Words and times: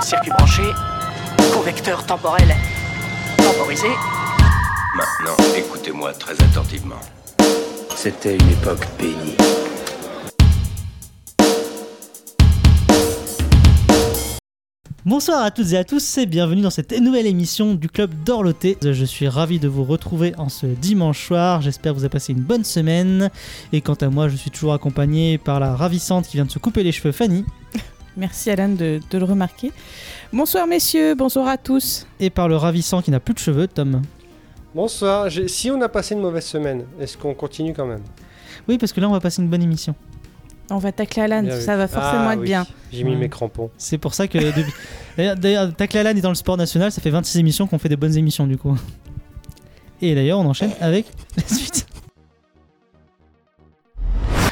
Circuit 0.00 0.32
branché, 0.32 0.62
convecteur 1.54 2.04
temporel 2.04 2.48
temporisé. 3.36 3.86
Maintenant, 4.96 5.36
écoutez-moi 5.56 6.12
très 6.14 6.32
attentivement. 6.42 6.98
C'était 7.94 8.36
une 8.36 8.48
époque 8.50 8.84
bénie. 8.98 9.36
Bonsoir 15.04 15.44
à 15.44 15.52
toutes 15.52 15.72
et 15.72 15.76
à 15.76 15.84
tous 15.84 16.18
et 16.18 16.26
bienvenue 16.26 16.62
dans 16.62 16.70
cette 16.70 16.92
nouvelle 17.00 17.26
émission 17.26 17.74
du 17.74 17.88
club 17.88 18.12
d'Orloté. 18.24 18.76
Je 18.82 19.04
suis 19.04 19.28
ravi 19.28 19.60
de 19.60 19.68
vous 19.68 19.84
retrouver 19.84 20.34
en 20.38 20.48
ce 20.48 20.66
dimanche 20.66 21.24
soir. 21.24 21.62
J'espère 21.62 21.92
que 21.92 21.98
vous 21.98 22.04
avez 22.04 22.10
passé 22.10 22.32
une 22.32 22.42
bonne 22.42 22.64
semaine. 22.64 23.30
Et 23.72 23.80
quant 23.80 23.94
à 23.94 24.08
moi, 24.08 24.28
je 24.28 24.34
suis 24.34 24.50
toujours 24.50 24.72
accompagné 24.72 25.38
par 25.38 25.60
la 25.60 25.76
ravissante 25.76 26.26
qui 26.26 26.36
vient 26.36 26.46
de 26.46 26.50
se 26.50 26.58
couper 26.58 26.82
les 26.82 26.92
cheveux, 26.92 27.12
Fanny. 27.12 27.44
Merci 28.18 28.50
Alan 28.50 28.68
de, 28.68 29.00
de 29.10 29.18
le 29.18 29.24
remarquer. 29.24 29.72
Bonsoir 30.32 30.66
messieurs, 30.66 31.14
bonsoir 31.14 31.46
à 31.48 31.56
tous. 31.56 32.06
Et 32.20 32.30
par 32.30 32.48
le 32.48 32.56
ravissant 32.56 33.00
qui 33.00 33.10
n'a 33.10 33.20
plus 33.20 33.32
de 33.32 33.38
cheveux, 33.38 33.68
Tom. 33.68 34.02
Bonsoir. 34.74 35.30
J'ai- 35.30 35.48
Si 35.48 35.70
on 35.70 35.80
a 35.80 35.88
passé 35.88 36.14
une 36.14 36.20
mauvaise 36.20 36.44
semaine, 36.44 36.84
est-ce 37.00 37.16
qu'on 37.16 37.32
continue 37.34 37.72
quand 37.72 37.86
même? 37.86 38.02
Oui, 38.68 38.76
parce 38.76 38.92
que 38.92 39.00
là, 39.00 39.08
on 39.08 39.12
va 39.12 39.20
passer 39.20 39.40
une 39.40 39.48
bonne 39.48 39.62
émission. 39.62 39.94
On 40.70 40.78
va 40.78 40.92
tacler 40.92 41.22
Alan, 41.22 41.42
Bien 41.42 41.54
vu. 41.56 41.62
ça 41.62 41.76
va 41.76 41.88
forcément 41.88 42.26
Ah 42.28 42.32
être 42.34 42.40
oui, 42.40 42.46
bien. 42.46 42.66
J'ai 42.92 43.02
mis 43.04 43.12
Ouais. 43.12 43.16
mes 43.16 43.28
crampons. 43.30 43.70
C'est 43.78 43.96
pour 43.98 44.12
ça 44.14 44.26
que. 44.28 44.36
D'ailleurs, 45.16 45.36
D'ailleurs, 45.36 45.74
Tacle 45.74 45.96
Alan 45.98 46.10
est 46.10 46.20
dans 46.20 46.28
le 46.28 46.34
sport 46.34 46.56
national, 46.58 46.92
ça 46.92 47.00
fait 47.00 47.10
26 47.10 47.38
émissions 47.38 47.66
qu'on 47.66 47.78
fait 47.78 47.88
des 47.88 47.96
bonnes 47.96 48.16
émissions 48.18 48.46
du 48.46 48.58
coup. 48.58 48.76
Et 50.02 50.14
d'ailleurs, 50.14 50.38
on 50.38 50.46
enchaîne 50.46 50.70
avec 50.80 51.06
la 51.36 51.42
suite. 51.56 51.86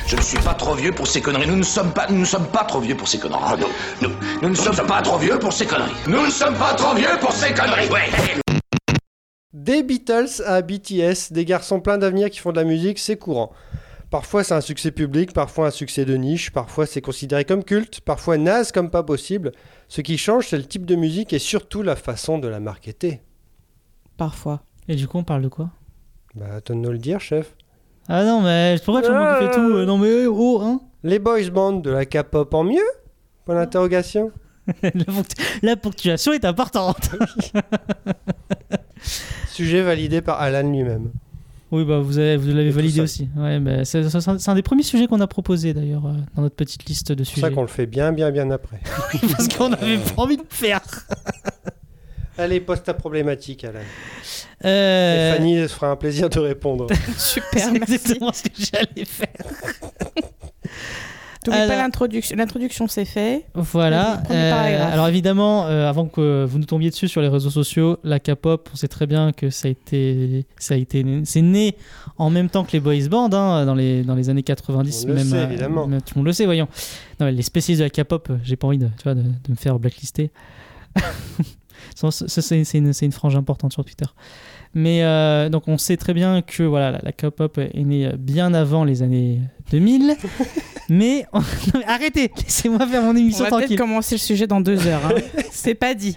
Je 0.09 0.15
ne 0.15 0.21
suis 0.21 0.39
pas 0.39 0.55
trop 0.55 0.75
vieux 0.75 0.93
pour 0.93 1.09
ces 1.09 1.21
conneries. 1.21 1.49
Nous 1.49 1.57
ne 1.57 1.65
sommes 1.65 1.93
pas, 1.93 2.07
nous 2.09 2.21
ne 2.21 2.25
sommes 2.25 2.47
pas 2.47 2.63
trop 2.63 2.79
vieux 2.79 2.97
pour 2.97 3.09
ces 3.09 3.19
conneries. 3.19 3.41
Ah, 3.43 3.57
nous, 4.01 4.09
nous, 4.09 4.15
nous 4.41 4.49
ne 4.51 4.55
sommes 4.55 4.87
pas 4.87 5.03
trop 5.03 5.19
vieux 5.19 5.37
pour 5.37 5.53
ces 5.53 5.67
conneries. 5.67 5.91
Nous 6.07 6.27
ne 6.27 6.31
sommes 6.31 6.55
pas 6.55 6.75
trop 6.75 6.95
vieux 6.95 7.19
pour 7.21 7.33
ces 7.33 7.53
conneries. 7.53 7.89
Ouais. 7.89 8.09
Des 9.53 9.83
Beatles 9.83 10.43
à 10.47 10.63
BTS, 10.63 11.33
des 11.33 11.45
garçons 11.45 11.81
pleins 11.81 11.99
d'avenir 11.99 12.31
qui 12.31 12.39
font 12.39 12.53
de 12.53 12.61
la 12.61 12.65
musique, 12.65 13.01
c'est 13.01 13.17
courant. 13.17 13.51
Parfois 14.09 14.45
c'est 14.45 14.55
un 14.55 14.61
succès 14.61 14.93
public, 14.93 15.33
parfois 15.33 15.67
un 15.67 15.71
succès 15.73 16.05
de 16.05 16.15
niche, 16.15 16.53
parfois 16.53 16.87
c'est 16.87 17.01
considéré 17.01 17.45
comme 17.45 17.65
culte, 17.65 18.01
parfois 18.01 18.39
naze 18.39 18.71
comme 18.71 18.91
pas 18.91 19.03
possible. 19.03 19.51
Ce 19.89 20.03
qui 20.03 20.19
change, 20.19 20.47
c'est 20.47 20.59
le 20.59 20.67
type 20.67 20.87
de 20.87 20.95
musique 20.95 21.33
et 21.33 21.41
surtout 21.41 21.83
la 21.83 21.97
façon 21.97 22.39
de 22.39 22.47
la 22.47 22.61
marketer. 22.61 23.23
Parfois. 24.17 24.63
Et 24.87 24.95
du 24.95 25.09
coup, 25.09 25.19
on 25.19 25.25
parle 25.25 25.43
de 25.43 25.49
quoi? 25.49 25.71
Bah, 26.37 26.61
toi 26.61 26.77
de 26.77 26.81
nous 26.81 26.93
le 26.93 26.99
dire, 26.99 27.21
chef. 27.21 27.56
Ah 28.09 28.25
non, 28.25 28.41
mais 28.43 28.77
pourquoi 28.85 29.03
tu 29.03 29.11
me 29.11 29.35
fais 29.41 29.51
tout 29.55 29.77
Euh, 29.77 29.85
Non, 29.87 29.99
mais 29.99 30.27
oh, 30.27 30.61
hein 30.63 30.81
Les 31.03 31.19
boys 31.19 31.51
bands 31.53 31.73
de 31.73 31.91
la 31.91 32.05
K-pop 32.07 32.53
en 32.55 32.65
mieux? 32.65 32.79
Point 33.45 33.57
d'interrogation. 33.57 34.31
la, 34.83 34.91
ponctu- 34.91 35.37
la 35.63 35.77
ponctuation 35.77 36.33
est 36.33 36.45
importante. 36.45 37.11
Sujet 39.53 39.83
validé 39.83 40.21
par 40.21 40.41
Alan 40.41 40.69
lui-même. 40.69 41.11
Oui, 41.73 41.85
bah 41.85 41.99
vous 41.99 42.19
avez- 42.19 42.37
vous 42.37 42.49
l'avez 42.49 42.71
tout 42.71 42.77
validé 42.77 43.01
aussi. 43.01 43.29
Ouais, 43.37 43.59
bah, 43.59 43.85
c'est 43.85 44.09
c'est- 44.09 44.21
c'est 44.21 44.49
un 44.51 44.55
des 44.55 44.63
premiers 44.63 44.83
sujets 44.85 45.07
qu'on 45.09 45.21
a 45.21 45.27
proposé 45.27 45.75
d'ailleurs 45.75 46.07
euh, 46.07 46.13
dans 46.37 46.43
notre 46.43 46.55
petite 46.55 46.85
liste 46.89 47.11
de 47.13 47.25
C'est 47.25 47.33
pour 47.33 47.41
ça 47.41 47.47
sujets. 47.47 47.55
qu'on 47.55 47.63
le 47.63 47.67
fait 47.69 47.87
bien, 47.87 48.13
bien, 48.13 48.31
bien 48.31 48.51
après. 48.51 48.81
Parce 49.33 49.49
qu'on 49.49 49.73
avait 49.73 49.99
pas 49.99 50.23
envie 50.23 50.37
de 50.37 50.43
le 50.43 50.49
faire. 50.51 50.81
Allez, 52.39 52.61
pose 52.61 52.83
ta 52.83 52.95
problématique, 52.95 53.65
Alan. 53.65 53.81
Euh, 54.65 55.35
Et 55.35 55.37
Fanny 55.37 55.59
se 55.63 55.69
fera 55.75 55.91
un 55.91 55.97
plaisir 55.97 56.29
de 56.29 56.39
répondre. 56.39 56.87
Super, 57.19 57.61
c'est 57.61 57.71
merci. 57.73 57.95
exactement 57.95 58.33
ce 58.33 58.43
que 58.43 58.49
j'allais 58.59 59.05
faire. 59.05 59.29
T'oublies 61.45 61.61
Alors- 61.61 61.77
pas 61.77 61.83
l'introduction. 61.83 62.37
L'introduction 62.37 62.89
c'est 62.89 63.05
fait. 63.05 63.47
Voilà. 63.55 64.21
Euh, 64.31 64.93
alors 64.93 65.07
évidemment, 65.07 65.67
euh, 65.67 65.89
avant 65.89 66.07
que 66.07 66.45
vous 66.45 66.59
nous 66.59 66.65
tombiez 66.65 66.91
dessus 66.91 67.07
sur 67.07 67.21
les 67.23 67.29
réseaux 67.29 67.51
sociaux, 67.51 67.99
la 68.03 68.19
K-pop, 68.19 68.69
on 68.73 68.77
sait 68.77 68.89
très 68.89 69.07
bien 69.07 69.31
que 69.33 69.49
ça 69.51 69.69
a 69.69 69.71
été, 69.71 70.45
ça 70.59 70.75
a 70.75 70.77
été, 70.77 71.05
c'est 71.25 71.43
né 71.43 71.77
en 72.19 72.31
même 72.31 72.51
temps 72.51 72.65
que 72.65 72.73
les 72.73 72.81
boys 72.81 73.09
bands 73.09 73.33
hein, 73.33 73.65
dans 73.65 73.77
les 73.77 74.03
dans 74.03 74.17
les 74.17 74.29
années 74.29 74.43
90. 74.43 75.05
On 75.05 75.09
le 75.09 75.15
même, 75.15 75.25
sait, 75.25 75.37
euh, 75.37 75.45
évidemment. 75.49 75.87
même- 75.87 76.03
tout 76.03 76.15
le 76.17 76.19
monde 76.21 76.27
le 76.27 76.33
sait, 76.33 76.47
voyons. 76.47 76.67
Non, 77.21 77.27
mais 77.27 77.33
les 77.33 77.43
spécialistes 77.43 77.81
de 77.81 77.85
la 77.85 77.91
K-pop, 77.91 78.29
j'ai 78.43 78.57
pas 78.57 78.67
envie 78.67 78.79
de, 78.79 78.87
tu 78.87 79.05
vois, 79.05 79.15
de, 79.15 79.23
de 79.23 79.51
me 79.51 79.55
faire 79.57 79.79
blacklister. 79.79 80.31
C'est 81.97 83.07
une, 83.07 83.13
frange 83.13 83.37
importante 83.37 83.73
sur 83.73 83.85
Twitter. 83.85 84.07
Mais 84.75 85.03
euh, 85.03 85.49
donc 85.49 85.69
on 85.69 85.79
sait 85.79 85.97
très 85.97 86.13
bien 86.13 86.43
que 86.43 86.63
voilà, 86.63 86.91
la, 86.91 87.01
la 87.03 87.13
K-pop 87.13 87.57
est 87.59 87.85
née 87.85 88.07
euh, 88.07 88.17
bien 88.19 88.53
avant 88.53 88.85
les 88.85 89.03
années 89.03 89.41
2000. 89.71 90.17
mais, 90.89 91.27
arrêtez, 91.87 92.31
laissez-moi 92.37 92.87
faire 92.87 93.03
mon 93.03 93.17
émission 93.17 93.45
on 93.45 93.51
va 93.51 93.59
tranquille. 93.59 93.77
commencer 93.77 94.15
le 94.15 94.21
sujet 94.21 94.47
dans 94.47 94.61
deux 94.61 94.87
heures. 94.87 95.05
Hein. 95.05 95.21
C'est 95.51 95.75
pas 95.75 95.95
dit. 95.95 96.17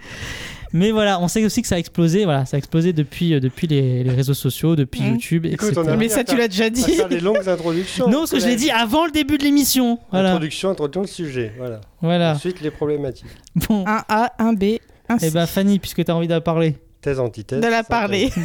Mais 0.71 0.91
voilà, 0.91 1.19
on 1.19 1.27
sait 1.27 1.43
aussi 1.43 1.63
que 1.63 1.67
ça 1.67 1.75
a 1.75 1.79
explosé, 1.79 2.25
voilà, 2.25 2.45
ça 2.45 2.55
a 2.55 2.59
explosé 2.59 2.93
depuis, 2.93 3.33
euh, 3.33 3.39
depuis 3.39 3.65
les, 3.65 4.03
réseaux 4.03 4.35
sociaux, 4.35 4.75
depuis. 4.75 5.01
Mmh. 5.01 5.13
YouTube. 5.13 5.45
Écoute, 5.47 5.69
etc. 5.69 5.95
mais 5.97 6.09
ça, 6.09 6.23
tu 6.23 6.37
l'as 6.37 6.47
déjà 6.47 6.69
dit. 6.69 6.83
Faire 6.83 7.07
les 7.07 7.19
longues 7.19 7.49
introductions. 7.49 8.07
non, 8.07 8.27
ce 8.27 8.33
que 8.33 8.39
je 8.39 8.45
l'ai 8.45 8.55
dit 8.55 8.69
avant 8.69 9.05
le 9.05 9.11
début 9.11 9.39
de 9.39 9.43
l'émission. 9.43 9.97
Introduction, 10.11 10.69
introduction 10.69 11.01
le 11.01 11.07
sujet. 11.07 11.53
Voilà. 11.57 11.81
voilà. 12.01 12.33
Ensuite, 12.33 12.61
les 12.61 12.69
problématiques. 12.69 13.25
Bon. 13.55 13.83
1A, 13.83 14.29
1B, 14.37 14.79
ainsi. 15.09 15.25
Eh 15.27 15.31
ben 15.31 15.45
Fanny, 15.45 15.79
puisque 15.79 16.05
tu 16.05 16.11
as 16.11 16.15
envie 16.15 16.27
d'en 16.27 16.41
parler. 16.41 16.77
Thèse, 17.01 17.19
antithèse. 17.19 17.61
De 17.61 17.67
la 17.67 17.83
parler. 17.83 18.31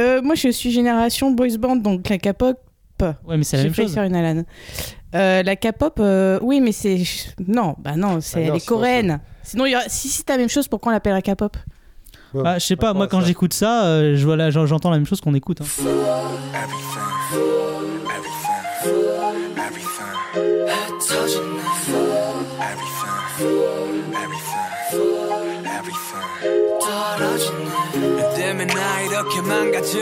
Euh, 0.00 0.20
moi, 0.20 0.34
je 0.34 0.48
suis 0.48 0.72
génération 0.72 1.30
boys 1.30 1.56
band, 1.58 1.76
donc 1.76 2.08
la 2.08 2.18
K-pop. 2.18 2.58
Ouais, 3.00 3.36
mais 3.36 3.44
c'est 3.44 3.56
la 3.56 3.62
même 3.62 3.72
chose. 3.72 3.84
Je 3.84 3.90
vais 3.90 3.94
faire 3.94 4.04
une 4.04 4.16
Alan. 4.16 4.42
Euh, 5.14 5.42
la 5.42 5.56
K-pop, 5.56 5.98
euh, 6.00 6.38
oui, 6.42 6.60
mais 6.60 6.72
c'est. 6.72 7.02
Non, 7.46 7.76
bah 7.78 7.96
non, 7.96 8.20
c'est 8.20 8.50
ah 8.50 8.56
elle 8.84 9.10
est. 9.10 9.18
Sinon, 9.42 9.64
si 9.86 10.08
c'est 10.08 10.28
la 10.28 10.38
même 10.38 10.48
chose, 10.48 10.66
pourquoi 10.68 10.90
on 10.90 10.92
l'appelle 10.92 11.12
la 11.12 11.22
K-pop? 11.22 11.56
Ouais, 12.34 12.42
ah, 12.44 12.58
Je 12.58 12.66
sais 12.66 12.76
pas, 12.76 12.92
moi 12.92 13.06
quand 13.06 13.20
j'écoute 13.20 13.54
ça, 13.54 13.86
euh, 13.86 14.16
j'entends 14.16 14.36
la... 14.36 14.50
j'entends 14.50 14.90
la 14.90 14.96
même 14.96 15.06
chose 15.06 15.20
qu'on 15.20 15.34
écoute. 15.34 15.60
Hein. 15.60 15.66
너 26.95 28.33
때문에 28.35 28.65
나 28.73 29.01
이렇게 29.01 29.41
망가져 29.41 29.99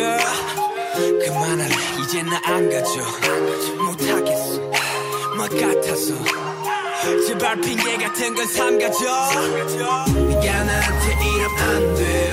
그만할래 1.25 1.75
이제 2.03 2.21
나 2.23 2.39
안 2.45 2.69
가져 2.69 3.01
못하겠어 3.83 4.59
뭐 5.35 5.47
같아서 5.47 6.13
제발 7.27 7.59
핑계 7.61 7.97
같은 7.97 8.35
건 8.35 8.45
삼가져 8.45 9.05
네가 10.29 10.63
나한테 10.63 11.17
이러면 11.25 11.59
안돼 11.59 12.31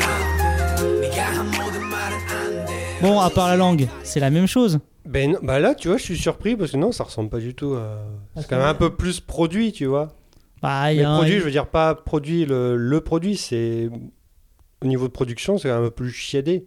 네가 1.00 1.22
한 1.24 1.46
모든 1.50 1.82
말은 1.86 2.18
안돼 2.28 2.98
Bon, 3.02 3.20
à 3.20 3.30
part 3.30 3.48
la 3.48 3.56
langue, 3.56 3.88
c'est 4.02 4.20
la 4.20 4.30
même 4.30 4.46
chose. 4.48 4.78
Ben, 5.04 5.32
non, 5.32 5.38
bah 5.42 5.58
là, 5.60 5.74
tu 5.74 5.88
vois, 5.88 5.98
je 5.98 6.02
suis 6.02 6.16
surpris 6.18 6.56
parce 6.56 6.72
que 6.72 6.76
non, 6.78 6.90
ça 6.92 7.04
ressemble 7.04 7.28
pas 7.30 7.38
du 7.38 7.54
tout 7.54 7.74
à. 7.74 7.98
C'est 8.40 8.48
quand 8.48 8.56
même 8.56 8.66
un 8.66 8.74
peu 8.74 8.90
plus 8.96 9.20
produit, 9.20 9.70
tu 9.72 9.84
vois. 9.86 10.08
Bah, 10.62 10.90
il 10.92 10.96
y 10.96 10.98
Mais 11.00 11.04
a 11.04 11.10
un- 11.12 11.16
produit, 11.18 11.38
je 11.38 11.44
veux 11.44 11.50
dire 11.52 11.66
pas 11.66 11.94
produit, 11.94 12.44
le, 12.46 12.76
le 12.76 13.00
produit, 13.02 13.36
c'est. 13.36 13.88
au 14.83 14.87
niveau 14.87 15.07
de 15.07 15.13
production, 15.13 15.57
c'est 15.57 15.69
un 15.69 15.79
peu 15.81 15.91
plus 15.91 16.11
chiadé. 16.11 16.65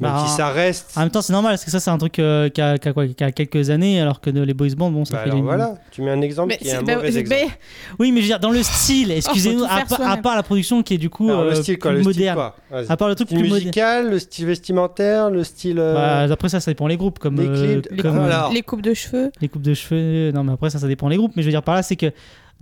Même 0.00 0.10
Bah, 0.10 0.24
si 0.26 0.34
ça 0.34 0.48
reste. 0.48 0.94
En 0.96 1.00
même 1.00 1.10
temps, 1.10 1.20
c'est 1.22 1.34
normal 1.34 1.52
parce 1.52 1.64
que 1.64 1.70
ça, 1.70 1.78
c'est 1.78 1.90
un 1.90 1.98
truc 1.98 2.18
euh, 2.18 2.48
qui, 2.48 2.60
a, 2.62 2.76
qui 2.78 2.88
a 2.88 2.92
quoi, 2.92 3.06
qui 3.06 3.22
a 3.22 3.30
quelques 3.30 3.70
années, 3.70 4.00
alors 4.00 4.20
que 4.20 4.30
les 4.30 4.54
boys 4.54 4.68
bands, 4.76 4.90
bon, 4.90 5.04
ça 5.04 5.12
Bah 5.14 5.18
fait 5.22 5.24
alors 5.28 5.38
une- 5.38 5.44
voilà, 5.44 5.74
tu 5.92 6.02
mets 6.02 6.10
un 6.10 6.20
exemple 6.22 6.48
Mais 6.48 6.56
qui 6.56 6.66
est 6.66 6.70
c'est- 6.70 6.76
un 6.78 6.82
bah, 6.82 6.96
mauvais 6.96 7.10
mais- 7.12 7.18
exemple. 7.20 7.52
Oui, 8.00 8.10
mais 8.10 8.16
je 8.20 8.22
veux 8.22 8.28
dire, 8.30 8.40
dans 8.40 8.50
le 8.50 8.62
style, 8.64 9.10
excusez-nous, 9.12 9.60
tout 9.60 9.94
à, 10.02 10.16
part 10.16 10.34
la 10.34 10.42
production 10.42 10.82
qui 10.82 10.94
est 10.94 10.98
du 10.98 11.10
coup 11.10 11.28
Alors, 11.28 11.42
euh, 11.42 11.50
le 11.50 11.54
style 11.56 11.78
quoi 11.78 11.90
plus 11.92 11.98
Le 11.98 12.02
style 12.04 12.20
moderne. 12.20 12.34
quoi 12.36 12.56
Vas-y. 12.70 12.86
à 12.90 12.96
part 12.96 13.08
le 13.08 13.14
truc 13.14 13.28
style 13.28 13.38
plus 13.38 13.48
moderne. 13.48 13.64
musical, 13.66 14.10
le 14.10 14.18
style 14.18 14.46
vestimentaire, 14.46 15.30
le 15.30 15.44
style. 15.44 15.78
euh, 15.78 15.94
Bah, 16.26 16.32
après 16.32 16.48
ça, 16.48 16.58
ça 16.58 16.70
dépend 16.70 16.86
les 16.88 16.96
groupes, 16.96 17.18
comme, 17.20 17.36
les 17.36 17.46
euh, 17.46 17.80
clips. 17.82 18.02
comme, 18.02 18.18
euh, 18.18 18.48
Les 18.52 18.62
coupes 18.62 18.82
de 18.82 18.94
cheveux. 18.94 19.30
les 19.40 19.48
coupes 19.48 19.62
de 19.62 19.74
cheveux. 19.74 20.32
Non, 20.32 20.42
mais 20.42 20.52
après 20.54 20.70
ça, 20.70 20.78
ça 20.80 20.88
dépend 20.88 21.08
les 21.08 21.16
groupes. 21.18 21.32
Mais 21.36 21.42
je 21.42 21.46
veux 21.48 21.52
dire 21.52 21.62
par 21.62 21.74
là, 21.76 21.82
c'est 21.84 21.96
que 21.96 22.10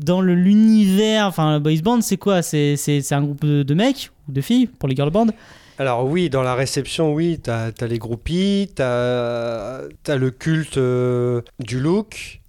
dans 0.05 0.21
le- 0.21 0.35
l'univers, 0.35 1.27
enfin, 1.27 1.55
le 1.55 1.61
boys 1.61 1.81
band, 1.83 2.01
c'est 2.01 2.17
quoi? 2.17 2.43
C'est 2.43 2.77
c'est- 2.77 3.01
c'est 3.01 3.15
un 3.15 3.23
groupe 3.23 3.45
de, 3.45 3.63
de 3.63 3.75
mecs 3.75 4.11
ou 4.29 4.33
de 4.33 4.41
filles 4.41 4.67
pour 4.67 4.89
les 4.89 4.97
girl 4.97 5.11
bands? 5.11 5.27
Alors 5.79 6.05
oui, 6.07 6.29
dans 6.29 6.43
la 6.43 6.55
réception, 6.55 7.15
oui, 7.15 7.39
t'as 7.43 7.71
as 7.81 7.87
les 7.87 7.99
groupies, 7.99 8.71
t'as 8.75 9.81
as 10.09 10.17
le 10.17 10.31
culte 10.31 10.77
euh, 10.77 11.41
du 11.59 11.81
look. 11.81 12.41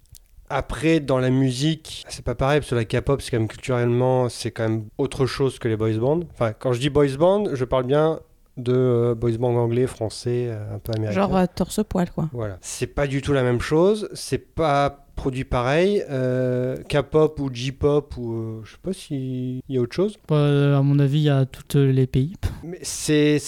Après, 0.50 1.00
dans 1.00 1.18
la 1.18 1.30
musique, 1.30 2.04
c'est 2.10 2.22
pas 2.24 2.34
pareil, 2.34 2.60
parce 2.60 2.68
que 2.70 2.74
la 2.74 2.84
K-pop, 2.84 3.22
c'est 3.22 3.30
quand 3.30 3.38
même 3.38 3.48
culturellement, 3.48 4.28
c'est 4.28 4.50
quand 4.50 4.64
même 4.68 4.84
autre 4.98 5.24
chose 5.24 5.58
que 5.58 5.66
les 5.66 5.76
boys 5.78 5.94
bands. 5.98 6.20
Enfin, 6.34 6.52
quand 6.52 6.74
je 6.74 6.80
dis 6.80 6.90
boys 6.90 7.16
band, 7.18 7.44
je 7.54 7.64
parle 7.64 7.84
bien 7.84 8.20
de 8.58 8.74
euh, 8.74 9.14
boys 9.14 9.38
band 9.38 9.56
anglais, 9.56 9.86
français, 9.86 10.48
euh, 10.50 10.74
un 10.74 10.78
peu 10.78 10.92
américain. 10.94 11.22
Genre 11.22 11.36
euh, 11.38 11.46
torse-poil, 11.54 12.10
quoi. 12.10 12.28
Voilà. 12.34 12.58
C'est 12.60 12.86
pas 12.86 13.06
du 13.06 13.22
tout 13.22 13.32
la 13.32 13.42
même 13.42 13.62
chose, 13.62 14.10
c'est 14.12 14.54
pas 14.54 15.01
produit 15.14 15.44
pareil. 15.44 16.02
Euh, 16.10 16.76
K-pop 16.88 17.40
ou 17.40 17.50
J-pop, 17.52 18.16
ou 18.16 18.32
euh, 18.32 18.60
je 18.64 18.72
sais 18.72 18.78
pas 18.82 18.92
s'il 18.92 19.60
y 19.68 19.78
a 19.78 19.80
autre 19.80 19.94
chose. 19.94 20.16
Euh, 20.30 20.78
à 20.78 20.82
mon 20.82 20.98
avis, 20.98 21.18
il 21.18 21.24
y 21.24 21.30
a 21.30 21.46
tous 21.46 21.78
les 21.78 22.06
pays. 22.06 22.34
Mais 22.64 22.78
c'est 22.82 23.38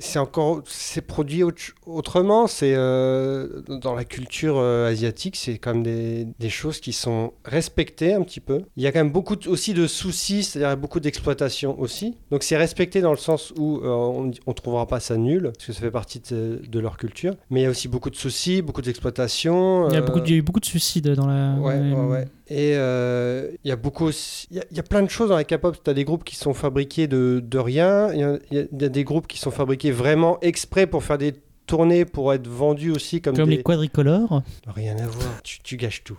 c'est 0.00 0.18
encore 0.18 0.62
c'est 0.66 1.00
produit 1.02 1.42
autre- 1.42 1.74
autrement 1.86 2.46
c'est 2.46 2.74
euh, 2.74 3.62
dans 3.68 3.94
la 3.94 4.04
culture 4.04 4.56
euh, 4.58 4.88
asiatique 4.90 5.36
c'est 5.36 5.58
quand 5.58 5.74
même 5.74 5.82
des, 5.82 6.26
des 6.38 6.48
choses 6.50 6.80
qui 6.80 6.92
sont 6.92 7.32
respectées 7.44 8.14
un 8.14 8.22
petit 8.22 8.40
peu 8.40 8.62
il 8.76 8.82
y 8.82 8.86
a 8.86 8.92
quand 8.92 9.00
même 9.00 9.12
beaucoup 9.12 9.36
de- 9.36 9.48
aussi 9.48 9.74
de 9.74 9.86
soucis 9.86 10.42
c'est-à-dire 10.44 10.76
beaucoup 10.76 11.00
d'exploitation 11.00 11.78
aussi 11.80 12.16
donc 12.30 12.42
c'est 12.42 12.56
respecté 12.56 13.00
dans 13.00 13.10
le 13.12 13.16
sens 13.18 13.52
où 13.58 13.78
euh, 13.78 13.88
on, 13.88 14.30
on 14.46 14.52
trouvera 14.52 14.86
pas 14.86 15.00
ça 15.00 15.16
nul 15.16 15.50
parce 15.54 15.66
que 15.66 15.72
ça 15.72 15.80
fait 15.80 15.90
partie 15.90 16.20
de, 16.30 16.60
de 16.66 16.78
leur 16.80 16.96
culture 16.96 17.34
mais 17.50 17.60
il 17.60 17.62
y 17.64 17.66
a 17.66 17.70
aussi 17.70 17.88
beaucoup 17.88 18.10
de 18.10 18.16
soucis 18.16 18.62
beaucoup 18.62 18.82
d'exploitation 18.82 19.88
Il 19.88 19.94
y, 19.94 19.96
a 19.96 20.00
beaucoup 20.02 20.20
de, 20.20 20.26
il 20.26 20.30
y 20.30 20.34
a 20.34 20.38
eu 20.38 20.42
beaucoup 20.42 20.60
de 20.60 20.64
suicides 20.64 21.08
dans 21.14 21.26
la. 21.26 21.54
Ouais, 21.60 21.78
ouais, 21.78 22.06
ouais. 22.06 22.28
Et 22.48 22.72
euh, 22.76 23.50
il 23.64 23.68
y 23.68 23.72
a 23.72 23.76
beaucoup 23.76 24.10
il 24.50 24.56
y, 24.56 24.60
a- 24.60 24.64
il 24.70 24.76
y 24.76 24.80
a 24.80 24.82
plein 24.82 25.02
de 25.02 25.08
choses 25.10 25.28
dans 25.30 25.36
la 25.36 25.44
K-pop. 25.44 25.76
Tu 25.82 25.90
as 25.90 25.94
des 25.94 26.04
groupes 26.04 26.24
qui 26.24 26.36
sont 26.36 26.54
fabriqués 26.54 27.06
de, 27.06 27.40
de 27.42 27.58
rien. 27.58 28.12
Il 28.12 28.20
y, 28.50 28.58
a- 28.58 28.66
y 28.86 28.90
des 28.90 29.04
groupes 29.04 29.26
qui 29.26 29.38
sont 29.38 29.50
fabriqués 29.52 29.90
vraiment 29.92 30.38
exprès 30.40 30.86
pour 30.86 31.04
faire 31.04 31.18
des 31.18 31.34
tournées, 31.66 32.04
pour 32.04 32.32
être 32.34 32.48
vendus 32.48 32.90
aussi 32.90 33.20
comme, 33.22 33.36
Comme 33.36 33.48
des... 33.48 33.56
les 33.58 33.62
quadricolores. 33.62 34.42
Rien 34.66 34.96
à 34.98 35.06
voir, 35.06 35.40
tu, 35.44 35.60
tu 35.62 35.76
gâches 35.76 36.02
tout. 36.04 36.18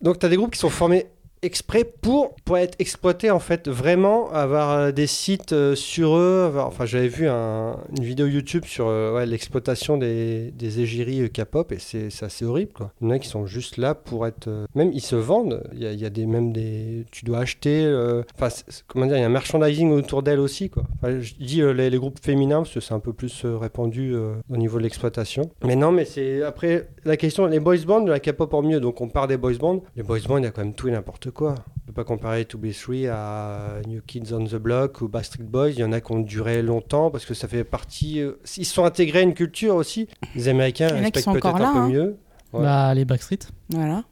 Donc 0.00 0.18
tu 0.18 0.26
as 0.26 0.28
des 0.28 0.36
groupes 0.36 0.52
qui 0.52 0.58
sont 0.60 0.70
formés 0.70 1.06
exprès 1.42 1.84
pour, 1.84 2.34
pour 2.44 2.58
être 2.58 2.74
exploités 2.78 3.30
en 3.30 3.38
fait, 3.38 3.68
vraiment 3.68 4.30
avoir 4.32 4.70
euh, 4.72 4.92
des 4.92 5.06
sites 5.06 5.52
euh, 5.52 5.74
sur 5.74 6.16
eux. 6.16 6.44
avoir- 6.46 6.66
Enfin 6.66 6.86
j'avais 6.86 7.08
vu 7.08 7.28
un- 7.28 7.76
une 7.96 8.04
vidéo 8.04 8.26
YouTube 8.26 8.64
sur 8.64 8.88
euh, 8.88 9.24
l'exploitation 9.24 9.96
des, 9.96 10.50
des 10.52 10.80
égéries 10.80 11.30
K-pop 11.30 11.72
et 11.72 11.78
c'est 11.78 12.08
assez 12.22 12.44
horrible 12.44 12.72
quoi. 12.72 12.92
Il 13.00 13.04
y 13.06 13.10
en 13.10 13.14
a 13.14 13.18
qui 13.18 13.28
sont 13.28 13.46
juste 13.46 13.76
là 13.76 13.94
pour 13.94 14.26
être... 14.26 14.48
Même 14.74 14.90
ils 14.92 15.00
se 15.00 15.16
vendent, 15.16 15.62
il 15.72 15.82
y 15.82 15.86
a, 15.86 15.92
il 15.92 16.00
y 16.00 16.06
a 16.06 16.10
des, 16.10 16.26
même 16.26 16.52
des... 16.52 17.04
Tu 17.10 17.24
dois 17.24 17.38
acheter... 17.38 17.86
Enfin 18.34 18.48
comment 18.86 19.06
dire, 19.06 19.16
il 19.16 19.20
y 19.20 19.22
a 19.22 19.26
un 19.26 19.30
merchandising 19.30 19.90
autour 19.92 20.22
d'elles 20.22 20.40
aussi 20.40 20.70
quoi. 20.70 20.84
Je 21.02 21.34
dis 21.34 21.62
les, 21.62 21.98
groupes 21.98 22.18
féminins 22.22 22.58
parce 22.62 22.74
que 22.74 22.80
c'est 22.80 22.94
un 22.94 23.00
peu 23.00 23.12
plus 23.12 23.44
répandu 23.44 24.14
au 24.16 24.56
niveau 24.56 24.78
de 24.78 24.82
l'exploitation. 24.84 25.50
Mais 25.64 25.76
non 25.76 25.92
mais 25.92 26.04
c'est... 26.04 26.42
Après 26.42 26.88
la 27.04 27.16
question, 27.16 27.46
les 27.46 27.60
boys 27.60 27.76
bands 27.86 28.00
de 28.00 28.10
la 28.10 28.20
K-pop 28.20 28.52
en 28.54 28.62
mieux, 28.62 28.80
donc 28.80 29.00
on 29.00 29.08
part 29.08 29.28
des 29.28 29.36
boys 29.36 29.54
bands. 29.58 29.82
Les 29.96 30.02
boys 30.02 30.18
bands 30.26 30.38
il 30.38 30.44
y 30.44 30.46
a 30.46 30.50
quand 30.50 30.62
même 30.62 30.74
tout 30.74 30.88
et 30.88 30.92
n'importe 30.92 31.27
quoi. 31.30 31.54
On 31.84 31.86
peut 31.86 31.92
pas 31.92 32.04
comparer 32.04 32.42
2B3 32.44 33.08
à 33.10 33.80
New 33.86 34.00
Kids 34.06 34.32
on 34.32 34.44
the 34.44 34.56
Block 34.56 35.00
ou 35.00 35.08
Backstreet 35.08 35.44
Boys. 35.44 35.70
Il 35.70 35.78
y 35.78 35.84
en 35.84 35.92
a 35.92 36.00
qui 36.00 36.12
ont 36.12 36.20
duré 36.20 36.62
longtemps 36.62 37.10
parce 37.10 37.24
que 37.24 37.34
ça 37.34 37.48
fait 37.48 37.64
partie. 37.64 38.20
euh, 38.20 38.32
Ils 38.56 38.64
sont 38.66 38.84
intégrés 38.84 39.20
à 39.20 39.22
une 39.22 39.34
culture 39.34 39.74
aussi. 39.74 40.08
Les 40.34 40.48
Américains 40.48 40.88
respectent 40.88 41.30
peut-être 41.32 41.58
là, 41.58 41.68
un 41.70 41.72
peu 41.72 41.78
hein. 41.78 41.88
mieux. 41.88 42.16
Ouais. 42.52 42.62
Bah, 42.62 42.94
les 42.94 43.04
Backstreet. 43.04 43.38
Voilà. 43.70 44.04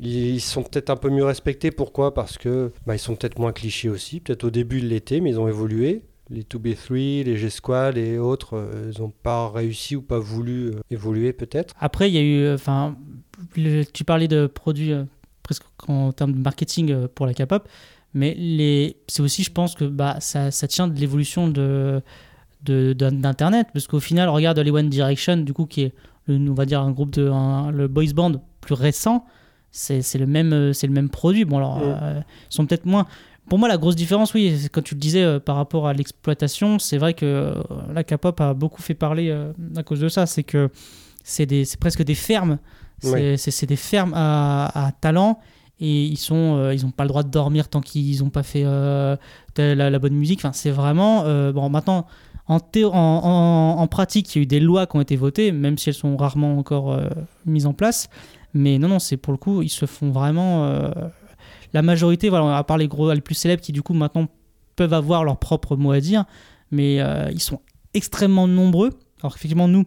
Ils 0.00 0.40
sont 0.40 0.62
peut-être 0.62 0.90
un 0.90 0.96
peu 0.96 1.10
mieux 1.10 1.24
respectés. 1.24 1.70
Pourquoi? 1.70 2.14
Parce 2.14 2.38
que 2.38 2.72
bah, 2.86 2.94
ils 2.94 2.98
sont 3.00 3.16
peut-être 3.16 3.38
moins 3.38 3.52
clichés 3.52 3.88
aussi. 3.88 4.20
Peut-être 4.20 4.44
au 4.44 4.50
début 4.50 4.78
ils 4.78 4.88
l'étaient, 4.88 5.20
mais 5.20 5.30
ils 5.30 5.40
ont 5.40 5.48
évolué. 5.48 6.04
Les 6.30 6.42
2B3, 6.42 7.24
les 7.24 7.36
G-Squad 7.38 7.96
et 7.96 8.18
autres, 8.18 8.54
euh, 8.54 8.92
ils 8.94 9.00
n'ont 9.00 9.08
pas 9.22 9.48
réussi 9.50 9.96
ou 9.96 10.02
pas 10.02 10.18
voulu 10.18 10.66
euh, 10.68 10.72
évoluer 10.90 11.32
peut-être. 11.32 11.74
Après, 11.80 12.10
il 12.10 12.14
y 12.14 12.18
a 12.18 12.22
eu. 12.22 12.52
Enfin, 12.54 12.96
le- 13.56 13.84
tu 13.84 14.04
parlais 14.04 14.28
de 14.28 14.46
produits 14.46 14.92
euh, 14.92 15.04
presque 15.48 15.64
en 15.88 16.12
termes 16.12 16.32
de 16.32 16.38
marketing 16.38 16.90
euh, 16.92 17.08
pour 17.14 17.24
la 17.26 17.32
K-pop, 17.32 17.66
mais 18.12 18.34
les, 18.34 18.96
c'est 19.06 19.22
aussi, 19.22 19.42
je 19.42 19.50
pense 19.50 19.74
que 19.74 19.84
bah, 19.84 20.16
ça, 20.20 20.50
ça 20.50 20.68
tient 20.68 20.88
de 20.88 20.98
l'évolution 21.00 21.48
de, 21.48 22.02
d'Internet, 22.64 23.68
parce 23.72 23.86
qu'au 23.86 24.00
final, 24.00 24.28
regarde 24.28 24.58
les 24.58 24.70
One 24.70 24.90
Direction, 24.90 25.38
du 25.38 25.52
coup, 25.54 25.64
qui 25.66 25.82
est, 25.84 25.94
le, 26.26 26.50
on 26.50 26.54
va 26.54 26.66
dire, 26.66 26.80
un 26.82 26.90
groupe 26.90 27.10
de. 27.12 27.30
un- 27.30 27.70
le 27.70 27.88
boys 27.88 28.12
band 28.14 28.32
plus 28.60 28.74
récent, 28.74 29.24
c'est, 29.70 30.02
le, 30.18 30.26
même, 30.26 30.52
euh, 30.52 30.72
c'est 30.74 30.86
le 30.86 30.92
même 30.92 31.08
produit. 31.08 31.44
Bon, 31.46 31.56
alors, 31.58 31.80
euh, 31.82 32.20
ils 32.50 32.54
sont 32.54 32.66
peut-être 32.66 32.84
moins. 32.84 33.06
Pour 33.48 33.58
moi, 33.58 33.68
la 33.68 33.78
grosse 33.78 33.96
différence, 33.96 34.34
oui, 34.34 34.54
c'est 34.58 34.68
quand 34.68 34.82
tu 34.82 34.94
le 34.94 35.00
disais 35.00 35.22
euh, 35.24 35.40
par 35.40 35.56
rapport 35.56 35.86
à 35.86 35.94
l'exploitation, 35.94 36.78
c'est 36.78 36.98
vrai 36.98 37.14
que 37.14 37.24
euh, 37.24 37.54
la 37.94 38.04
K-pop 38.04 38.38
a 38.42 38.52
beaucoup 38.52 38.82
fait 38.82 38.94
parler 38.94 39.30
à 39.76 39.82
cause 39.82 40.00
de 40.00 40.08
ça. 40.10 40.26
C'est 40.26 40.42
que 40.44 40.68
c'est 41.24 41.78
presque 41.80 42.02
des 42.02 42.14
fermes. 42.14 42.58
C'est, 43.00 43.66
des 43.66 43.76
fermes 43.76 44.12
à, 44.14 44.92
talent. 45.00 45.38
Et 45.80 46.06
ils 46.06 46.16
sont, 46.16 46.56
euh, 46.56 46.74
ils 46.74 46.84
ont 46.84 46.90
pas 46.90 47.04
le 47.04 47.08
droit 47.08 47.22
de 47.22 47.30
dormir 47.30 47.68
tant 47.68 47.80
qu'ils 47.80 48.18
n'ont 48.18 48.30
pas 48.30 48.42
fait 48.42 48.64
euh, 48.64 49.16
la, 49.56 49.98
bonne 49.98 50.14
musique. 50.14 50.40
Enfin, 50.40 50.52
c'est 50.52 50.72
vraiment 50.72 51.22
euh, 51.24 51.52
bon. 51.52 51.70
Maintenant, 51.70 52.06
en, 52.48 52.56
en, 52.56 52.90
en, 52.92 53.76
en 53.78 53.86
pratique, 53.86 54.34
il 54.34 54.38
y 54.38 54.40
a 54.40 54.42
eu 54.42 54.46
des 54.46 54.58
lois 54.58 54.86
qui 54.88 54.96
ont 54.96 55.00
été 55.00 55.14
votées, 55.14 55.52
même 55.52 55.78
si 55.78 55.88
elles 55.88 55.94
sont 55.94 56.16
rarement 56.16 56.58
encore 56.58 57.00
mises 57.46 57.66
en 57.66 57.74
place. 57.74 58.08
Mais 58.54 58.78
non, 58.78 58.88
non, 58.88 58.98
c'est 58.98 59.16
pour 59.16 59.32
le 59.32 59.38
coup, 59.38 59.62
ils 59.62 59.68
se 59.68 59.86
font 59.86 60.10
vraiment. 60.10 60.68
la 61.72 61.82
majorité, 61.82 62.28
voilà, 62.28 62.56
à 62.56 62.64
part 62.64 62.78
les 62.78 62.88
gros, 62.88 63.12
les 63.12 63.20
plus 63.20 63.36
célèbres 63.36 63.62
qui 63.62 63.72
du 63.72 63.82
coup 63.82 63.94
maintenant 63.94 64.26
peuvent 64.74 64.94
avoir 64.94 65.22
leur 65.22 65.38
propre 65.38 65.76
mot 65.76 65.92
à 65.92 66.00
dire, 66.00 66.24
mais 66.72 66.96
ils 67.30 67.42
sont 67.42 67.60
extrêmement 67.94 68.48
nombreux. 68.48 68.90
Alors 69.20 69.36
effectivement, 69.36 69.68
nous, 69.68 69.84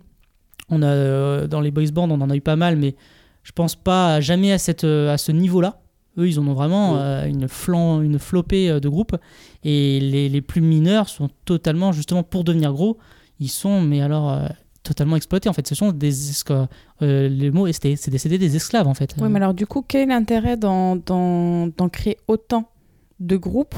on 0.72 0.82
a 0.82 0.88
euh, 0.88 1.48
dans 1.48 1.62
les 1.62 1.70
boys 1.70 1.92
bands, 1.94 2.10
on 2.10 2.22
en 2.22 2.30
a 2.30 2.36
eu 2.36 2.42
pas 2.42 2.56
mal, 2.56 2.76
mais 2.76 2.96
je 3.44 3.52
pense 3.52 3.76
pas 3.76 4.20
jamais 4.22 4.52
à 4.52 4.58
cette 4.58 4.84
euh, 4.84 5.14
à 5.14 5.18
ce 5.18 5.32
niveau-là. 5.32 5.82
Eux, 6.18 6.28
ils 6.28 6.40
en 6.40 6.48
ont 6.48 6.54
vraiment 6.54 6.98
euh, 6.98 7.26
une 7.26 7.48
flan, 7.48 8.02
une 8.02 8.20
flopée 8.20 8.80
de 8.80 8.90
groupes, 8.90 9.16
et 9.64 10.00
les, 10.00 10.28
les 10.28 10.42
plus 10.42 10.62
mineurs 10.62 11.08
sont 11.08 11.30
totalement 11.46 11.92
justement 11.92 12.24
pour 12.24 12.44
devenir 12.44 12.74
gros, 12.74 12.98
ils 13.40 13.50
sont 13.50 13.82
mais 13.82 14.02
alors 14.02 14.32
euh, 14.32 14.48
totalement 14.84 15.16
exploités 15.16 15.48
en 15.50 15.54
fait. 15.54 15.68
Ce 15.68 15.76
sont 15.76 15.92
des 15.92 16.30
esclaves. 16.30 16.68
Euh, 17.02 17.30
le 17.30 17.52
mot 17.52 17.68
est 17.68 17.74
c'est 17.74 17.96
c'est 17.96 18.30
des 18.30 18.56
esclaves 18.56 18.88
en 18.88 18.94
fait. 18.94 19.16
Oui, 19.20 19.30
mais 19.30 19.38
alors 19.38 19.54
du 19.54 19.66
coup, 19.66 19.84
quel 19.88 20.02
est 20.02 20.06
l'intérêt 20.14 20.58
d'en 20.58 21.00
créer 21.92 22.18
autant 22.28 22.70
de 23.20 23.38
groupes 23.38 23.76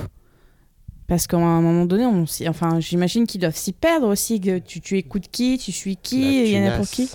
Parce 1.07 1.27
qu'à 1.27 1.37
un 1.37 1.61
moment 1.61 1.85
donné, 1.85 2.05
on, 2.05 2.25
enfin, 2.47 2.79
j'imagine 2.79 3.27
qu'ils 3.27 3.41
doivent 3.41 3.55
s'y 3.57 3.73
perdre 3.73 4.07
aussi. 4.07 4.39
Que 4.39 4.59
tu, 4.59 4.79
tu 4.81 4.97
écoutes 4.97 5.27
qui, 5.31 5.57
tu 5.57 5.71
suis 5.71 5.97
qui, 5.97 6.43
il 6.45 6.51
y 6.51 6.57
en 6.59 6.65
a 6.67 6.71
pour 6.77 6.87
qui? 6.87 7.09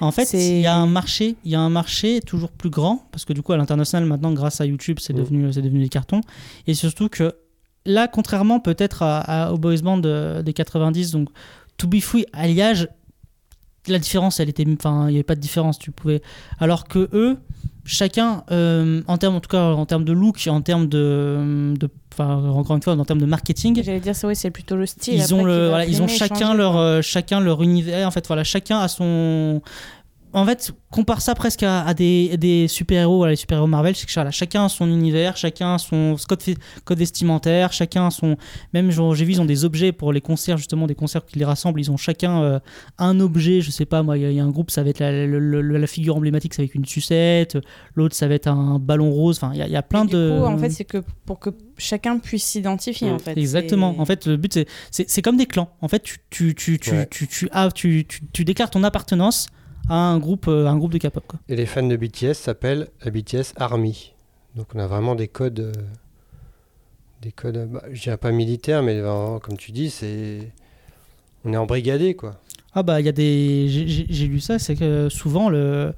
En 0.00 0.10
fait, 0.12 0.32
il 0.34 0.60
y 0.60 0.66
a 0.66 0.74
un 0.76 0.86
marché, 0.86 1.36
il 1.44 1.50
y 1.50 1.54
a 1.54 1.60
un 1.60 1.70
marché 1.70 2.20
toujours 2.20 2.50
plus 2.50 2.70
grand 2.70 3.06
parce 3.12 3.24
que 3.24 3.32
du 3.32 3.42
coup 3.42 3.52
à 3.52 3.56
l'international 3.56 4.06
maintenant 4.08 4.32
grâce 4.32 4.60
à 4.60 4.66
YouTube 4.66 4.98
c'est 5.00 5.12
Mm. 5.12 5.16
devenu 5.16 5.52
c'est 5.52 5.62
devenu 5.62 5.80
des 5.82 5.88
cartons 5.90 6.20
et 6.66 6.72
surtout 6.74 7.08
que 7.10 7.34
là 7.84 8.08
contrairement 8.08 8.60
peut-être 8.60 9.02
à, 9.02 9.18
à- 9.20 9.52
aux 9.52 9.58
boys 9.58 9.76
band 9.82 9.98
de- 9.98 10.40
des 10.42 10.52
90 10.54 11.10
donc 11.10 11.28
To 11.76 11.86
Be 11.86 12.00
Free 12.00 12.24
Alliage 12.32 12.88
la 13.88 13.98
différence 13.98 14.40
elle 14.40 14.48
était 14.48 14.66
enfin 14.72 15.06
il 15.08 15.12
y 15.12 15.16
avait 15.16 15.22
pas 15.22 15.34
de 15.34 15.40
différence 15.40 15.78
tu 15.78 15.90
pouvais 15.90 16.20
alors 16.58 16.84
que 16.86 17.08
eux 17.12 17.38
chacun 17.84 18.44
euh, 18.50 19.02
en 19.08 19.16
termes 19.16 19.36
en 19.36 19.40
tout 19.40 19.48
cas 19.48 19.62
en 19.72 19.86
termes 19.86 20.04
de 20.04 20.12
look 20.12 20.46
en 20.48 20.60
termes 20.60 20.86
de 20.86 21.74
de- 21.78 21.88
encore 22.18 22.76
une 22.76 22.82
fois 22.82 22.92
en 22.94 23.04
termes 23.04 23.20
de 23.20 23.24
marketing 23.26 23.82
J'allais 23.82 24.00
dire, 24.00 24.14
c'est 24.14 24.26
oui, 24.26 24.36
c'est 24.36 24.50
plutôt 24.50 24.76
le 24.76 24.84
style. 24.84 25.14
ils 25.14 25.34
ont 25.34 25.42
le 25.44 25.68
voilà, 25.70 25.86
ils 25.86 26.02
ont 26.02 26.08
chacun 26.08 26.34
changer, 26.48 26.58
leur 26.58 26.76
euh, 26.76 27.00
chacun 27.00 27.40
leur 27.40 27.62
univers 27.62 28.06
en 28.06 28.10
fait 28.10 28.26
voilà 28.26 28.44
chacun 28.44 28.78
a 28.80 28.88
son 28.88 29.62
en 30.32 30.44
fait 30.46 30.72
compare 30.90 31.20
ça 31.20 31.34
presque 31.34 31.62
à, 31.62 31.82
à 31.84 31.94
des, 31.94 32.36
des 32.36 32.68
super 32.68 33.02
héros 33.02 33.26
les 33.26 33.36
super 33.36 33.58
héros 33.58 33.66
Marvel 33.66 33.94
c'est 33.96 34.06
que 34.06 34.12
voilà, 34.12 34.30
chacun 34.30 34.64
a 34.64 34.68
son 34.68 34.88
univers 34.88 35.36
chacun 35.36 35.74
a 35.74 35.78
son 35.78 36.16
code, 36.28 36.42
code 36.84 36.98
vestimentaire 36.98 37.72
chacun 37.72 38.06
a 38.06 38.10
son 38.10 38.36
même 38.72 38.90
genre, 38.90 39.14
j'ai 39.14 39.24
vu 39.24 39.32
ils 39.32 39.40
ont 39.40 39.44
des 39.44 39.64
objets 39.64 39.92
pour 39.92 40.12
les 40.12 40.20
concerts 40.20 40.56
justement 40.56 40.86
des 40.86 40.94
concerts 40.94 41.24
qui 41.26 41.38
les 41.38 41.44
rassemblent 41.44 41.80
ils 41.80 41.90
ont 41.90 41.96
chacun 41.96 42.42
euh, 42.42 42.58
un 42.98 43.18
objet 43.20 43.60
je 43.60 43.70
sais 43.70 43.86
pas 43.86 44.02
moi 44.02 44.16
il 44.18 44.22
y, 44.22 44.26
a- 44.26 44.30
il 44.30 44.36
y 44.36 44.40
a 44.40 44.44
un 44.44 44.50
groupe 44.50 44.70
ça 44.70 44.82
va 44.82 44.90
être 44.90 45.00
la, 45.00 45.86
figure 45.86 46.16
emblématique 46.16 46.54
ça 46.54 46.62
va 46.62 46.66
être 46.66 46.74
une 46.74 46.84
sucette 46.86 47.58
l'autre 47.94 48.14
ça 48.14 48.28
va 48.28 48.34
être 48.34 48.46
un 48.48 48.78
ballon 48.78 49.10
rose 49.10 49.36
enfin 49.42 49.50
il 49.54 49.58
y, 49.58 49.62
a- 49.62 49.66
il 49.66 49.72
y 49.72 49.76
a 49.76 49.82
plein 49.82 50.04
Et 50.04 50.08
du 50.08 50.12
de 50.14 50.38
coup, 50.38 50.44
en 50.44 50.58
fait, 50.58 50.70
c'est 50.70 50.84
que 50.84 51.02
pour 51.26 51.38
que 51.38 51.50
chacun 51.78 52.18
puisse 52.18 52.44
s'identifier, 52.44 53.10
en 53.10 53.18
fait. 53.18 53.36
Exactement. 53.38 53.94
En 53.98 54.04
fait, 54.04 54.26
le 54.26 54.36
but, 54.36 54.58
c'est- 54.90 55.22
comme 55.22 55.36
des 55.36 55.46
clans. 55.46 55.70
En 55.80 55.88
fait, 55.88 56.02
tu, 56.02 56.18
tu, 56.30 56.54
tu, 56.54 56.78
tu, 56.78 56.90
Ouais. 56.90 57.08
tu, 57.10 57.26
tu, 57.26 57.48
ah, 57.52 57.68
tu, 57.74 58.04
tu, 58.06 58.20
tu 58.32 58.44
déclares 58.44 58.70
ton 58.70 58.82
appartenance 58.84 59.46
à 59.90 59.96
un 59.96 60.18
groupe, 60.18 60.46
euh, 60.48 60.66
à 60.66 60.70
un 60.70 60.78
groupe 60.78 60.92
de 60.92 60.98
K-pop. 60.98 61.24
Et 61.48 61.56
les 61.56 61.66
fans 61.66 61.82
de 61.86 61.96
BTS 61.96 62.32
s'appellent 62.34 62.88
la 63.04 63.10
BTS 63.10 63.52
Army. 63.56 64.14
Donc 64.56 64.68
on 64.74 64.78
a 64.78 64.86
vraiment 64.86 65.14
des 65.14 65.28
codes. 65.28 65.60
euh, 65.60 65.72
des 67.22 67.32
codes, 67.32 67.56
euh, 67.58 67.66
bah, 67.66 67.82
je 67.92 68.00
dirais 68.02 68.16
pas 68.16 68.30
militaires, 68.32 68.82
mais 68.82 69.00
comme 69.42 69.56
tu 69.58 69.72
dis, 69.72 69.90
c'est. 69.90 70.52
On 71.44 71.52
est 71.52 71.56
embrigadé, 71.56 72.14
quoi. 72.14 72.40
Ah 72.74 72.82
bah, 72.82 73.00
il 73.00 73.06
y 73.06 73.08
a 73.08 73.12
des. 73.12 73.66
j'ai- 73.68 74.26
lu 74.26 74.40
ça, 74.40 74.58
c'est 74.58 74.76
que 74.76 75.08
souvent, 75.08 75.48
le. 75.50 75.92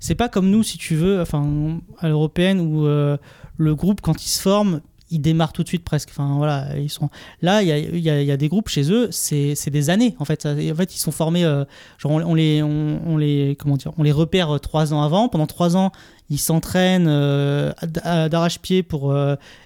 C'est 0.00 0.14
pas 0.14 0.28
comme 0.28 0.50
nous, 0.50 0.62
si 0.62 0.76
tu 0.76 0.94
veux, 0.94 1.20
enfin, 1.22 1.78
à 2.00 2.08
l'européenne, 2.08 2.60
où 2.60 2.86
euh, 2.86 3.16
le 3.56 3.74
groupe, 3.74 4.00
quand 4.02 4.22
il 4.24 4.28
se 4.28 4.40
forme, 4.42 4.80
il 5.10 5.20
démarre 5.20 5.52
tout 5.52 5.62
de 5.62 5.68
suite 5.68 5.84
presque. 5.84 6.10
Enfin, 6.10 6.34
voilà, 6.36 6.76
ils 6.78 6.90
sont... 6.90 7.10
Là, 7.42 7.62
il 7.62 7.68
y 7.98 8.10
a, 8.10 8.36
des 8.36 8.48
groupes 8.48 8.68
chez 8.68 8.90
eux, 8.90 9.08
c'est 9.10 9.70
des 9.70 9.90
années, 9.90 10.16
en 10.18 10.24
fait. 10.24 10.46
En 10.46 10.74
fait, 10.74 10.94
ils 10.94 10.98
sont 10.98 11.12
formés, 11.12 11.44
euh, 11.44 11.64
genre, 11.98 12.12
on, 12.12 12.34
les, 12.34 12.62
on, 12.62 13.16
les, 13.16 13.56
comment 13.58 13.76
dire, 13.76 13.92
on 13.98 14.02
les 14.02 14.12
repère 14.12 14.56
euh, 14.56 14.58
trois 14.58 14.92
ans 14.92 15.02
avant. 15.02 15.28
Pendant 15.28 15.46
trois 15.46 15.76
ans, 15.76 15.92
ils 16.28 16.38
s'entraînent 16.38 17.06
euh, 17.08 17.72
d'arrache-pied 18.28 18.82
pour 18.82 19.16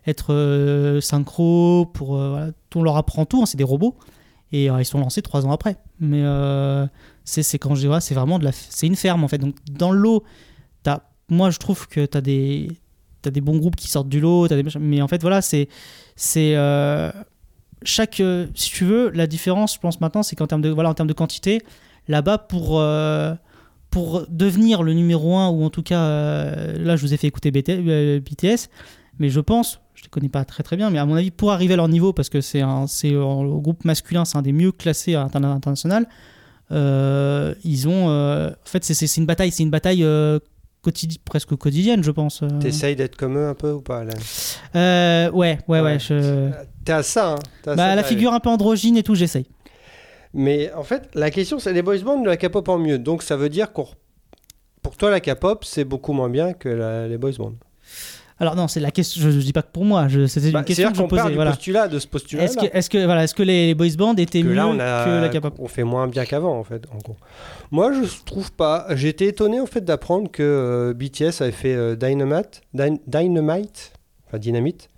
être 0.07 0.99
synchro, 1.01 1.87
pour... 1.87 2.11
on 2.11 2.83
leur 2.83 2.97
apprend 2.97 3.25
tout, 3.25 3.43
hein, 3.43 3.47
c'est 3.47 3.59
des 3.59 3.65
robots. 3.65 3.97
Et 4.53 4.65
ils 4.65 4.85
sont 4.85 4.99
lancés 4.99 5.23
trois 5.23 5.47
ans 5.47 5.53
après. 5.53 5.77
Mais 6.01 6.23
c'est 7.25 7.59
quand 7.59 7.75
je 7.75 7.89
c'est 8.01 8.15
vraiment 8.15 8.39
de 8.39 8.45
la... 8.45 8.53
C'est 8.53 8.87
une 8.87 8.97
ferme, 8.97 9.25
en 9.25 9.29
fait. 9.29 9.39
Donc, 9.39 9.55
dans 9.71 9.93
le 9.93 9.99
lot, 9.99 10.25
t'as- 10.83 11.03
moi, 11.31 11.51
je 11.51 11.59
trouve 11.59 11.89
que 11.89 12.05
tu 12.05 12.19
as 12.19 12.21
des... 12.21 12.69
T'as 13.23 13.31
des 13.31 13.41
bons 13.41 13.59
groupes 13.59 13.77
qui 13.77 13.89
sortent 13.89 14.09
du 14.09 14.21
lot, 14.21 14.49
t'as 14.49 14.57
des 14.61 14.65
mais 14.79 15.03
en 15.03 15.09
fait 15.09 15.21
voilà, 15.21 15.43
c'est 15.43 15.69
euh, 16.37 17.11
chaque, 17.83 18.21
euh, 18.21 18.47
si 18.55 18.71
tu 18.71 18.85
veux, 18.85 19.11
la 19.11 19.27
différence, 19.27 19.75
je 19.75 19.79
pense 19.81 20.01
maintenant, 20.01 20.23
c'est 20.23 20.37
qu'en 20.37 20.47
termes 20.47 20.63
de, 20.63 20.69
voilà, 20.71 20.93
termes 20.95 21.09
de 21.09 21.13
quantité, 21.15 21.63
là-bas, 22.09 22.39
pour, 22.39 22.79
euh, 22.81 23.35
pour 23.91 24.27
devenir 24.29 24.83
le 24.83 24.93
numéro 24.95 25.37
1, 25.37 25.49
ou 25.49 25.65
en 25.65 25.71
tout 25.71 25.83
cas, 25.83 26.05
là, 26.75 26.97
je 26.97 27.01
vous 27.03 27.15
ai 27.15 27.17
fait 27.17 27.27
écouter 27.27 27.51
BT, 27.51 28.21
BTS, 28.21 28.69
mais 29.19 29.29
je 29.31 29.41
pense, 29.41 29.81
je 29.95 30.01
ne 30.03 30.05
les 30.05 30.11
connais 30.11 30.29
pas 30.29 30.45
très 30.45 30.63
très 30.63 30.77
bien, 30.77 30.91
mais 30.91 30.99
à 30.99 31.07
mon 31.07 31.15
avis, 31.15 31.31
pour 31.31 31.53
arriver 31.53 31.75
à 31.75 31.77
leur 31.77 31.89
niveau, 31.89 32.13
parce 32.13 32.29
que 32.29 32.41
c'est 32.41 32.61
un, 32.61 32.87
c'est 32.87 33.11
le 33.11 33.59
groupe 33.61 33.85
masculin, 33.85 34.25
c'est 34.25 34.37
un 34.39 34.43
des 34.43 34.53
mieux 34.53 34.73
classés 34.73 35.15
à 35.15 35.21
l'interna- 35.25 35.53
international, 35.53 36.07
euh, 36.73 37.55
ils 37.65 37.89
ont, 37.89 38.09
en 38.09 38.53
fait, 38.65 38.85
c'est- 38.85 39.17
une 39.17 39.27
bataille, 39.27 39.51
c'est 39.51 39.63
une 39.63 39.71
bataille 39.71 40.05
quotidi- 40.85 41.19
presque 41.25 41.55
quotidienne, 41.57 42.03
je 42.03 42.11
pense. 42.11 42.43
euh. 42.43 42.49
T'essayes 42.61 42.97
d'être 42.97 43.17
comme 43.17 43.37
eux 43.39 43.47
un 43.49 43.55
peu 43.55 43.73
ou 43.73 43.81
pas 43.81 44.05
là? 44.05 44.13
Euh, 44.77 45.31
ouais, 45.31 45.59
ouais, 45.69 45.81
ouais. 45.81 45.93
Ouais. 45.93 45.99
je- 45.99 46.51
T'es 46.85 46.93
à 46.93 47.03
ça, 47.03 47.33
hein 47.33 47.39
à 47.67 47.75
Bah, 47.75 47.95
la 47.95 48.03
figure 48.03 48.33
un 48.33 48.41
peu 48.41 48.49
androgyne 48.49 48.97
et 48.97 49.03
tout, 49.03 49.15
j'essaye. 49.15 49.47
Mais 50.33 50.73
en 50.75 50.83
fait, 50.85 51.09
la 51.15 51.31
question, 51.31 51.59
c'est 51.59 51.73
les 51.73 51.83
boys 51.83 51.99
bands 51.99 52.21
de 52.21 52.27
la 52.27 52.37
K-pop 52.37 52.69
en 52.69 52.79
mieux. 52.79 52.99
Donc 52.99 53.23
ça 53.23 53.37
veut 53.37 53.49
dire 53.49 53.73
qu'on. 53.73 53.87
Pour 54.83 54.97
toi, 54.97 55.11
la 55.11 55.21
K-pop, 55.21 55.65
c'est 55.65 55.85
beaucoup 55.85 56.13
moins 56.13 56.31
bien 56.31 56.53
que 56.53 56.69
la- 56.69 57.07
les 57.09 57.19
boys 57.19 57.33
bands. 57.39 57.53
Alors 58.41 58.57
non, 58.57 58.67
c'est 58.69 58.81
la 58.81 58.91
question. 58.91 59.21
Je, 59.23 59.31
je 59.31 59.39
dis 59.39 59.53
pas 59.53 59.63
que 59.63 59.71
pour 59.71 59.85
moi. 59.85 60.09
C'était 60.27 60.51
Bah, 60.51 60.61
une 60.61 60.65
question 60.65 60.89
que 60.91 60.97
je 60.97 61.03
part 61.03 61.09
posais. 61.09 61.35
Voilà. 61.35 61.51
postulat 61.53 61.89
de 61.89 61.99
ce 61.99 62.07
postulat. 62.07 62.45
Est-ce 62.45 62.57
que, 62.57 62.67
est-ce 62.77 62.89
que, 62.91 63.05
voilà, 63.05 63.25
est-ce 63.25 63.35
que 63.35 63.43
les, 63.43 63.67
les 63.67 63.75
boys 63.75 63.89
bands 63.99 64.15
étaient 64.17 64.41
que 64.43 64.47
mieux 64.49 64.55
là, 64.55 64.67
on, 64.67 64.79
a, 64.81 65.05
que 65.05 65.11
la 65.21 65.29
K-pop? 65.29 65.55
on 65.59 65.69
fait 65.69 65.85
moins 65.85 66.09
bien 66.09 66.25
qu'avant, 66.25 66.59
en 66.59 66.65
fait. 66.65 66.85
en 66.93 66.99
gros. 66.99 67.17
Moi, 67.71 67.93
je 67.93 68.01
trouve 68.25 68.51
pas. 68.53 68.87
Été 68.99 69.27
étonné, 69.29 69.61
en 69.61 69.67
fait, 69.67 69.85
d'apprendre 69.85 70.31
que 70.31 70.43
euh, 70.43 70.95
BTS 70.95 71.43
avait 71.43 71.53
fait 71.53 71.75
euh, 71.75 71.97
Dynamite, 71.97 72.63
Dyn- 72.75 72.99
Dynamite, 73.07 73.93
enfin 74.27 74.39
Dynamite, 74.39 74.89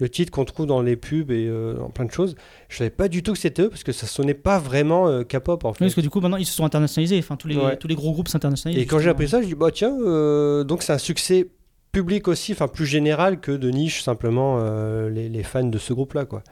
le 0.00 0.08
titre 0.08 0.30
qu'on 0.32 0.44
trouve 0.44 0.66
dans 0.66 0.82
les 0.82 0.96
pubs 0.96 1.30
et 1.30 1.46
euh, 1.48 1.74
dans 1.74 1.88
plein 1.88 2.04
de 2.04 2.10
choses. 2.12 2.34
Je 2.68 2.76
savais 2.76 2.90
pas 2.90 3.08
du 3.08 3.22
tout 3.22 3.32
que 3.32 3.38
c'était 3.38 3.62
eux, 3.62 3.70
parce 3.70 3.84
que 3.84 3.92
ça 3.92 4.06
sonnait 4.06 4.34
pas 4.34 4.58
vraiment 4.58 5.08
euh, 5.08 5.22
K-pop, 5.24 5.64
en 5.64 5.72
fait. 5.72 5.84
Oui, 5.84 5.86
parce 5.88 5.94
que 5.94 6.00
du 6.00 6.10
coup, 6.10 6.20
maintenant, 6.20 6.36
ils 6.36 6.46
se 6.46 6.54
sont 6.54 6.64
internationalisés. 6.64 7.18
Enfin, 7.18 7.36
tous 7.36 7.48
les, 7.48 7.56
Ouais. 7.56 7.76
tous 7.76 7.88
les 7.88 7.94
gros 7.94 8.12
groupes 8.12 8.28
s'internationalisent. 8.28 8.82
Et 8.82 8.86
quand 8.86 8.98
j'ai 8.98 9.10
appris 9.10 9.28
ça, 9.28 9.40
je 9.42 9.46
dis 9.46 9.54
bah 9.54 9.70
tiens, 9.72 9.96
euh, 10.00 10.62
donc 10.64 10.82
c'est 10.82 10.92
un 10.92 10.98
succès 10.98 11.46
public 11.94 12.26
aussi, 12.26 12.52
enfin 12.52 12.66
plus 12.66 12.86
général 12.86 13.40
que 13.40 13.52
de 13.52 13.70
niche 13.70 14.02
simplement 14.02 14.56
euh, 14.58 15.08
les, 15.08 15.42
fans 15.44 15.62
de 15.62 15.78
ce 15.78 15.92
groupe-là 15.92 16.24
quoi. 16.24 16.42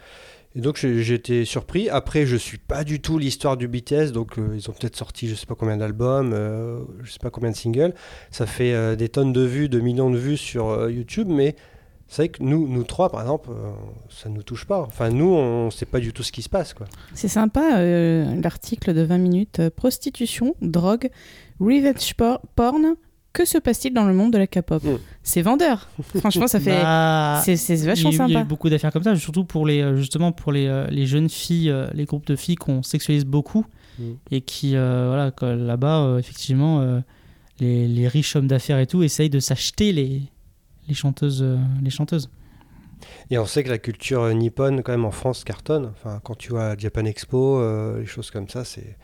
Et 0.54 0.60
donc 0.60 0.76
j'étais 0.76 1.44
surpris. 1.44 1.88
Après, 1.88 2.26
je 2.26 2.36
suis 2.36 2.58
pas 2.58 2.84
du 2.84 3.00
tout 3.00 3.18
l'histoire 3.18 3.56
du 3.56 3.68
BTS, 3.68 4.12
donc 4.12 4.38
euh, 4.38 4.54
ils 4.54 4.68
ont 4.70 4.72
peut-être 4.72 4.96
sorti 4.96 5.26
je 5.28 5.34
sais 5.34 5.46
pas 5.46 5.54
combien 5.54 5.78
d'albums, 5.78 6.32
euh, 6.32 6.80
je 7.02 7.10
sais 7.10 7.18
pas 7.18 7.30
combien 7.30 7.50
de 7.50 7.56
singles. 7.56 7.94
Ça 8.30 8.46
fait 8.46 8.72
euh, 8.72 8.94
des 8.94 9.08
tonnes 9.08 9.32
de 9.32 9.40
vues, 9.40 9.68
de 9.68 9.80
millions 9.80 10.10
de 10.10 10.18
vues 10.18 10.36
sur 10.36 10.88
YouTube, 10.88 11.28
mais 11.28 11.56
c'est 12.06 12.22
vrai 12.22 12.28
que 12.28 12.42
nous, 12.42 12.68
nous 12.68 12.84
trois 12.84 13.08
par 13.10 13.22
exemple, 13.22 13.48
ça 14.10 14.28
nous 14.28 14.42
touche 14.42 14.66
pas. 14.66 14.80
Enfin 14.82 15.08
nous, 15.10 15.32
on 15.34 15.70
sait 15.70 15.86
pas 15.86 15.98
du 15.98 16.12
tout 16.12 16.22
ce 16.22 16.30
qui 16.30 16.42
se 16.42 16.50
passe 16.50 16.72
quoi. 16.74 16.86
C'est 17.14 17.28
sympa 17.28 17.82
l'article 17.82 18.94
de 18.94 19.02
20 19.02 19.18
minutes. 19.18 19.70
prostitution, 19.70 20.54
drogue, 20.60 21.10
revenge 21.58 22.14
por- 22.14 22.42
porn. 22.54 22.94
Que 23.32 23.44
se 23.46 23.56
passe-t-il 23.58 23.94
dans 23.94 24.04
le 24.04 24.12
monde 24.12 24.32
de 24.32 24.38
la 24.38 24.46
K-pop 24.46 24.82
Mm. 24.84 24.98
C'est 25.22 25.40
vendeur. 25.42 25.88
Franchement, 26.18 26.46
ça 26.46 26.60
fait. 26.60 26.82
Bah, 26.82 27.40
c'est 27.44 27.54
vachement 27.54 28.10
il 28.10 28.16
y 28.16 28.20
a 28.20 28.24
eu- 28.24 28.28
Il 28.28 28.32
y 28.32 28.36
a 28.36 28.38
eu 28.38 28.42
sympa. 28.42 28.44
beaucoup 28.44 28.68
d'affaires 28.68 28.92
comme 28.92 29.02
ça, 29.04 29.16
surtout 29.16 29.44
pour 29.44 29.66
les, 29.66 29.80
euh, 29.80 29.96
justement 29.96 30.32
pour 30.32 30.52
les, 30.52 30.66
euh, 30.66 30.86
les 30.88 31.06
jeunes 31.06 31.28
filles, 31.30 31.70
euh, 31.70 31.86
les 31.94 32.04
groupes 32.04 32.26
de 32.26 32.36
filles 32.36 32.56
qu'on 32.56 32.82
sexualise 32.82 33.24
beaucoup 33.24 33.64
Mm. 33.98 34.02
et 34.32 34.40
qui, 34.42 34.76
euh, 34.76 35.06
voilà, 35.40 35.56
là-bas, 35.56 36.02
euh, 36.04 36.18
effectivement, 36.18 36.80
euh, 36.80 37.00
les, 37.60 37.88
les 37.88 38.06
riches 38.08 38.36
hommes 38.36 38.48
d'affaires 38.48 38.78
et 38.78 38.86
tout 38.86 39.02
essayent 39.02 39.30
de 39.30 39.40
s'acheter 39.40 39.92
les, 39.92 40.22
les 40.88 40.94
chanteuses, 40.94 41.42
euh, 41.42 41.56
les 41.82 41.90
chanteuses. 41.90 42.28
Et 43.30 43.38
on 43.38 43.46
sait 43.46 43.64
que 43.64 43.70
la 43.70 43.78
culture 43.78 44.28
nippone, 44.34 44.82
quand 44.82 44.92
même, 44.92 45.04
en 45.06 45.10
France, 45.10 45.42
cartonne. 45.42 45.90
Enfin, 45.92 46.20
quand 46.22 46.36
tu 46.36 46.50
vois 46.50 46.76
Japan 46.76 47.04
Expo, 47.06 47.58
euh, 47.58 48.00
les 48.00 48.06
choses 48.06 48.30
comme 48.30 48.48
ça, 48.48 48.64
c'est. 48.64 48.96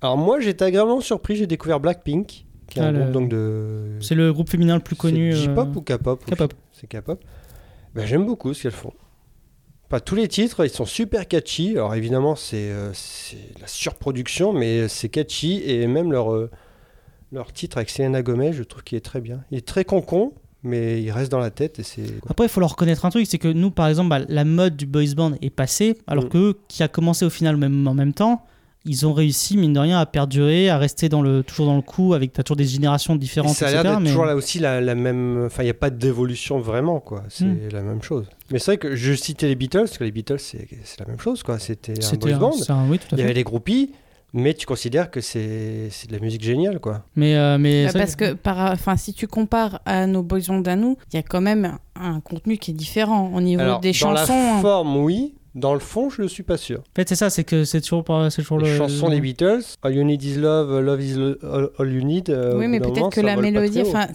Alors, 0.00 0.16
moi, 0.16 0.40
j'étais 0.40 0.64
agréablement 0.64 1.00
surpris. 1.00 1.36
J'ai 1.36 1.46
découvert 1.46 1.78
Blackpink, 1.78 2.45
qui 2.68 2.78
est 2.78 2.82
Ah, 2.82 2.86
un 2.88 2.92
le- 2.92 2.98
groupe 3.00 3.12
donc 3.12 3.28
de. 3.28 3.96
C'est 4.00 4.14
le 4.14 4.32
groupe 4.32 4.48
féminin 4.50 4.74
le 4.74 4.80
plus 4.82 4.96
connu. 4.96 5.32
J-pop 5.32 5.68
euh, 5.74 5.78
ou 5.78 5.82
K-pop 5.82 6.24
K-pop. 6.24 6.54
C'est 6.72 6.86
K-pop. 6.88 7.22
Ben, 7.94 8.06
J'aime 8.06 8.26
beaucoup 8.26 8.52
ce 8.54 8.62
qu'elles 8.62 8.72
font. 8.72 8.92
Pas 9.88 10.00
tous 10.00 10.16
les 10.16 10.26
titres, 10.26 10.64
ils 10.64 10.70
sont 10.70 10.84
super 10.84 11.28
catchy. 11.28 11.72
Alors, 11.76 11.94
évidemment, 11.94 12.34
c'est 12.34 12.70
euh, 12.72 12.92
la 13.60 13.66
surproduction, 13.68 14.52
mais 14.52 14.88
c'est 14.88 15.08
catchy. 15.08 15.62
Et 15.64 15.86
même 15.86 16.10
leur, 16.10 16.34
euh, 16.34 16.50
leur 17.30 17.52
titre 17.52 17.76
avec 17.76 17.88
Selena 17.90 18.20
Gomez, 18.22 18.52
je 18.52 18.64
trouve 18.64 18.82
qu'il 18.82 18.98
est 18.98 19.00
très 19.04 19.20
bien. 19.20 19.44
Il 19.52 19.58
est 19.58 19.66
très 19.66 19.84
con-con, 19.84 20.32
mais 20.64 21.00
il 21.00 21.10
reste 21.12 21.30
dans 21.30 21.38
la 21.38 21.50
tête 21.52 21.78
et 21.78 21.84
c'est. 21.84 22.02
Après, 22.28 22.46
il 22.46 22.48
faut 22.48 22.58
leur 22.58 22.70
reconnaître 22.70 23.04
un 23.04 23.10
truc, 23.10 23.26
c'est 23.28 23.38
que 23.38 23.46
nous, 23.46 23.70
par 23.70 23.86
exemple, 23.86 24.10
bah, 24.10 24.18
la 24.28 24.44
mode 24.44 24.76
du 24.76 24.86
boys 24.86 25.14
band 25.16 25.34
est 25.40 25.50
passée, 25.50 25.96
alors 26.08 26.24
Mm. 26.24 26.28
que 26.30 26.56
qui 26.66 26.82
a 26.82 26.88
commencé 26.88 27.24
au 27.24 27.30
final 27.30 27.56
même, 27.56 27.86
en 27.86 27.94
même 27.94 28.12
temps, 28.12 28.44
ils 28.86 29.06
ont 29.06 29.12
réussi, 29.12 29.56
mine 29.56 29.72
de 29.72 29.80
rien, 29.80 29.98
à 29.98 30.06
perdurer, 30.06 30.70
à 30.70 30.78
rester 30.78 31.08
dans 31.08 31.20
le, 31.20 31.42
toujours 31.42 31.66
dans 31.66 31.76
le 31.76 31.82
coup, 31.82 32.14
avec 32.14 32.32
t'as 32.32 32.42
toujours 32.42 32.56
des 32.56 32.64
générations 32.64 33.14
Et 33.16 33.18
différentes, 33.18 33.54
ça 33.54 33.66
a 33.66 33.70
l'air 33.72 33.82
d'être 33.82 34.00
mais- 34.00 34.08
toujours 34.08 34.24
là 34.24 34.34
aussi 34.36 34.58
la, 34.58 34.80
la 34.80 34.94
même. 34.94 35.44
Enfin, 35.46 35.62
il 35.62 35.66
n'y 35.66 35.70
a 35.70 35.74
pas 35.74 35.90
d'évolution 35.90 36.58
vraiment, 36.58 37.00
quoi. 37.00 37.22
C'est 37.28 37.44
Hmm. 37.44 37.58
la 37.72 37.82
même 37.82 38.02
chose. 38.02 38.26
Mais 38.50 38.58
c'est 38.58 38.72
vrai 38.72 38.78
que 38.78 38.94
je 38.96 39.12
citais 39.12 39.48
les 39.48 39.56
Beatles, 39.56 39.80
parce 39.80 39.98
que 39.98 40.04
les 40.04 40.12
Beatles, 40.12 40.38
c'est 40.38 40.66
la 41.00 41.06
même 41.06 41.18
chose, 41.20 41.42
quoi. 41.42 41.58
C'était 41.58 41.92
un 42.02 42.16
boys 42.16 42.32
un, 42.32 42.38
band. 42.38 42.52
c'est 42.52 42.70
un- 42.70 42.88
oui, 42.88 42.98
tout 42.98 43.14
à 43.14 43.18
Il 43.18 43.20
y 43.20 43.22
avait 43.24 43.34
les 43.34 43.42
groupies, 43.44 43.90
mais 44.32 44.54
tu 44.54 44.66
considères 44.66 45.10
que 45.10 45.20
c'est 45.20 45.88
de 46.08 46.12
la 46.12 46.18
musique 46.20 46.42
géniale, 46.44 46.78
quoi. 46.78 47.02
Mais, 47.16 47.36
euh, 47.36 47.58
mais 47.58 47.86
Bah, 47.86 47.92
ça- 47.92 47.98
parce 47.98 48.16
que 48.16 48.34
par, 48.34 48.72
enfin, 48.72 48.96
si 48.96 49.12
tu 49.14 49.26
compares 49.26 49.80
à 49.86 50.06
nos 50.06 50.22
boys 50.22 50.40
bands 50.48 50.62
à 50.62 50.76
nous, 50.76 50.96
il 51.12 51.16
y 51.16 51.18
a 51.18 51.22
quand 51.22 51.40
même 51.40 51.78
un 51.94 52.20
contenu 52.20 52.58
qui 52.58 52.70
est 52.70 52.74
différent 52.74 53.32
au 53.34 53.40
niveau 53.40 53.62
Alors, 53.62 53.80
des 53.80 53.90
dans 53.90 53.94
chansons. 53.94 54.32
hein. 54.32 54.54
la 54.56 54.60
forme, 54.62 54.96
oui. 54.98 55.34
Dans 55.56 55.72
le 55.74 55.80
fond, 55.80 56.10
je 56.10 56.20
ne 56.22 56.28
suis 56.28 56.42
pas 56.42 56.58
sûr. 56.58 56.80
en 56.80 56.82
fait, 56.94 57.08
c'est 57.08 57.16
ça, 57.16 57.30
c'est 57.30 57.42
que 57.42 57.64
c'est 57.64 57.80
toujours, 57.80 58.04
pas- 58.04 58.28
c'est 58.30 58.42
toujours 58.42 58.58
Les 58.60 58.70
le. 58.70 58.76
chansons 58.76 59.08
des 59.08 59.20
Beatles, 59.20 59.62
All 59.82 59.94
You 59.94 60.04
Need 60.04 60.22
Is 60.22 60.34
Love, 60.36 60.80
Love 60.80 61.02
Is 61.02 61.14
Lo- 61.14 61.36
All, 61.42 61.70
All 61.78 61.92
You 61.92 62.02
Need. 62.04 62.28
euh, 62.30 62.58
oui, 62.58 62.68
mais 62.68 62.78
peut-être 62.78 62.96
moment, 62.96 63.08
que 63.10 63.20
la 63.22 63.36
mélodie, 63.36 63.80
enfin, 63.80 64.06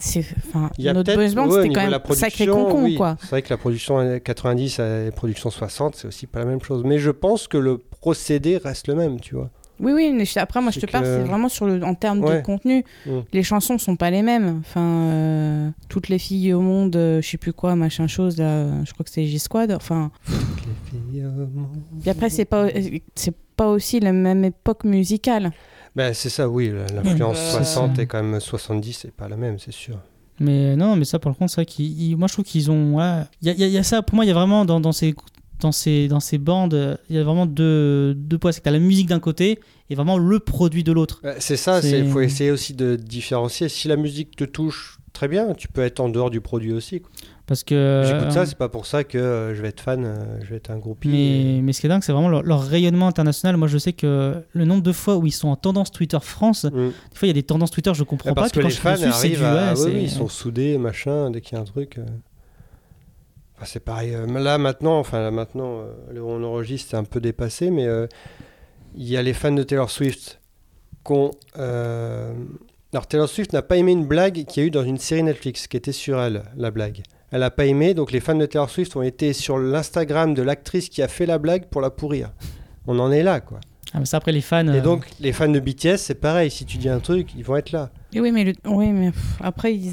notre 0.78 1.14
boys 1.14 1.28
band, 1.34 1.48
ouais, 1.48 1.62
c'était 1.64 1.74
quand 1.74 1.90
même 1.90 2.00
sacré 2.12 2.46
concon, 2.46 2.84
oui. 2.84 2.94
quoi. 2.94 3.16
C'est 3.20 3.30
vrai 3.30 3.42
que 3.42 3.50
la 3.50 3.56
production 3.56 4.20
90 4.22 4.78
à 4.80 5.04
la 5.06 5.10
production 5.10 5.50
60, 5.50 5.96
c'est 5.96 6.06
aussi 6.08 6.26
pas 6.28 6.38
la 6.38 6.44
même 6.46 6.62
chose. 6.62 6.82
Mais 6.84 6.98
je 6.98 7.10
pense 7.10 7.48
que 7.48 7.58
le 7.58 7.78
procédé 7.78 8.56
reste 8.56 8.86
le 8.86 8.94
même, 8.94 9.18
tu 9.20 9.34
vois. 9.34 9.50
Oui, 9.80 9.92
oui, 9.92 10.12
mais 10.14 10.24
après, 10.36 10.60
moi, 10.60 10.70
je 10.70 10.78
te 10.78 10.86
parle, 10.86 11.04
c'est 11.04 11.24
vraiment 11.24 11.48
sur 11.48 11.66
le, 11.66 11.82
en 11.82 11.94
termes 11.94 12.22
Ouais. 12.22 12.36
de 12.40 12.44
contenu. 12.44 12.84
Mm. 13.04 13.10
Les 13.32 13.42
chansons 13.42 13.78
sont 13.78 13.96
pas 13.96 14.10
les 14.12 14.22
mêmes. 14.22 14.58
Enfin, 14.60 14.80
euh, 14.80 15.70
toutes 15.88 16.08
les 16.08 16.20
filles 16.20 16.52
au 16.52 16.60
monde, 16.60 16.94
euh, 16.94 17.20
je 17.20 17.28
sais 17.28 17.36
plus 17.38 17.52
quoi, 17.52 17.74
machin 17.74 18.06
chose, 18.06 18.36
là, 18.36 18.44
euh, 18.44 18.84
je 18.84 18.92
crois 18.92 19.02
que 19.02 19.10
c'est 19.10 19.24
J-Squad. 19.26 19.72
Enfin, 19.72 20.12
puis 22.00 22.10
après, 22.10 22.30
c'est 22.30 22.44
pas, 22.44 22.68
c'est 23.14 23.34
pas 23.56 23.68
aussi 23.68 24.00
la 24.00 24.12
même 24.12 24.44
époque 24.44 24.84
musicale. 24.84 25.50
Ben, 25.94 26.14
c'est 26.14 26.30
ça, 26.30 26.48
oui. 26.48 26.72
L'influence 26.94 27.36
Euh, 27.38 27.50
60 27.58 27.96
c'est- 27.96 28.02
et 28.02 28.06
quand 28.06 28.22
même 28.22 28.40
70, 28.40 28.92
c'est 29.02 29.12
pas 29.12 29.28
la 29.28 29.36
même, 29.36 29.58
c'est 29.58 29.72
sûr. 29.72 29.98
Mais 30.40 30.74
non, 30.76 30.96
mais 30.96 31.04
ça, 31.04 31.18
par 31.18 31.36
contre, 31.36 31.52
c'est 31.52 31.62
vrai 31.62 32.16
Moi, 32.16 32.26
je 32.28 32.32
trouve 32.32 32.44
qu'ils 32.44 32.70
ont. 32.70 32.94
ouais, 32.96 33.22
Il 33.42 33.48
y, 33.48 33.50
a, 33.50 33.54
il 33.54 33.60
y 33.60 33.64
a- 33.64 33.66
il 33.66 33.72
y 33.72 33.78
a 33.78 33.82
ça, 33.82 34.02
pour 34.02 34.14
moi, 34.14 34.24
il 34.24 34.28
y 34.28 34.30
a 34.30 34.34
vraiment 34.34 34.64
dans, 34.64 34.80
dans 34.80 34.92
ces. 34.92 35.14
Dans 35.60 35.70
ces, 35.70 36.08
dans 36.08 36.18
ces 36.18 36.38
bandes, 36.38 36.74
euh, 36.74 36.96
il 37.08 37.14
y 37.14 37.18
a 37.20 37.22
vraiment 37.22 37.46
deux, 37.46 38.14
deux 38.16 38.36
poids. 38.36 38.50
C'est 38.50 38.58
que 38.58 38.64
tu 38.64 38.68
as 38.68 38.72
la 38.72 38.80
musique 38.80 39.06
d'un 39.08 39.20
côté 39.20 39.60
et 39.90 39.94
vraiment 39.94 40.18
le 40.18 40.40
produit 40.40 40.82
de 40.82 40.90
l'autre. 40.90 41.20
Ben, 41.22 41.36
c'est 41.38 41.56
ça, 41.56 41.80
C'est- 41.80 42.00
il 42.00 42.08
faut 42.10 42.20
essayer 42.20 42.50
aussi 42.50 42.74
de 42.74 42.96
différencier. 42.96 43.68
Si 43.68 43.86
la 43.86 43.94
musique 43.94 44.34
te 44.34 44.42
touche 44.42 44.98
très 45.12 45.28
bien, 45.28 45.52
tu 45.54 45.68
peux 45.68 45.82
être 45.82 46.00
en 46.00 46.08
dehors 46.08 46.30
du 46.30 46.40
produit 46.40 46.72
aussi. 46.72 47.00
quoi. 47.00 47.10
Parce 47.46 47.64
que. 47.64 48.02
J'écoute 48.06 48.22
euh, 48.28 48.30
ça, 48.30 48.46
c'est 48.46 48.56
pas 48.56 48.68
pour 48.68 48.86
ça 48.86 49.04
que 49.04 49.18
euh, 49.18 49.54
je 49.54 49.60
vais 49.62 49.68
être 49.68 49.80
fan, 49.80 50.04
euh, 50.04 50.40
je 50.42 50.50
vais 50.50 50.56
être 50.56 50.70
un 50.70 50.78
groupie. 50.78 51.08
Mais, 51.08 51.60
mais 51.62 51.72
ce 51.72 51.80
qui 51.80 51.86
est 51.86 51.88
dingue, 51.90 52.02
c'est 52.02 52.12
vraiment 52.12 52.28
leur, 52.28 52.42
leur 52.42 52.62
rayonnement 52.62 53.08
international. 53.08 53.56
Moi, 53.56 53.68
je 53.68 53.78
sais 53.78 53.92
que 53.92 54.34
le 54.52 54.64
nombre 54.64 54.82
de 54.82 54.92
fois 54.92 55.16
où 55.16 55.26
ils 55.26 55.32
sont 55.32 55.48
en 55.48 55.56
tendance 55.56 55.90
Twitter 55.90 56.18
France, 56.20 56.64
Mm. 56.64 56.70
des 56.70 57.16
fois, 57.16 57.26
il 57.26 57.28
y 57.28 57.30
a 57.30 57.34
des 57.34 57.42
tendances 57.42 57.70
Twitter, 57.72 57.92
je 57.94 58.04
comprends 58.04 58.30
Ouais, 58.30 58.34
pas. 58.34 58.42
parce 58.42 58.52
que 58.52 58.60
quand 58.60 58.68
les 58.68 58.74
je 58.74 58.80
fans 58.80 59.02
arrivent 59.02 59.38
du- 59.38 59.44
à... 59.44 59.74
ouais, 59.74 59.80
oui, 59.86 60.00
ils 60.04 60.10
sont 60.10 60.28
soudés, 60.28 60.78
machin, 60.78 61.30
dès 61.30 61.40
qu'il 61.40 61.56
y 61.56 61.58
a 61.58 61.62
un 61.62 61.66
truc. 61.66 61.98
euh. 61.98 62.04
Enfin, 63.56 63.66
c'est 63.66 63.80
pareil. 63.80 64.14
euh, 64.14 64.26
Là, 64.26 64.58
maintenant, 64.58 64.98
enfin, 64.98 65.20
là, 65.20 65.30
maintenant 65.30 65.80
euh, 66.14 66.20
on 66.20 66.42
enregistre, 66.44 66.90
c'est 66.90 66.96
un 66.96 67.04
peu 67.04 67.20
dépassé, 67.20 67.70
mais 67.70 67.86
euh, 67.86 68.06
il 68.96 69.08
y 69.08 69.16
a 69.16 69.22
les 69.22 69.32
fans 69.34 69.52
de 69.52 69.62
Taylor 69.62 69.90
Swift 69.90 70.40
qu'on... 71.02 71.30
euh, 71.58 72.32
Alors, 72.92 73.06
Taylor 73.06 73.28
Swift 73.28 73.52
n'a 73.54 73.62
pas 73.62 73.76
aimé 73.78 73.92
une 73.92 74.04
blague 74.06 74.44
qu'il 74.44 74.62
y 74.62 74.64
a 74.64 74.66
eu 74.66 74.70
dans 74.70 74.84
une 74.84 74.98
série 74.98 75.22
Netflix, 75.22 75.66
qui 75.66 75.76
était 75.76 75.92
sur 75.92 76.20
elle, 76.20 76.42
la 76.56 76.70
blague. 76.70 77.02
Elle 77.30 77.40
n'a 77.40 77.50
pas 77.50 77.64
aimé, 77.64 77.94
donc 77.94 78.12
les 78.12 78.20
fans 78.20 78.34
de 78.34 78.44
Taylor 78.44 78.68
Swift 78.68 78.94
ont 78.96 79.02
été 79.02 79.32
sur 79.32 79.56
l'Instagram 79.58 80.34
de 80.34 80.42
l'actrice 80.42 80.90
qui 80.90 81.00
a 81.00 81.08
fait 81.08 81.24
la 81.24 81.38
blague 81.38 81.66
pour 81.68 81.80
la 81.80 81.88
pourrir. 81.90 82.32
On 82.86 82.98
en 82.98 83.10
est 83.10 83.22
là, 83.22 83.40
quoi. 83.40 83.60
Ah, 83.94 83.98
mais 84.00 84.04
ça, 84.04 84.18
après, 84.18 84.32
les 84.32 84.40
fans. 84.42 84.66
Et 84.68 84.78
euh, 84.78 84.80
donc, 84.82 85.06
les 85.20 85.32
fans 85.32 85.48
de 85.48 85.58
BTS, 85.60 85.96
c'est 85.96 86.14
pareil. 86.20 86.50
Si 86.50 86.64
tu 86.66 86.76
dis 86.76 86.88
un 86.90 86.98
truc, 87.00 87.28
ils 87.36 87.44
vont 87.44 87.56
être 87.56 87.72
là. 87.72 87.90
Et 88.12 88.20
oui, 88.20 88.30
mais, 88.32 88.44
le- 88.44 88.52
oui, 88.66 88.88
mais 88.92 89.10
pff, 89.10 89.22
après, 89.40 89.74
ils... 89.74 89.92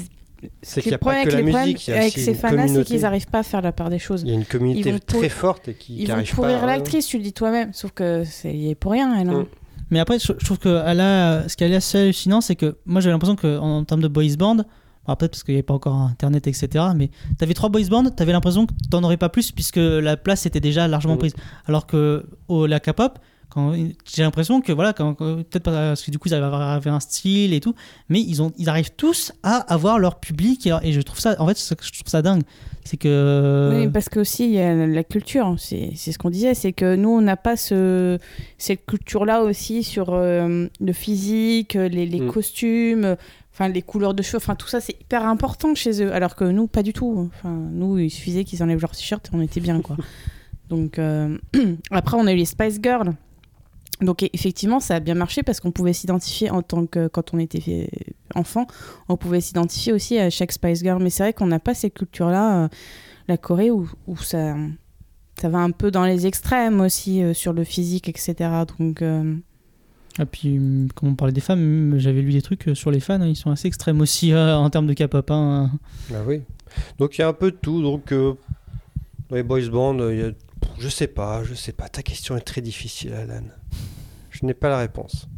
C'est 0.62 0.80
ce 0.80 0.80
qu'il 0.80 0.90
n'y 0.90 0.94
a 0.94 0.96
le 0.96 0.98
problème 1.00 1.22
pas 1.24 1.26
que 1.26 1.32
la 1.32 1.38
avec 1.38 1.46
les 1.54 1.60
musique, 1.60 1.86
il 1.86 1.90
y 1.90 1.94
a 1.94 2.00
avec 2.00 2.12
ces 2.14 2.32
fans-là, 2.34 2.66
c'est 2.66 2.84
qu'ils 2.84 3.00
n'arrivent 3.02 3.26
pas 3.26 3.40
à 3.40 3.42
faire 3.42 3.60
la 3.60 3.72
part 3.72 3.90
des 3.90 3.98
choses. 3.98 4.22
Il 4.22 4.28
y 4.28 4.30
a 4.30 4.34
une 4.34 4.46
communauté 4.46 4.98
très 5.00 5.18
pour- 5.28 5.30
forte 5.32 5.68
et 5.68 5.74
qui 5.74 5.96
Ils 5.96 6.06
vont 6.06 6.14
n'arrive 6.14 6.30
pas 6.30 6.36
pourrir 6.36 6.64
l'actrice, 6.64 7.06
tu 7.06 7.18
le 7.18 7.22
dis 7.22 7.34
toi-même, 7.34 7.74
sauf 7.74 7.90
que 7.92 8.24
c'est 8.24 8.54
est 8.56 8.74
pour 8.74 8.92
rien, 8.92 9.18
elle. 9.20 9.28
hein. 9.28 9.40
Mm. 9.40 9.46
Mais 9.90 9.98
après, 9.98 10.18
je, 10.18 10.32
je 10.38 10.44
trouve 10.44 10.58
que 10.58 10.68
ce 10.68 11.56
qui 11.56 11.64
est 11.64 11.74
assez 11.74 11.98
hallucinant, 11.98 12.40
c'est 12.40 12.56
que 12.56 12.78
moi, 12.86 13.00
j'ai 13.00 13.10
l'impression 13.10 13.36
qu'en 13.36 13.78
en 13.78 13.84
termes 13.84 14.02
de 14.02 14.08
boys 14.08 14.36
band, 14.38 14.64
peut-être 15.16 15.32
parce 15.32 15.42
qu'il 15.42 15.54
n'y 15.54 15.58
avait 15.58 15.64
pas 15.64 15.74
encore 15.74 15.96
internet, 15.96 16.46
etc. 16.46 16.86
Mais 16.94 17.10
t'avais 17.38 17.54
trois 17.54 17.68
boys 17.68 17.88
bands, 17.88 18.04
t'avais 18.10 18.32
l'impression 18.32 18.66
que 18.66 18.72
t'en 18.90 19.02
aurais 19.02 19.16
pas 19.16 19.28
plus 19.28 19.52
puisque 19.52 19.76
la 19.76 20.16
place 20.16 20.46
était 20.46 20.60
déjà 20.60 20.88
largement 20.88 21.16
prise. 21.16 21.34
Alors 21.66 21.86
que 21.86 22.26
au, 22.48 22.66
la 22.66 22.80
K-pop, 22.80 23.18
quand 23.50 23.74
j'ai 24.04 24.22
l'impression 24.22 24.60
que 24.60 24.72
voilà, 24.72 24.92
quand, 24.92 25.14
quand- 25.14 25.36
peut-être 25.42 25.64
parce 25.64 26.02
que 26.02 26.10
du 26.10 26.18
coup 26.18 26.28
ils 26.28 26.34
arrivent 26.34 26.44
à 26.44 26.74
avoir 26.74 26.94
un 26.94 27.00
style 27.00 27.52
et 27.52 27.60
tout, 27.60 27.74
mais 28.08 28.20
ils 28.20 28.40
ont, 28.42 28.52
ils 28.56 28.68
arrivent 28.68 28.92
tous 28.96 29.32
à 29.42 29.56
avoir 29.72 29.98
leur 29.98 30.20
public 30.20 30.66
et, 30.66 30.74
et 30.82 30.92
je 30.92 31.00
trouve 31.00 31.18
ça, 31.20 31.34
en 31.38 31.46
fait, 31.46 31.58
je 31.58 31.74
trouve 31.74 32.06
ça 32.08 32.22
dingue. 32.22 32.42
C'est 32.84 32.96
que 32.96 33.72
Oui, 33.84 33.88
parce 33.88 34.08
que 34.08 34.20
aussi 34.20 34.44
il 34.46 34.52
y 34.52 34.58
a 34.60 34.74
la 34.86 35.04
culture, 35.04 35.54
c'est 35.58 35.90
c'est 35.96 36.12
ce 36.12 36.18
qu'on 36.18 36.30
disait, 36.30 36.54
c'est 36.54 36.72
que 36.72 36.96
nous 36.96 37.10
on 37.10 37.20
n'a 37.20 37.36
pas 37.36 37.56
ce, 37.56 38.18
cette 38.56 38.86
culture-là 38.86 39.42
aussi 39.42 39.82
sur 39.84 40.10
euh, 40.14 40.66
le 40.80 40.92
physique, 40.92 41.74
les, 41.74 42.06
les 42.06 42.20
Mm. 42.20 42.28
costumes, 42.32 43.16
enfin 43.52 43.68
les 43.68 43.82
couleurs 43.82 44.14
de 44.14 44.22
cheveux, 44.22 44.38
enfin 44.38 44.54
tout 44.54 44.66
ça 44.68 44.80
c'est 44.80 44.96
hyper 45.00 45.26
important 45.26 45.74
chez 45.74 46.02
eux, 46.02 46.12
alors 46.12 46.34
que 46.36 46.44
nous 46.44 46.66
pas 46.68 46.82
du 46.82 46.92
tout. 46.94 47.28
Enfin 47.34 47.54
nous 47.70 47.98
il 47.98 48.10
suffisait 48.10 48.44
qu'ils 48.44 48.62
enlèvent 48.62 48.80
leur 48.80 48.92
t-shirt 48.92 49.26
et 49.26 49.30
on 49.36 49.42
était 49.42 49.60
bien 49.60 49.80
quoi. 49.82 49.96
Donc 50.70 50.98
euh, 50.98 51.36
après 51.90 52.16
on 52.16 52.26
a 52.26 52.32
eu 52.32 52.36
les 52.36 52.44
Spice 52.46 52.78
Girls. 52.82 53.12
Donc 54.02 54.22
e- 54.22 54.28
effectivement, 54.32 54.80
ça 54.80 54.96
a 54.96 55.00
bien 55.00 55.14
marché 55.14 55.42
parce 55.42 55.60
qu'on 55.60 55.72
pouvait 55.72 55.92
s'identifier 55.92 56.50
en 56.50 56.62
tant 56.62 56.86
que 56.86 57.08
quand 57.08 57.34
on 57.34 57.38
était 57.38 57.90
enfant, 58.34 58.66
on 59.08 59.16
pouvait 59.16 59.40
s'identifier 59.40 59.92
aussi 59.92 60.18
à 60.18 60.30
chaque 60.30 60.52
Spice 60.52 60.80
Girl. 60.80 61.02
Mais 61.02 61.10
c'est 61.10 61.22
vrai 61.22 61.32
qu'on 61.32 61.46
n'a 61.46 61.58
pas 61.60 61.74
cette 61.74 61.94
culture-là, 61.94 62.64
euh, 62.64 62.68
la 63.28 63.36
Corée, 63.36 63.70
où, 63.70 63.88
où 64.06 64.16
ça, 64.16 64.56
ça 65.40 65.48
va 65.48 65.58
un 65.58 65.70
peu 65.70 65.90
dans 65.90 66.04
les 66.04 66.26
extrêmes 66.26 66.80
aussi 66.80 67.22
euh, 67.22 67.34
sur 67.34 67.52
le 67.52 67.64
physique, 67.64 68.08
etc. 68.08 68.34
Donc 68.78 69.02
euh, 69.02 69.34
Et 70.18 70.24
puis, 70.24 70.58
hum, 70.58 70.88
comme 70.94 71.10
on 71.10 71.14
parlait 71.14 71.32
des 71.32 71.40
femmes, 71.40 71.92
hum, 71.92 71.98
j'avais 71.98 72.22
lu 72.22 72.32
des 72.32 72.42
trucs 72.42 72.70
sur 72.74 72.90
les 72.90 73.00
fans, 73.00 73.20
hein, 73.20 73.26
ils 73.26 73.36
sont 73.36 73.50
assez 73.50 73.68
extrêmes 73.68 74.00
aussi 74.00 74.32
euh, 74.32 74.56
en 74.56 74.70
termes 74.70 74.86
de 74.86 74.94
K-pop. 74.94 75.30
hein. 75.30 75.70
Bah 76.10 76.22
oui. 76.26 76.42
Donc 76.98 77.18
il 77.18 77.20
y 77.20 77.24
a 77.24 77.28
un 77.28 77.32
peu 77.32 77.50
de 77.50 77.56
tout. 77.56 77.82
Donc 77.82 78.12
euh, 78.12 78.34
dans 79.28 79.36
les 79.36 79.42
boys 79.42 79.68
bands, 79.70 79.98
euh, 79.98 80.14
y 80.14 80.22
a... 80.22 80.30
je 80.78 80.88
sais 80.88 81.06
pas, 81.08 81.42
je 81.44 81.54
sais 81.54 81.72
pas. 81.72 81.88
Ta 81.88 82.02
question 82.02 82.36
est 82.36 82.40
très 82.40 82.60
difficile, 82.60 83.12
Alan. 83.12 83.42
Je 84.40 84.46
n'ai 84.46 84.54
pas 84.54 84.68
la 84.68 84.78
réponse. 84.78 85.28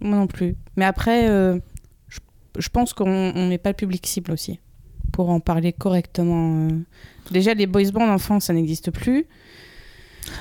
moi 0.00 0.16
non 0.18 0.26
plus. 0.26 0.56
Mais 0.76 0.84
après, 0.84 1.28
euh, 1.28 1.58
je, 2.08 2.18
je 2.58 2.68
pense 2.68 2.92
qu'on 2.92 3.32
on 3.34 3.48
n'est 3.48 3.58
pas 3.58 3.70
le 3.70 3.76
public 3.76 4.06
cible 4.06 4.32
aussi 4.32 4.58
pour 5.12 5.30
en 5.30 5.40
parler 5.40 5.72
correctement. 5.72 6.68
euh. 6.68 6.78
Déjà, 7.30 7.54
les 7.54 7.66
boys 7.66 7.90
bands 7.92 8.10
en 8.12 8.18
France, 8.18 8.44
ça 8.44 8.52
n'existe 8.54 8.90
plus. 8.90 9.26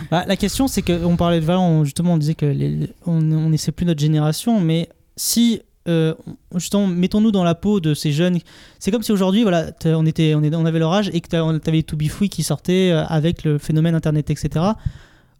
Bah, 0.10 0.24
la 0.28 0.36
question, 0.36 0.68
c'est 0.68 0.82
qu'on 0.82 1.16
parlait 1.18 1.40
de 1.40 1.46
Valent, 1.46 1.84
justement, 1.84 2.14
on 2.14 2.18
disait 2.18 2.36
que 2.36 2.46
les, 2.46 2.90
on 3.06 3.32
on 3.32 3.52
essaie 3.52 3.72
plus 3.72 3.86
notre 3.86 4.00
génération, 4.00 4.60
mais 4.62 4.90
si. 5.16 5.62
euh, 5.88 6.14
justement, 6.56 6.86
mettons-nous 6.88 7.32
dans 7.32 7.44
la 7.44 7.56
peau 7.56 7.80
de 7.80 7.94
ces 7.96 8.12
jeunes. 8.12 8.38
C'est 8.80 8.92
comme 8.92 9.02
si 9.04 9.12
aujourd'hui, 9.12 9.42
voilà, 9.44 9.72
on, 9.86 10.06
était, 10.06 10.36
on, 10.36 10.44
est- 10.44 10.54
on 10.56 10.66
avait 10.68 10.78
leur 10.80 10.94
âge 10.94 11.10
et 11.14 11.22
que 11.22 11.28
t'avais 11.28 11.78
les 11.78 11.84
To 11.84 11.98
Be 11.98 12.08
Free 12.08 12.30
qui 12.30 12.44
sortaient 12.44 12.92
euh, 12.92 13.04
avec 13.08 13.44
le 13.44 13.58
phénomène 13.58 13.96
Internet, 13.96 14.30
etc. 14.30 14.64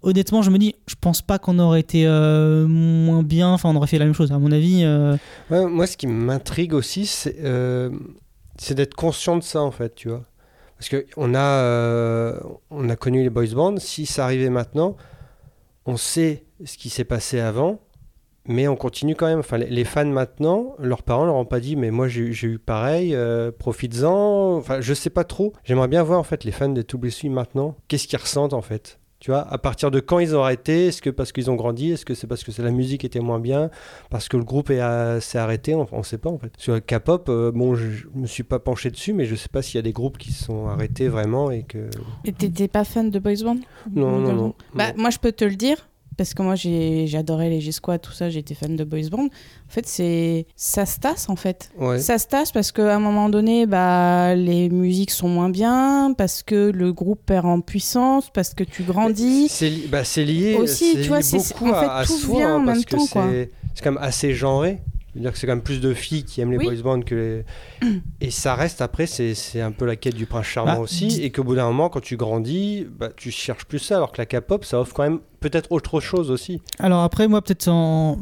Honnêtement, 0.04 0.42
je 0.42 0.50
me 0.50 0.58
dis, 0.58 0.76
je 0.88 0.96
pense 1.00 1.22
pas 1.22 1.38
qu'on 1.38 1.60
aurait 1.60 1.80
été 1.80 2.08
euh, 2.08 2.66
moins 2.68 3.22
bien, 3.24 3.50
enfin, 3.50 3.70
on 3.70 3.76
aurait 3.76 3.88
fait 3.88 4.00
la 4.00 4.06
même 4.06 4.14
chose. 4.16 4.32
À 4.32 4.40
mon 4.40 4.52
avis, 4.52 4.84
euh, 4.84 5.16
moi, 5.50 5.86
ce 5.86 5.96
qui 5.96 6.08
m'intrigue 6.08 6.74
aussi, 6.74 7.06
c'est 7.06 7.36
euh, 7.44 7.92
c'est 8.58 8.74
d'être 8.74 8.96
conscient 8.96 9.38
de 9.38 9.44
ça, 9.44 9.62
en 9.62 9.72
fait, 9.72 9.94
tu 9.96 10.10
vois. 10.10 10.24
Parce 10.78 10.90
qu'on 10.90 11.36
a, 11.36 12.40
on 12.72 12.90
a 12.90 12.96
connu 12.96 13.22
les 13.22 13.30
boys 13.30 13.54
bands. 13.54 13.78
Si 13.78 14.08
ça 14.08 14.24
arrivait 14.26 14.50
maintenant, 14.50 14.98
on 15.86 15.98
sait 15.98 16.46
ce 16.66 16.78
qui 16.78 16.90
s'est 16.90 17.04
passé 17.04 17.40
avant, 17.40 17.80
mais 18.48 18.68
on 18.68 18.76
continue 18.76 19.16
quand 19.16 19.28
même. 19.28 19.40
Enfin, 19.40 19.58
les, 19.58 19.84
fans 19.84 20.06
maintenant, 20.06 20.76
leurs 20.80 21.04
parents 21.04 21.26
leur 21.26 21.36
ont 21.36 21.46
pas 21.46 21.60
dit, 21.60 21.76
mais 21.76 21.92
moi 21.92 22.08
j'ai 22.08 22.24
eu- 22.24 22.60
pareil, 22.60 23.14
euh, 23.14 23.52
profites-en. 23.52 24.58
Enfin, 24.58 24.82
je 24.82 24.94
sais 24.94 25.10
pas 25.10 25.24
trop. 25.24 25.54
J'aimerais 25.64 25.88
bien 25.88 26.04
voir, 26.04 26.20
en 26.20 26.24
fait, 26.24 26.44
les 26.44 26.52
fans 26.52 26.70
des 26.70 26.84
Tout 26.84 26.98
Blessés 26.98 27.30
maintenant, 27.30 27.76
qu'est-ce 27.88 28.08
qu'ils 28.08 28.20
ressentent, 28.20 28.54
en 28.54 28.62
fait? 28.62 29.00
Tu 29.22 29.30
vois, 29.30 29.48
à 29.54 29.60
partir 29.60 29.92
de 29.92 30.00
quand 30.00 30.18
ils 30.18 30.36
ont 30.36 30.42
arrêté 30.42 30.88
Est-ce 30.88 31.00
que 31.00 31.12
parce 31.12 31.32
qu'ils 31.32 31.52
ont 31.52 31.56
grandi 31.56 31.92
Est-ce 31.92 32.06
que 32.06 32.16
c'est 32.16 32.26
parce 32.26 32.44
que 32.44 32.60
la 32.60 32.72
musique 32.72 33.06
était 33.06 33.20
moins 33.20 33.40
bien 33.40 33.70
parce 34.10 34.28
que 34.28 34.36
le 34.36 34.44
groupe 34.44 34.70
s'est 34.70 35.38
arrêté, 35.38 35.76
on, 35.76 35.88
on 35.92 36.02
sait 36.02 36.18
pas 36.18 36.32
en 36.32 36.40
fait. 36.40 36.52
Sur 36.58 36.74
le 36.74 36.80
K-pop, 36.80 37.30
euh, 37.30 37.52
bon, 37.52 37.76
je, 37.76 37.92
je 37.92 38.08
me 38.16 38.26
suis 38.26 38.42
pas 38.42 38.58
penché 38.58 38.90
dessus, 38.90 39.14
mais 39.14 39.26
je 39.26 39.36
sais 39.36 39.48
pas 39.48 39.62
s'il 39.62 39.76
y 39.76 39.80
a 39.80 39.84
des 39.84 39.94
groupes 39.94 40.18
qui 40.18 40.34
sont 40.34 40.68
arrêtés 40.68 41.08
vraiment 41.08 41.52
et 41.52 41.62
que. 41.62 41.88
Et 42.26 42.34
t'étais 42.34 42.68
pas 42.68 42.84
fan 42.84 43.12
de 43.12 43.20
boys 43.20 43.44
band? 43.44 43.58
Non, 43.94 44.18
non, 44.18 44.34
non. 44.34 44.56
Bah, 44.74 44.92
non. 44.94 45.02
moi, 45.04 45.10
je 45.12 45.20
peux 45.20 45.32
te 45.32 45.46
le 45.46 45.56
dire, 45.56 45.88
parce 46.18 46.34
que 46.34 46.42
moi, 46.44 46.56
adoré 47.18 47.50
les 47.50 47.62
G-Squad, 47.62 48.02
tout 48.02 48.12
ça, 48.12 48.30
j'étais 48.30 48.54
fan 48.54 48.76
de 48.76 48.84
boys 48.84 49.10
band. 49.10 49.24
En 49.26 49.30
fait, 49.70 49.88
c'est 49.88 50.46
ça 50.56 50.86
se 50.86 51.00
tasse, 51.00 51.30
en 51.30 51.36
fait. 51.36 51.72
Ouais. 51.80 52.00
Ça 52.00 52.18
se 52.18 52.28
tasse 52.28 52.52
parce 52.52 52.72
qu'à 52.72 52.96
un 52.96 53.00
moment 53.00 53.30
donné, 53.30 53.66
bah, 53.66 54.36
les 54.36 54.70
musiques 54.70 55.12
sont 55.12 55.30
moins 55.30 55.50
bien, 55.50 56.14
parce 56.18 56.44
que 56.44 56.70
le 56.72 56.94
groupe 56.94 57.22
perd 57.26 57.46
en 57.46 57.62
puissance, 57.62 58.30
parce 58.34 58.54
que 58.54 58.64
tu 58.64 58.84
grandis. 58.84 59.48
C'est 59.50 59.70
li- 59.70 59.88
bah, 59.88 60.04
c'est 60.04 60.26
lié, 60.26 60.56
Aussi, 60.60 60.94
tu 61.02 61.08
vois, 61.08 61.18
lié 61.18 61.24
c'est- 61.24 61.40
c'est- 61.40 61.54
beaucoup 61.54 61.72
en 61.72 61.80
fait, 61.80 61.88
à, 61.88 62.04
tout 62.06 62.14
soi, 62.18 62.36
vient 62.38 62.56
en 62.56 62.60
hein, 62.62 62.66
parce 62.66 62.78
même 62.78 62.86
que 62.86 62.92
c'est 63.74 63.84
quand 63.84 63.92
même 63.94 64.04
assez 64.04 64.34
genré. 64.34 64.80
Dire 65.14 65.34
que 65.34 65.38
c'est 65.38 65.46
quand 65.46 65.54
même 65.56 65.62
plus 65.64 65.82
de 65.82 65.94
filles 65.94 66.24
qui 66.24 66.40
aiment 66.40 66.52
les 66.52 66.58
Oui. 66.58 66.66
boys 66.68 66.82
bands 66.84 67.02
que 67.02 67.44
les... 67.82 67.90
Et 68.22 68.32
ça 68.32 68.56
reste 68.56 68.82
après, 68.82 69.08
c'est 69.08 69.60
un 69.60 69.72
peu 69.72 69.86
la 69.86 69.96
quête 69.98 70.16
du 70.16 70.26
prince 70.26 70.46
charmant 70.46 70.74
Bah, 70.76 70.80
aussi. 70.80 71.08
dis- 71.08 71.22
Et 71.24 71.32
qu'au 71.32 71.44
bout 71.44 71.56
d'un 71.56 71.66
moment, 71.68 71.90
quand 71.90 72.00
tu 72.00 72.16
grandis, 72.16 72.88
bah, 72.98 73.10
tu 73.16 73.30
cherches 73.30 73.66
plus 73.66 73.80
ça. 73.80 73.98
Alors 73.98 74.12
que 74.14 74.20
la 74.22 74.26
K-pop, 74.26 74.64
ça 74.64 74.80
offre 74.80 74.94
quand 74.94 75.04
même 75.04 75.20
peut-être 75.42 75.70
autre 75.72 76.00
chose 76.00 76.32
aussi. 76.32 76.62
Alors 76.80 77.02
après, 77.04 77.28
moi, 77.28 77.42
peut-être 77.42 77.68
en. 77.68 78.20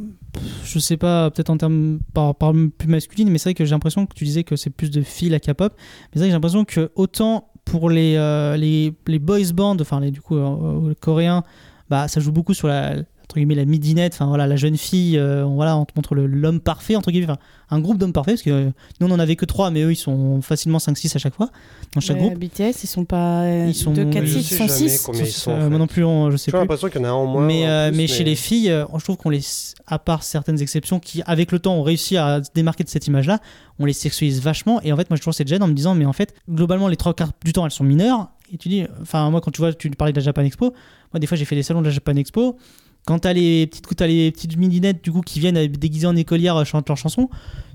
Je 0.64 0.80
sais 0.80 0.98
pas, 0.98 1.30
peut-être 1.32 1.50
en 1.50 1.58
termes 1.58 2.00
par, 2.14 2.34
par 2.36 2.54
plus 2.54 2.88
masculine, 2.88 3.30
mais 3.30 3.38
c'est 3.40 3.50
vrai 3.50 3.54
que 3.56 3.66
j'ai 3.66 3.72
l'impression 3.72 4.06
que 4.06 4.14
tu 4.14 4.24
disais 4.26 4.44
que 4.44 4.56
c'est 4.56 4.70
plus 4.70 4.90
de 4.92 5.02
filles 5.02 5.30
la 5.30 5.40
K-pop. 5.40 5.74
Mais 5.78 5.84
c'est 6.14 6.20
vrai 6.20 6.28
que 6.28 6.32
j'ai 6.32 6.34
l'impression 6.34 6.66
que 6.66 6.92
autant 6.96 7.50
pour 7.66 7.90
les, 7.92 8.16
euh, 8.16 8.56
les, 8.58 8.94
les 9.08 9.20
boys 9.20 9.52
bands, 9.54 9.78
enfin 9.80 10.00
les, 10.00 10.10
du 10.12 10.22
coup, 10.22 10.38
euh, 10.38 10.90
euh, 10.90 10.94
coréens, 11.00 11.44
bah, 11.90 12.08
ça 12.08 12.20
joue 12.20 12.32
beaucoup 12.32 12.54
sur 12.56 12.68
la, 12.68 12.96
entre 13.30 13.36
guillemets, 13.36 13.54
la 13.54 13.66
midinette, 13.66 14.14
enfin 14.16 14.26
voilà, 14.26 14.48
la 14.48 14.56
jeune 14.56 14.76
fille, 14.76 15.16
euh, 15.16 15.44
voilà, 15.46 15.78
on 15.78 15.86
te 15.86 15.92
montre 15.96 16.16
l'homme 16.16 16.60
parfait, 16.60 16.96
entre 16.96 17.12
guillemets, 17.12 17.28
enfin, 17.30 17.38
un 17.70 17.80
groupe 17.80 18.00
d'hommes 18.00 18.12
parfaits, 18.12 18.34
parce 18.38 18.42
que 18.42 18.50
euh, 18.50 18.72
nous 19.00 19.06
on 19.08 19.12
en 19.12 19.20
avait 19.20 19.36
que 19.36 19.46
trois, 19.46 19.70
mais 19.70 19.84
eux 19.84 19.92
ils 19.92 19.96
sont 19.96 20.42
facilement 20.42 20.80
5-6 20.80 21.16
à 21.16 21.20
chaque 21.20 21.36
fois, 21.36 21.52
dans 21.94 22.02
chaque 22.02 22.18
groupe. 22.18 22.40
BTS, 22.40 22.84
ils 22.84 22.88
sont 22.88 23.06
pas 23.06 23.44
euh, 23.44 23.66
Ils 23.68 23.76
sont- 23.76 23.92
2, 23.94 24.06
4, 24.06 24.22
Mais 24.24 24.26
je 24.28 24.40
6, 24.40 24.44
sais 24.44 24.56
ils 24.56 24.58
sont 24.58 24.68
jamais 24.78 24.90
6. 24.90 25.04
combien 25.06 25.22
ils 25.24 25.32
sont, 25.32 25.52
en 25.52 25.56
Euh, 25.62 25.70
moi 25.70 25.78
non 25.78 25.86
plus, 25.86 26.04
on- 26.04 26.32
je 26.32 26.38
sais 26.38 26.46
J'ai 26.46 26.52
plus. 26.54 26.60
l'impression 26.60 26.90
qu'il 26.90 27.02
y 27.02 27.04
en 27.04 27.08
a 27.08 27.12
un 27.12 27.14
en 27.14 27.28
moins. 27.28 27.46
mais, 27.46 27.66
en 27.70 27.90
plus, 27.92 27.98
mais 27.98 28.08
chez 28.08 28.24
les 28.24 28.34
filles, 28.36 28.72
euh, 28.72 28.86
je 28.98 29.04
trouve 29.04 29.18
qu'on 29.18 29.30
les, 29.30 29.42
à 29.86 30.00
part 30.00 30.24
certaines 30.24 30.60
exceptions 30.60 31.00
qui, 31.00 31.22
avec 31.28 31.52
le 31.52 31.60
temps, 31.60 31.76
ont 31.76 31.84
réussi 31.84 32.18
à 32.18 32.44
se 32.44 32.50
démarquer 32.56 32.84
de 32.84 32.90
cette 32.90 33.06
image-là, 33.06 33.38
on 33.78 33.86
les 33.86 33.94
sexualise 33.94 34.42
vachement. 34.42 34.82
Et 34.82 34.92
en 34.92 34.98
fait, 34.98 35.08
moi, 35.12 35.18
j'ai 35.18 35.20
toujours 35.22 35.36
cette 35.36 35.48
gêne 35.48 35.62
en 35.62 35.68
me 35.68 35.74
disant, 35.74 35.94
mais 35.94 36.06
en 36.06 36.14
fait, 36.14 36.34
globalement, 36.50 36.88
les 36.88 36.98
trois 36.98 37.14
quarts 37.14 37.30
du 37.46 37.54
temps, 37.54 37.64
elles 37.66 37.72
sont 37.72 37.84
mineures. 37.84 38.30
Et 38.52 38.58
tu 38.58 38.70
dis, 38.70 38.86
enfin, 39.04 39.30
moi, 39.30 39.40
quand 39.40 39.52
tu 39.52 39.62
vois, 39.62 39.72
tu 39.72 39.88
parlais 39.92 40.14
de 40.14 40.18
la 40.20 40.24
Japan 40.26 40.42
Expo, 40.42 40.74
moi, 41.14 41.20
des 41.20 41.28
fois, 41.28 41.38
j'ai 41.38 41.46
fait 41.46 41.56
des 41.56 41.62
salons 41.62 41.82
de 41.82 41.86
la 41.86 41.92
Japan 41.92 42.16
Expo. 42.16 42.58
Quand 43.06 43.20
t'as 43.20 43.34
les 43.34 43.66
petites, 43.68 43.96
t'as 43.96 44.08
les 44.08 44.32
petites 44.32 44.56
midinettes 44.58 45.04
du 45.04 45.12
coup 45.12 45.22
qui 45.22 45.40
viennent 45.40 45.58
euh, 45.58 45.68
déguisées 45.68 46.06
en 46.08 46.16
écolières 46.16 46.58
euh, 46.58 46.64
chanter 46.64 46.90
leurs 46.90 46.98
chansons, 46.98 47.28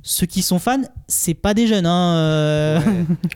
ceux 0.02 0.26
qui 0.26 0.42
sont 0.42 0.58
fans, 0.58 0.82
c'est 1.08 1.34
pas 1.34 1.54
des 1.54 1.66
jeunes. 1.66 1.86
Hein, 1.86 2.16
euh. 2.16 2.78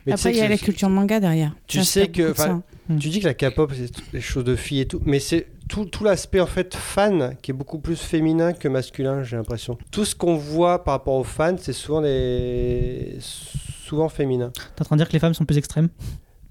Ouais. 0.06 0.12
Après, 0.12 0.30
il 0.30 0.36
y 0.36 0.40
a 0.40 0.48
la 0.48 0.58
culture 0.58 0.90
manga 0.90 1.18
derrière. 1.18 1.56
Tu 1.66 1.78
Ça, 1.78 1.84
sais 1.84 2.08
que- 2.08 2.34
ça. 2.34 2.60
Tu 3.00 3.08
dis 3.08 3.20
que 3.20 3.26
la 3.26 3.34
K-pop, 3.34 3.72
c'est 3.76 3.90
des 4.12 4.20
choses 4.20 4.44
de 4.44 4.56
filles 4.56 4.80
et 4.80 4.86
tout, 4.86 5.02
mais 5.04 5.18
c'est 5.18 5.48
tout, 5.68 5.84
tout 5.84 6.04
l'aspect 6.04 6.40
en 6.40 6.46
fait 6.46 6.74
fan 6.74 7.36
qui 7.42 7.50
est 7.50 7.54
beaucoup 7.54 7.78
plus 7.78 7.96
féminin 8.00 8.52
que 8.54 8.68
masculin, 8.68 9.22
j'ai 9.24 9.36
l'impression. 9.36 9.76
Tout 9.90 10.04
ce 10.06 10.14
qu'on 10.14 10.36
voit 10.36 10.84
par 10.84 10.94
rapport 10.94 11.14
aux 11.14 11.24
fans, 11.24 11.56
c'est 11.60 11.74
souvent 11.74 12.00
des 12.00 13.18
souvent 13.20 14.08
féminin. 14.08 14.52
T'es 14.76 14.82
en 14.82 14.84
train 14.84 14.96
de 14.96 15.00
dire 15.00 15.08
que 15.08 15.12
les 15.14 15.18
femmes 15.18 15.34
sont 15.34 15.44
plus 15.44 15.58
extrêmes? 15.58 15.88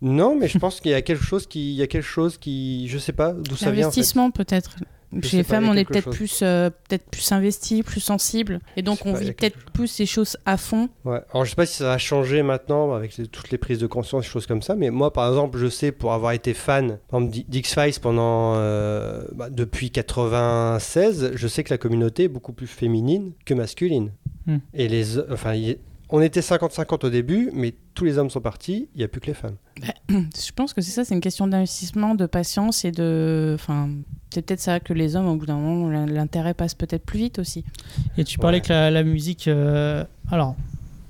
Non, 0.02 0.36
mais 0.38 0.47
je 0.47 0.60
pense 0.60 0.80
qu'il 0.80 0.91
y 0.91 0.93
a 0.93 1.02
quelque 1.02 1.23
chose 1.23 1.47
qui, 1.47 1.71
il 1.71 1.76
y 1.76 1.82
a 1.82 1.88
quelque 1.88 2.04
chose 2.06 2.38
qui, 2.38 2.88
je 2.88 2.97
sais 3.00 3.13
pas 3.13 3.34
d'où 3.34 3.56
ça 3.56 3.71
vient. 3.71 3.88
En 3.88 3.91
fait. 3.91 3.97
L'investissement, 3.97 4.30
peut-être. 4.30 4.76
Chez 5.24 5.38
les 5.38 5.43
femmes, 5.43 5.65
a 5.65 5.70
on 5.70 5.74
est 5.74 5.86
peut-être 5.86 6.10
plus, 6.10 6.41
euh, 6.43 6.70
peut-être 6.70 7.06
plus 7.10 7.32
investi, 7.32 7.82
plus 7.82 8.02
sensible. 8.02 8.60
Et 8.76 8.82
donc, 8.82 9.00
on 9.06 9.13
pas, 9.13 9.20
vit 9.20 9.30
a 9.30 9.34
peut-être 9.34 9.58
plus 9.72 9.88
ces 9.88 10.06
choses 10.06 10.36
à 10.46 10.58
fond. 10.58 10.89
Ouais. 11.06 11.22
Alors 11.32 11.46
je 11.46 11.52
sais 11.52 11.56
pas 11.56 11.65
si 11.65 11.78
ça 11.78 11.86
va 11.86 11.98
changer 11.98 12.43
maintenant 12.43 12.93
avec 12.93 13.15
les- 13.17 13.28
toutes 13.28 13.50
les 13.52 13.58
prises 13.58 13.80
de 13.80 13.88
conscience, 13.88 14.24
des 14.24 14.30
choses 14.30 14.46
comme 14.48 14.62
ça, 14.62 14.76
mais 14.76 14.89
moi 14.89 15.13
par 15.13 15.28
exemple, 15.30 15.58
je 15.60 15.67
sais 15.70 15.91
pour 15.93 16.12
avoir 16.13 16.34
été 16.34 16.54
fan 16.54 17.00
d'X-Files 17.13 18.00
pendant 18.02 18.56
euh, 18.58 19.24
bah, 19.34 19.50
depuis 19.50 19.91
96, 19.91 21.32
je 21.36 21.48
sais 21.48 21.63
que 21.63 21.74
la 21.74 21.78
communauté 21.78 22.24
est 22.24 22.28
beaucoup 22.30 22.54
plus 22.54 22.67
féminine 22.67 23.32
que 23.46 23.54
masculine. 23.54 24.12
Hmm. 24.46 24.58
Et 24.74 24.88
les 24.88 25.20
enfin 25.32 25.56
y- 25.56 25.78
on 26.10 26.22
était 26.22 26.39
50-50 26.39 27.06
au 27.06 27.10
début, 27.10 27.50
mais 27.54 27.74
tous 27.93 28.06
les 28.06 28.17
hommes 28.17 28.30
sont 28.30 28.39
partis, 28.41 28.88
il 28.96 29.00
n'y 29.00 29.04
a 29.04 29.08
plus 29.08 29.20
que 29.22 29.28
les 29.28 29.34
femmes. 29.34 29.56
Je 30.10 30.52
pense 30.56 30.74
que 30.74 30.82
c'est 30.82 30.91
ça, 30.91 31.04
c'est 31.04 31.13
une 31.13 31.22
question 31.22 31.48
d'investissement, 31.48 32.15
de 32.15 32.26
patience 32.26 32.86
et 32.86 32.91
de. 32.91 33.52
Enfin, 33.56 33.89
c'est 34.34 34.41
peut-être 34.46 34.60
ça 34.62 34.80
que 34.80 34.93
les 34.93 35.15
hommes, 35.15 35.28
au 35.28 35.36
bout 35.36 35.46
d'un 35.46 35.58
moment, 35.58 35.89
l'in- 35.89 36.06
l'intérêt 36.06 36.54
passe 36.54 36.74
peut-être 36.76 37.04
plus 37.06 37.20
vite 37.20 37.39
aussi. 37.39 37.63
Et 38.17 38.24
tu 38.24 38.38
parlais 38.39 38.58
Ouais. 38.58 38.62
que 38.62 38.70
la, 38.70 38.91
la 38.91 39.04
musique. 39.04 39.48
euh, 39.48 40.04
alors, 40.32 40.56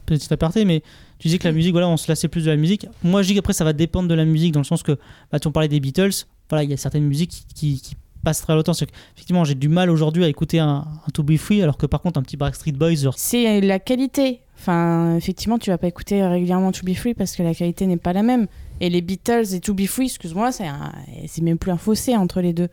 petit 0.06 0.32
aparté, 0.34 0.66
mais 0.66 0.82
tu 1.20 1.28
disais 1.28 1.38
que 1.38 1.48
la 1.48 1.54
musique, 1.54 1.72
voilà, 1.74 1.88
on 1.90 1.98
se 1.98 2.10
lassait 2.10 2.28
plus 2.28 2.46
de 2.46 2.50
la 2.52 2.58
musique. 2.58 2.88
Moi, 3.04 3.22
je 3.22 3.28
dis 3.28 3.36
qu'après, 3.36 3.54
ça 3.54 3.64
va 3.64 3.74
dépendre 3.74 4.08
de 4.08 4.14
la 4.16 4.26
musique, 4.26 4.52
dans 4.54 4.60
le 4.62 4.66
sens 4.66 4.84
que, 4.84 4.98
bah, 5.32 5.40
tu 5.40 5.48
on 5.48 5.52
parlait 5.52 5.68
des 5.68 5.80
Beatles, 5.80 6.12
voilà, 6.50 6.64
il 6.64 6.70
y 6.70 6.74
a 6.74 6.78
certaines 6.78 7.04
musiques 7.06 7.30
qui, 7.30 7.76
qui, 7.76 7.82
qui 7.82 7.96
passent 8.24 8.42
très 8.42 8.54
longtemps. 8.56 8.74
Effectivement, 9.16 9.44
j'ai 9.44 9.56
du 9.56 9.68
mal 9.70 9.90
aujourd'hui 9.90 10.24
à 10.24 10.28
écouter 10.28 10.60
un, 10.60 10.86
un 11.06 11.10
To 11.14 11.24
Be 11.24 11.38
Free, 11.38 11.62
alors 11.62 11.78
que 11.78 11.86
par 11.86 12.02
contre, 12.02 12.20
un 12.20 12.24
petit 12.24 12.38
Backstreet 12.38 12.72
Boys, 12.74 12.96
genre, 12.96 13.16
C'est 13.18 13.62
la 13.62 13.80
qualité. 13.80 14.42
Enfin, 14.60 15.16
effectivement, 15.16 15.58
tu 15.60 15.70
vas 15.70 15.78
pas 15.78 15.88
écouter 15.88 16.26
régulièrement 16.26 16.72
To 16.72 16.86
Be 16.86 16.94
Free 16.94 17.14
parce 17.14 17.36
que 17.36 17.44
la 17.44 17.54
qualité 17.54 17.86
n'est 17.86 17.98
pas 17.98 18.14
la 18.14 18.24
même. 18.24 18.48
Et 18.82 18.90
les 18.90 19.02
Beatles 19.02 19.54
et 19.54 19.60
To 19.60 19.74
Be 19.74 19.86
Free, 19.86 20.06
excuse-moi, 20.06 20.52
c'est 20.52 20.68
un- 20.68 20.92
c'est 21.28 21.42
même 21.44 21.58
plus 21.58 21.72
un 21.72 21.78
fossé 21.78 22.16
entre 22.16 22.42
les 22.42 22.54
deux. 22.54 22.70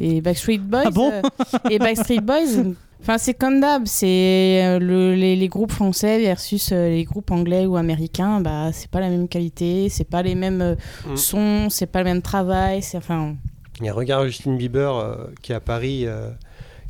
Et 0.00 0.20
Backstreet 0.20 0.58
Boys. 0.58 0.82
Ah 0.86 0.90
bon 0.90 1.10
euh, 1.12 1.22
Et 1.70 1.78
Backstreet 1.78 2.20
Boys. 2.20 2.72
Enfin, 3.00 3.18
c'est 3.18 3.34
comme 3.34 3.60
d'hab, 3.60 3.82
c'est 3.86 4.62
euh, 4.64 4.78
le- 4.78 5.14
les, 5.14 5.34
les 5.36 5.48
groupes 5.48 5.72
français 5.72 6.20
versus 6.20 6.70
euh, 6.72 6.88
les 6.88 7.04
groupes 7.04 7.30
anglais 7.30 7.66
ou 7.66 7.76
américains. 7.76 8.40
Bah, 8.40 8.70
c'est 8.72 8.88
pas 8.90 9.00
la 9.00 9.08
même 9.08 9.26
qualité, 9.28 9.88
c'est 9.88 10.04
pas 10.08 10.22
les 10.22 10.34
mêmes 10.34 10.62
euh, 10.62 10.74
Mm. 11.08 11.16
sons, 11.16 11.66
c'est 11.70 11.86
pas 11.86 11.98
le 12.00 12.04
même 12.04 12.22
travail. 12.22 12.80
C'est 12.82 12.96
enfin, 12.98 13.34
Et 13.82 13.90
regarde 13.90 14.26
Justin 14.28 14.54
Bieber 14.56 14.96
euh, 14.96 15.14
qui 15.42 15.52
est 15.52 15.56
à 15.56 15.60
Paris, 15.60 16.04
euh, 16.06 16.30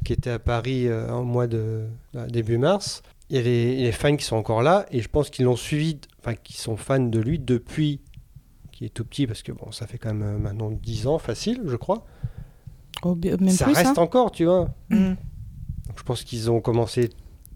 qui 0.05 0.13
était 0.13 0.31
à 0.31 0.39
Paris 0.39 0.87
euh, 0.87 1.11
en 1.11 1.23
mois 1.25 1.47
de 1.47 1.85
euh, 2.17 2.27
début 2.29 2.59
mars. 2.59 3.03
Il 3.33 3.37
y 3.37 3.41
a 3.41 3.43
les, 3.45 3.77
les 3.77 3.93
fans 3.93 4.15
qui 4.15 4.27
sont 4.27 4.37
encore 4.37 4.63
là 4.63 4.85
et 4.91 5.01
je 5.01 5.09
pense 5.09 5.31
qu'ils 5.31 5.47
l'ont 5.47 5.57
suivi, 5.57 5.99
enfin 6.21 6.35
qui 6.35 6.53
sont 6.53 6.77
fans 6.77 7.01
de 7.01 7.19
lui 7.19 7.39
depuis 7.39 8.03
qu'il 8.73 8.87
est 8.87 8.91
tout 8.91 9.07
petit 9.07 9.27
parce 9.27 9.43
que 9.43 9.53
bon, 9.53 9.73
ça 9.73 9.87
fait 9.87 9.97
quand 9.97 10.13
même 10.13 10.23
euh, 10.23 10.39
maintenant 10.39 10.71
10 10.71 11.07
ans 11.07 11.19
facile, 11.19 11.63
je 11.67 11.77
crois. 11.77 12.05
oh, 13.05 13.15
même 13.15 13.49
ça 13.49 13.65
plus. 13.65 13.75
reste 13.75 13.97
hein. 13.97 14.03
encore, 14.03 14.33
tu 14.33 14.45
vois. 14.45 14.69
Mm. 14.91 15.15
Donc, 15.87 15.97
je 15.99 16.03
pense 16.03 16.25
qu'ils 16.25 16.51
ont 16.51 16.61
commencé 16.61 17.09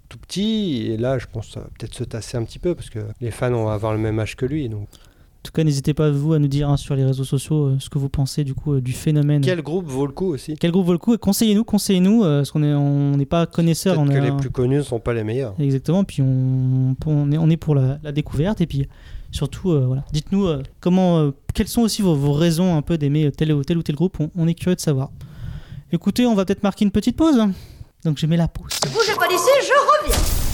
tout 0.08 0.16
petit 0.16 0.86
et 0.86 0.96
là, 0.96 1.18
je 1.18 1.26
pense 1.26 1.48
que 1.48 1.52
ça 1.52 1.60
va 1.60 1.66
peut-être 1.78 1.94
se 1.94 2.04
tasser 2.04 2.38
un 2.38 2.44
petit 2.44 2.58
peu 2.58 2.74
parce 2.74 2.88
que 2.88 3.00
les 3.20 3.30
fans 3.30 3.50
vont 3.50 3.68
avoir 3.68 3.92
le 3.92 3.98
même 3.98 4.18
âge 4.18 4.34
que 4.34 4.46
lui. 4.46 4.70
Donc, 4.70 4.88
tout 5.46 5.52
cas, 5.52 5.64
n'hésitez 5.64 5.94
pas 5.94 6.10
vous 6.10 6.32
à 6.32 6.38
nous 6.38 6.48
dire 6.48 6.68
hein, 6.68 6.76
sur 6.76 6.94
les 6.96 7.04
réseaux 7.04 7.24
sociaux 7.24 7.66
euh, 7.66 7.76
ce 7.78 7.88
que 7.88 7.98
vous 7.98 8.08
pensez 8.08 8.44
du 8.44 8.54
coup 8.54 8.74
euh, 8.74 8.80
du 8.80 8.92
phénomène. 8.92 9.40
quel 9.40 9.62
groupe 9.62 9.86
vaut 9.86 10.06
le 10.06 10.12
coup 10.12 10.34
aussi 10.34 10.56
Quel 10.58 10.70
groupe 10.72 10.86
vaut 10.86 10.92
le 10.92 10.98
coup 10.98 11.16
Conseillez-nous, 11.16 11.64
conseillez-nous, 11.64 12.24
euh, 12.24 12.38
parce 12.40 12.50
qu'on 12.50 12.62
est, 12.62 12.74
on 12.74 13.16
n'est 13.16 13.26
pas 13.26 13.46
connaisseurs. 13.46 13.94
Peut-être 13.94 14.10
on 14.10 14.12
que 14.14 14.18
les 14.18 14.32
plus 14.32 14.50
connus 14.50 14.76
ne 14.76 14.82
sont 14.82 15.00
pas 15.00 15.14
les 15.14 15.24
meilleurs. 15.24 15.54
Exactement, 15.58 16.04
puis 16.04 16.22
on, 16.22 16.94
on, 17.06 17.32
est, 17.32 17.38
on 17.38 17.48
est 17.48 17.56
pour 17.56 17.74
la, 17.74 17.98
la 18.02 18.12
découverte, 18.12 18.60
et 18.60 18.66
puis 18.66 18.86
surtout, 19.30 19.72
euh, 19.72 19.84
voilà, 19.86 20.04
dites-nous 20.12 20.46
euh, 20.46 20.62
comment, 20.80 21.18
euh, 21.18 21.30
quelles 21.54 21.68
sont 21.68 21.82
aussi 21.82 22.02
vos, 22.02 22.14
vos 22.14 22.32
raisons 22.32 22.76
un 22.76 22.82
peu 22.82 22.98
d'aimer 22.98 23.30
tel 23.30 23.52
ou 23.52 23.62
tel 23.62 23.78
ou 23.78 23.82
tel 23.82 23.94
groupe, 23.94 24.18
on, 24.20 24.30
on 24.36 24.48
est 24.48 24.54
curieux 24.54 24.76
de 24.76 24.80
savoir. 24.80 25.10
Écoutez, 25.92 26.26
on 26.26 26.34
va 26.34 26.44
peut-être 26.44 26.62
marquer 26.62 26.84
une 26.84 26.90
petite 26.90 27.16
pause. 27.16 27.40
Donc 28.04 28.18
je 28.18 28.26
mets 28.26 28.36
la 28.36 28.48
pause. 28.48 28.78
Bougez 28.92 29.14
pas 29.18 29.28
d'ici, 29.28 29.50
je 29.62 30.08
reviens. 30.08 30.45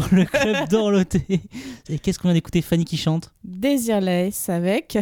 Sur 0.00 0.14
le 0.14 0.24
club 0.26 0.68
d'Orloté. 0.70 1.24
Et 1.88 1.98
qu'est-ce 1.98 2.18
qu'on 2.18 2.28
vient 2.28 2.34
d'écouter 2.34 2.60
Fanny 2.60 2.84
qui 2.84 2.98
chante 2.98 3.32
Désirless 3.44 4.48
avec 4.50 4.98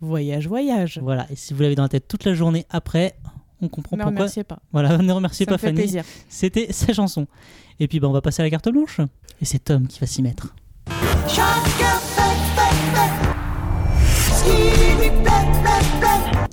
Voyage, 0.00 0.48
voyage. 0.48 0.98
Voilà, 1.00 1.26
et 1.30 1.36
si 1.36 1.54
vous 1.54 1.62
l'avez 1.62 1.76
dans 1.76 1.84
la 1.84 1.88
tête 1.88 2.08
toute 2.08 2.24
la 2.24 2.34
journée 2.34 2.66
après, 2.70 3.14
on 3.60 3.68
comprend 3.68 3.96
Ne 3.96 4.02
pourquoi. 4.02 4.18
remerciez 4.18 4.42
pas. 4.42 4.58
Voilà, 4.72 4.98
ne 5.02 5.12
remerciez 5.12 5.46
Ça 5.46 5.50
pas 5.56 5.68
me 5.68 5.76
fait 5.76 5.86
Fanny. 5.86 6.04
C'était 6.28 6.72
sa 6.72 6.92
chanson. 6.92 7.28
Et 7.78 7.86
puis 7.86 8.00
bah, 8.00 8.08
on 8.08 8.12
va 8.12 8.20
passer 8.20 8.42
à 8.42 8.44
la 8.44 8.50
carte 8.50 8.68
blanche. 8.68 9.00
Et 9.40 9.44
c'est 9.44 9.60
Tom 9.60 9.86
qui 9.86 10.00
va 10.00 10.06
s'y 10.08 10.22
mettre. 10.22 10.54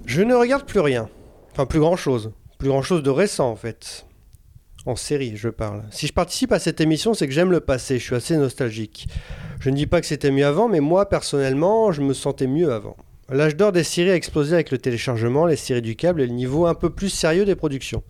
Je 0.05 0.21
ne 0.21 0.35
regarde 0.35 0.65
plus 0.65 0.79
rien. 0.79 1.09
Enfin, 1.51 1.65
plus 1.65 1.79
grand 1.79 1.95
chose. 1.95 2.31
Plus 2.59 2.69
grand 2.69 2.81
chose 2.81 3.01
de 3.01 3.09
récent, 3.09 3.49
en 3.49 3.55
fait. 3.55 4.05
En 4.89 4.95
série, 4.95 5.33
je 5.37 5.49
parle. 5.49 5.83
Si 5.91 6.07
je 6.07 6.13
participe 6.13 6.51
à 6.51 6.57
cette 6.57 6.81
émission, 6.81 7.13
c'est 7.13 7.27
que 7.27 7.31
j'aime 7.33 7.51
le 7.51 7.59
passé. 7.59 7.99
Je 7.99 8.03
suis 8.03 8.15
assez 8.15 8.35
nostalgique. 8.35 9.07
Je 9.59 9.69
ne 9.69 9.75
dis 9.75 9.85
pas 9.85 10.01
que 10.01 10.07
c'était 10.07 10.31
mieux 10.31 10.47
avant, 10.47 10.67
mais 10.67 10.79
moi, 10.79 11.07
personnellement, 11.07 11.91
je 11.91 12.01
me 12.01 12.15
sentais 12.15 12.47
mieux 12.47 12.71
avant. 12.73 12.97
L'âge 13.29 13.55
d'or 13.55 13.71
des 13.71 13.83
séries 13.83 14.09
a 14.09 14.15
explosé 14.15 14.55
avec 14.55 14.71
le 14.71 14.79
téléchargement, 14.79 15.45
les 15.45 15.57
séries 15.57 15.83
du 15.83 15.95
câble 15.95 16.21
et 16.21 16.25
le 16.25 16.33
niveau 16.33 16.65
un 16.65 16.73
peu 16.73 16.89
plus 16.89 17.09
sérieux 17.09 17.45
des 17.45 17.55
productions. 17.55 18.01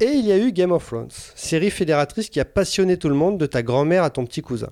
Et 0.00 0.06
il 0.06 0.26
y 0.26 0.32
a 0.32 0.38
eu 0.38 0.50
Game 0.50 0.72
of 0.72 0.84
Thrones, 0.84 1.06
série 1.36 1.70
fédératrice 1.70 2.30
qui 2.30 2.40
a 2.40 2.44
passionné 2.44 2.96
tout 2.96 3.08
le 3.08 3.14
monde, 3.14 3.38
de 3.38 3.46
ta 3.46 3.62
grand-mère 3.62 4.02
à 4.02 4.10
ton 4.10 4.26
petit 4.26 4.42
cousin. 4.42 4.70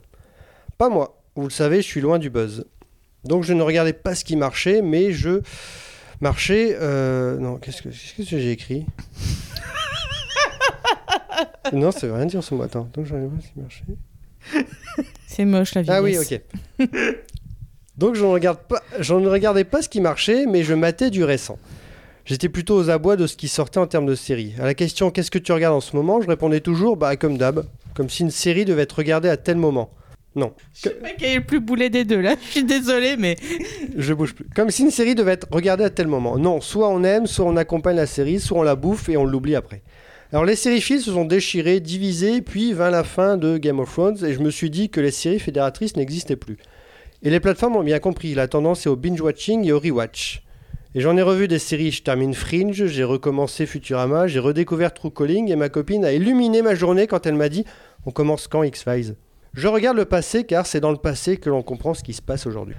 Pas 0.79 0.89
moi. 0.89 1.23
Vous 1.37 1.45
le 1.45 1.51
savez, 1.51 1.77
je 1.77 1.87
suis 1.87 2.01
loin 2.01 2.19
du 2.19 2.29
buzz. 2.29 2.65
Donc 3.23 3.45
je 3.45 3.53
ne 3.53 3.63
regardais 3.63 3.93
pas 3.93 4.17
ce 4.17 4.25
qui 4.25 4.35
marchait, 4.35 4.83
mais 4.83 5.13
je 5.13 5.43
marchais. 6.21 6.77
euh, 6.81 7.37
Non, 7.39 7.59
qu'est-ce 7.59 7.83
que, 7.83 7.91
qu'est-ce 7.91 8.31
que 8.31 8.39
j'ai 8.41 8.51
écrit? 8.51 8.85
Non, 11.73 11.91
ça 11.91 12.07
veut 12.07 12.15
rien 12.15 12.27
dire 12.27 12.43
ce 12.43 12.55
mot. 12.55 12.63
Attends, 12.63 12.89
donc 12.95 13.07
je 13.07 13.15
regardais 13.15 13.37
pas 13.37 13.43
ce 13.43 13.53
qui 13.53 13.61
marchait. 13.61 13.85
C'est 15.27 15.45
moche 15.45 15.75
la 15.75 15.83
vie. 15.83 15.89
Ah 15.91 16.03
oui, 16.03 16.17
ok. 16.19 16.41
Donc 17.97 18.15
je 18.15 18.25
ne, 18.25 18.31
regarde 18.31 18.59
pas, 18.61 18.83
je 18.99 19.15
ne 19.15 19.29
regardais 19.29 19.65
pas 19.65 19.83
ce 19.83 19.89
qui 19.89 20.01
marchait, 20.01 20.47
mais 20.47 20.63
je 20.63 20.73
matais 20.75 21.11
du 21.11 21.23
récent. 21.23 21.59
J'étais 22.25 22.49
plutôt 22.49 22.77
aux 22.77 22.91
abois 22.91 23.17
de 23.17 23.27
ce 23.27 23.37
qui 23.37 23.49
sortait 23.49 23.79
en 23.79 23.87
termes 23.87 24.07
de 24.07 24.15
série. 24.15 24.55
À 24.59 24.65
la 24.65 24.75
question 24.75 25.11
qu'est-ce 25.11 25.31
que 25.31 25.39
tu 25.39 25.53
regardes 25.53 25.75
en 25.75 25.81
ce 25.81 25.95
moment, 25.95 26.21
je 26.21 26.27
répondais 26.27 26.61
toujours 26.61 26.97
bah 26.97 27.17
comme 27.17 27.37
d'hab, 27.37 27.67
comme 27.95 28.09
si 28.09 28.23
une 28.23 28.31
série 28.31 28.65
devait 28.65 28.83
être 28.83 28.97
regardée 28.97 29.29
à 29.29 29.37
tel 29.37 29.57
moment. 29.57 29.91
Non, 30.37 30.53
Je 30.73 30.83
sais 30.83 30.91
pas 30.91 31.11
qui 31.11 31.25
est 31.25 31.35
le 31.35 31.45
plus 31.45 31.59
boulet 31.59 31.91
des 31.91 32.05
deux 32.05 32.21
là. 32.21 32.37
Je 32.47 32.51
suis 32.51 32.65
désolée, 32.65 33.17
mais 33.19 33.37
je 33.97 34.15
bouge 34.15 34.33
plus. 34.33 34.47
Comme 34.55 34.71
si 34.71 34.83
une 34.83 34.93
série 34.93 35.17
devait 35.17 35.33
être 35.33 35.49
regardée 35.51 35.83
à 35.83 35.91
tel 35.91 36.07
moment. 36.07 36.39
Non, 36.39 36.61
soit 36.61 36.89
on 36.89 37.03
aime, 37.03 37.27
soit 37.27 37.45
on 37.47 37.57
accompagne 37.57 37.97
la 37.97 38.07
série, 38.07 38.39
soit 38.39 38.59
on 38.59 38.63
la 38.63 38.77
bouffe 38.77 39.09
et 39.09 39.17
on 39.17 39.25
l'oublie 39.25 39.57
après. 39.57 39.83
Alors 40.33 40.45
les 40.45 40.55
sériphiles 40.55 41.01
se 41.01 41.11
sont 41.11 41.25
déchirés, 41.25 41.81
divisés, 41.81 42.41
puis 42.41 42.73
vint 42.73 42.91
la 42.91 43.03
fin 43.03 43.37
de 43.37 43.59
Game 43.59 43.81
of 43.81 43.93
Thrones 43.93 44.25
et 44.25 44.33
je 44.33 44.39
me 44.39 44.51
suis 44.51 44.71
dit 44.71 44.89
que 44.89 45.01
les 45.01 45.11
séries 45.11 45.41
fédératrices 45.41 45.97
n'existaient 45.97 46.37
plus. 46.37 46.57
Et 47.25 47.31
les 47.31 47.41
plateformes 47.41 47.75
ont 47.75 47.83
bien 47.83 47.99
compris, 47.99 48.33
la 48.35 48.47
tendance 48.47 48.87
est 48.87 48.89
au 48.89 48.95
binge-watching 48.95 49.67
et 49.67 49.73
au 49.73 49.81
rewatch. 49.81 50.45
Et 50.95 51.01
j'en 51.01 51.17
ai 51.17 51.23
revu 51.23 51.49
des 51.49 51.59
séries, 51.59 51.91
je 51.91 52.05
termine 52.05 52.33
Fringe, 52.33 52.87
j'ai 52.87 53.03
recommencé 53.03 53.67
Futurama, 53.67 54.29
j'ai 54.29 54.39
redécouvert 54.39 54.95
True 54.95 55.11
Calling 55.11 55.51
et 55.51 55.57
ma 55.57 55.69
copine 55.69 56.05
a 56.05 56.13
illuminé 56.13 56.63
ma 56.63 56.77
journée 56.77 57.09
quand 57.09 57.27
elle 57.27 57.35
m'a 57.35 57.49
dit 57.49 57.65
on 58.07 58.13
commence 58.13 58.47
quand 58.47 58.63
X-Files? 58.63 59.17
Je 59.55 59.67
regarde 59.67 59.97
le 59.97 60.05
passé 60.05 60.45
car 60.45 60.65
c'est 60.65 60.81
dans 60.81 60.93
le 60.93 60.97
passé 60.97 61.39
que 61.39 61.51
l'on 61.51 61.65
comprend 61.65 61.93
ce 61.93 62.05
qui 62.05 62.13
se 62.13 62.23
passe 62.23 62.47
aujourd'hui. 62.47 62.77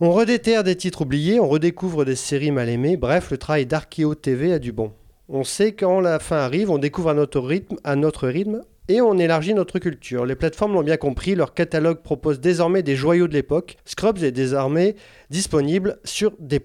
On 0.00 0.12
redéterre 0.12 0.64
des 0.64 0.76
titres 0.76 1.00
oubliés, 1.00 1.40
on 1.40 1.48
redécouvre 1.48 2.04
des 2.04 2.14
séries 2.14 2.50
mal 2.50 2.68
aimées, 2.68 2.98
bref, 2.98 3.30
le 3.30 3.38
travail 3.38 3.64
d'Archeo 3.64 4.14
TV 4.14 4.52
a 4.52 4.58
du 4.58 4.72
bon. 4.72 4.92
On 5.32 5.44
sait 5.44 5.70
quand 5.70 6.00
la 6.00 6.18
fin 6.18 6.38
arrive, 6.38 6.72
on 6.72 6.78
découvre 6.78 7.10
à 7.10 7.14
notre 7.14 7.38
rythme, 7.38 7.76
à 7.84 7.94
notre 7.94 8.26
rythme, 8.26 8.62
et 8.88 9.00
on 9.00 9.16
élargit 9.16 9.54
notre 9.54 9.78
culture. 9.78 10.26
Les 10.26 10.34
plateformes 10.34 10.72
l'ont 10.72 10.82
bien 10.82 10.96
compris, 10.96 11.36
leur 11.36 11.54
catalogue 11.54 12.02
propose 12.02 12.40
désormais 12.40 12.82
des 12.82 12.96
joyaux 12.96 13.28
de 13.28 13.34
l'époque. 13.34 13.76
Scrubs 13.84 14.24
est 14.24 14.32
désormais 14.32 14.96
disponible 15.30 16.00
sur 16.02 16.32
D+. 16.40 16.60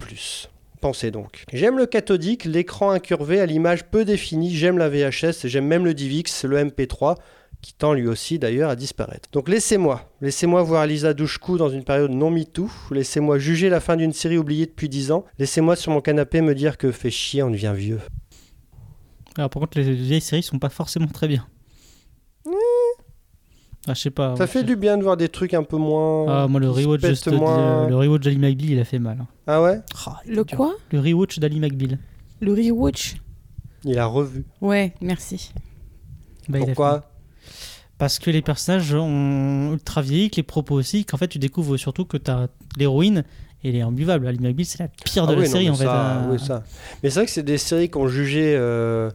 Pensez 0.80 1.12
donc. 1.12 1.44
J'aime 1.52 1.78
le 1.78 1.86
cathodique, 1.86 2.44
l'écran 2.44 2.90
incurvé 2.90 3.38
à 3.38 3.46
l'image 3.46 3.84
peu 3.84 4.04
définie, 4.04 4.52
j'aime 4.52 4.78
la 4.78 4.88
VHS, 4.88 5.46
j'aime 5.46 5.66
même 5.68 5.84
le 5.84 5.94
DivX, 5.94 6.44
le 6.44 6.58
MP3, 6.64 7.14
qui 7.62 7.72
tend 7.72 7.92
lui 7.92 8.08
aussi 8.08 8.40
d'ailleurs 8.40 8.70
à 8.70 8.74
disparaître. 8.74 9.28
Donc 9.30 9.48
laissez-moi, 9.48 10.10
laissez-moi 10.20 10.64
voir 10.64 10.88
Lisa 10.88 11.14
Douchkou 11.14 11.56
dans 11.56 11.68
une 11.68 11.84
période 11.84 12.10
non 12.10 12.32
MeToo, 12.32 12.68
laissez-moi 12.90 13.38
juger 13.38 13.68
la 13.68 13.78
fin 13.78 13.94
d'une 13.94 14.12
série 14.12 14.38
oubliée 14.38 14.66
depuis 14.66 14.88
10 14.88 15.12
ans, 15.12 15.24
laissez-moi 15.38 15.76
sur 15.76 15.92
mon 15.92 16.00
canapé 16.00 16.40
me 16.40 16.56
dire 16.56 16.78
que 16.78 16.90
fait 16.90 17.10
chier, 17.10 17.44
on 17.44 17.50
devient 17.50 17.74
vieux. 17.76 18.00
Alors 19.36 19.50
par 19.50 19.60
contre, 19.60 19.78
les 19.78 19.92
vieilles 19.92 20.20
séries 20.20 20.42
sont 20.42 20.58
pas 20.58 20.68
forcément 20.70 21.06
très 21.08 21.28
bien. 21.28 21.46
Ah, 23.88 23.94
je 23.94 24.00
sais 24.00 24.10
pas. 24.10 24.34
Ça 24.36 24.46
fait 24.48 24.64
du 24.64 24.74
bien 24.74 24.98
de 24.98 25.04
voir 25.04 25.16
des 25.16 25.28
trucs 25.28 25.54
un 25.54 25.62
peu 25.62 25.76
moins... 25.76 26.26
Ah, 26.44 26.48
moi, 26.48 26.58
le 26.58 26.68
rewatch, 26.68 27.02
juste, 27.06 27.28
moins- 27.28 27.84
le, 27.84 27.90
le 27.90 27.96
rewatch 27.96 28.22
d'Ali 28.24 28.38
McBeal, 28.38 28.70
il 28.70 28.78
a 28.80 28.84
fait 28.84 28.98
mal. 28.98 29.18
hein. 29.20 29.26
Ah 29.46 29.62
ouais? 29.62 29.80
Ah, 30.06 30.16
le 30.26 30.44
dur. 30.44 30.56
quoi? 30.56 30.74
Le 30.90 30.98
rewatch 30.98 31.38
d'Ali 31.38 31.60
McBeal. 31.60 31.98
Le 32.40 32.52
rewatch? 32.52 33.16
Il 33.84 33.96
a 34.00 34.06
revu. 34.06 34.44
Ouais, 34.60 34.92
merci. 35.00 35.52
Bah, 36.48 36.58
fait. 36.58 36.64
Pourquoi? 36.64 37.10
Parce 37.98 38.18
que 38.18 38.30
les 38.30 38.42
personnages 38.42 38.92
ont 38.92 39.72
ultra 39.72 40.02
vieilli, 40.02 40.30
que 40.30 40.36
les 40.36 40.42
propos 40.42 40.74
aussi, 40.74 41.04
qu'en 41.04 41.16
fait 41.16 41.28
tu 41.28 41.38
découvres 41.38 41.78
surtout 41.78 42.04
que 42.04 42.16
t'as 42.18 42.48
l'héroïne 42.76 43.24
et 43.62 43.68
elle 43.70 43.76
est 43.76 43.80
imbuvable. 43.82 44.26
Ali 44.26 44.38
McBeal, 44.40 44.66
c'est 44.66 44.80
la 44.80 44.88
pire 44.88 45.26
de 45.28 45.32
Ah 45.32 45.36
la 45.36 45.40
oui, 45.42 45.46
non, 45.46 45.52
série 45.52 45.64
mais 45.66 45.70
en 45.70 45.74
fait. 45.76 45.84
ça, 45.84 46.16
euh. 46.16 46.32
oui, 46.32 46.38
ça. 46.40 46.64
Mais 47.02 47.08
c'est 47.10 47.20
vrai 47.20 47.26
que 47.26 47.32
c'est 47.32 47.42
des 47.44 47.56
séries 47.56 47.88
qu'on 47.88 48.08
jugeait 48.08 48.54
euh, 48.56 49.08
euh, 49.08 49.10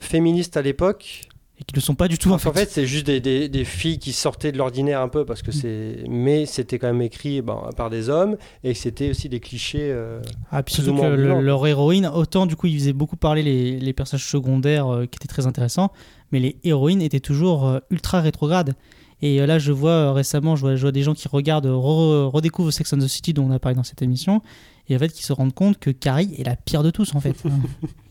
féministes 0.00 0.56
à 0.56 0.62
l'époque. 0.62 1.28
Et 1.60 1.64
qui 1.64 1.74
ne 1.74 1.78
le 1.78 1.82
sont 1.82 1.96
pas 1.96 2.06
du 2.06 2.18
tout 2.18 2.30
en 2.30 2.34
En 2.34 2.38
fait. 2.38 2.52
fait, 2.52 2.70
c'est 2.70 2.86
juste 2.86 3.06
des, 3.06 3.18
des- 3.20 3.48
des 3.48 3.64
filles 3.64 3.98
qui 3.98 4.12
sortaient 4.12 4.52
de 4.52 4.58
l'ordinaire 4.58 5.00
un 5.00 5.08
peu 5.08 5.24
parce 5.24 5.42
que 5.42 5.50
c'est. 5.50 6.04
Mais 6.08 6.46
c'était 6.46 6.78
quand 6.78 6.86
même 6.86 7.02
écrit 7.02 7.42
par 7.76 7.90
des 7.90 8.08
hommes 8.08 8.36
et 8.62 8.74
c'était 8.74 9.10
aussi 9.10 9.28
des 9.28 9.40
clichés. 9.40 9.90
euh, 9.90 10.20
Ah, 10.52 10.62
puis 10.62 10.76
surtout 10.76 10.94
que 10.94 11.06
le- 11.06 11.40
leur 11.40 11.66
héroïne, 11.66 12.06
autant 12.06 12.46
du 12.46 12.54
coup 12.54 12.68
ils 12.68 12.78
faisaient 12.78 12.92
beaucoup 12.92 13.16
parler 13.16 13.42
les, 13.42 13.80
les 13.80 13.92
personnages 13.92 14.24
secondaires 14.28 14.86
euh, 14.86 15.06
qui 15.06 15.16
étaient 15.16 15.26
très 15.26 15.48
intéressants, 15.48 15.90
mais 16.30 16.38
les 16.38 16.56
héroïnes 16.62 17.02
étaient 17.02 17.18
toujours 17.18 17.66
euh, 17.66 17.80
ultra 17.90 18.20
rétrogrades. 18.20 18.74
Et 19.20 19.44
là, 19.44 19.58
je 19.58 19.72
vois 19.72 20.12
récemment, 20.12 20.54
je 20.54 20.60
vois, 20.60 20.76
je 20.76 20.82
vois 20.82 20.92
des 20.92 21.02
gens 21.02 21.12
qui 21.14 21.26
regardent, 21.26 21.66
re- 21.66 22.26
redécouvrent 22.30 22.70
Sex 22.70 22.92
and 22.92 22.98
the 22.98 23.08
City 23.08 23.32
dont 23.32 23.46
on 23.48 23.50
a 23.50 23.58
parlé 23.58 23.74
dans 23.74 23.82
cette 23.82 24.00
émission, 24.00 24.42
et 24.88 24.94
en 24.94 24.98
fait 25.00 25.08
qui 25.08 25.24
se 25.24 25.32
rendent 25.32 25.52
compte 25.54 25.76
que 25.80 25.90
Carrie 25.90 26.32
est 26.38 26.44
la 26.44 26.54
pire 26.54 26.84
de 26.84 26.90
tous 26.92 27.16
en 27.16 27.20
fait. 27.20 27.34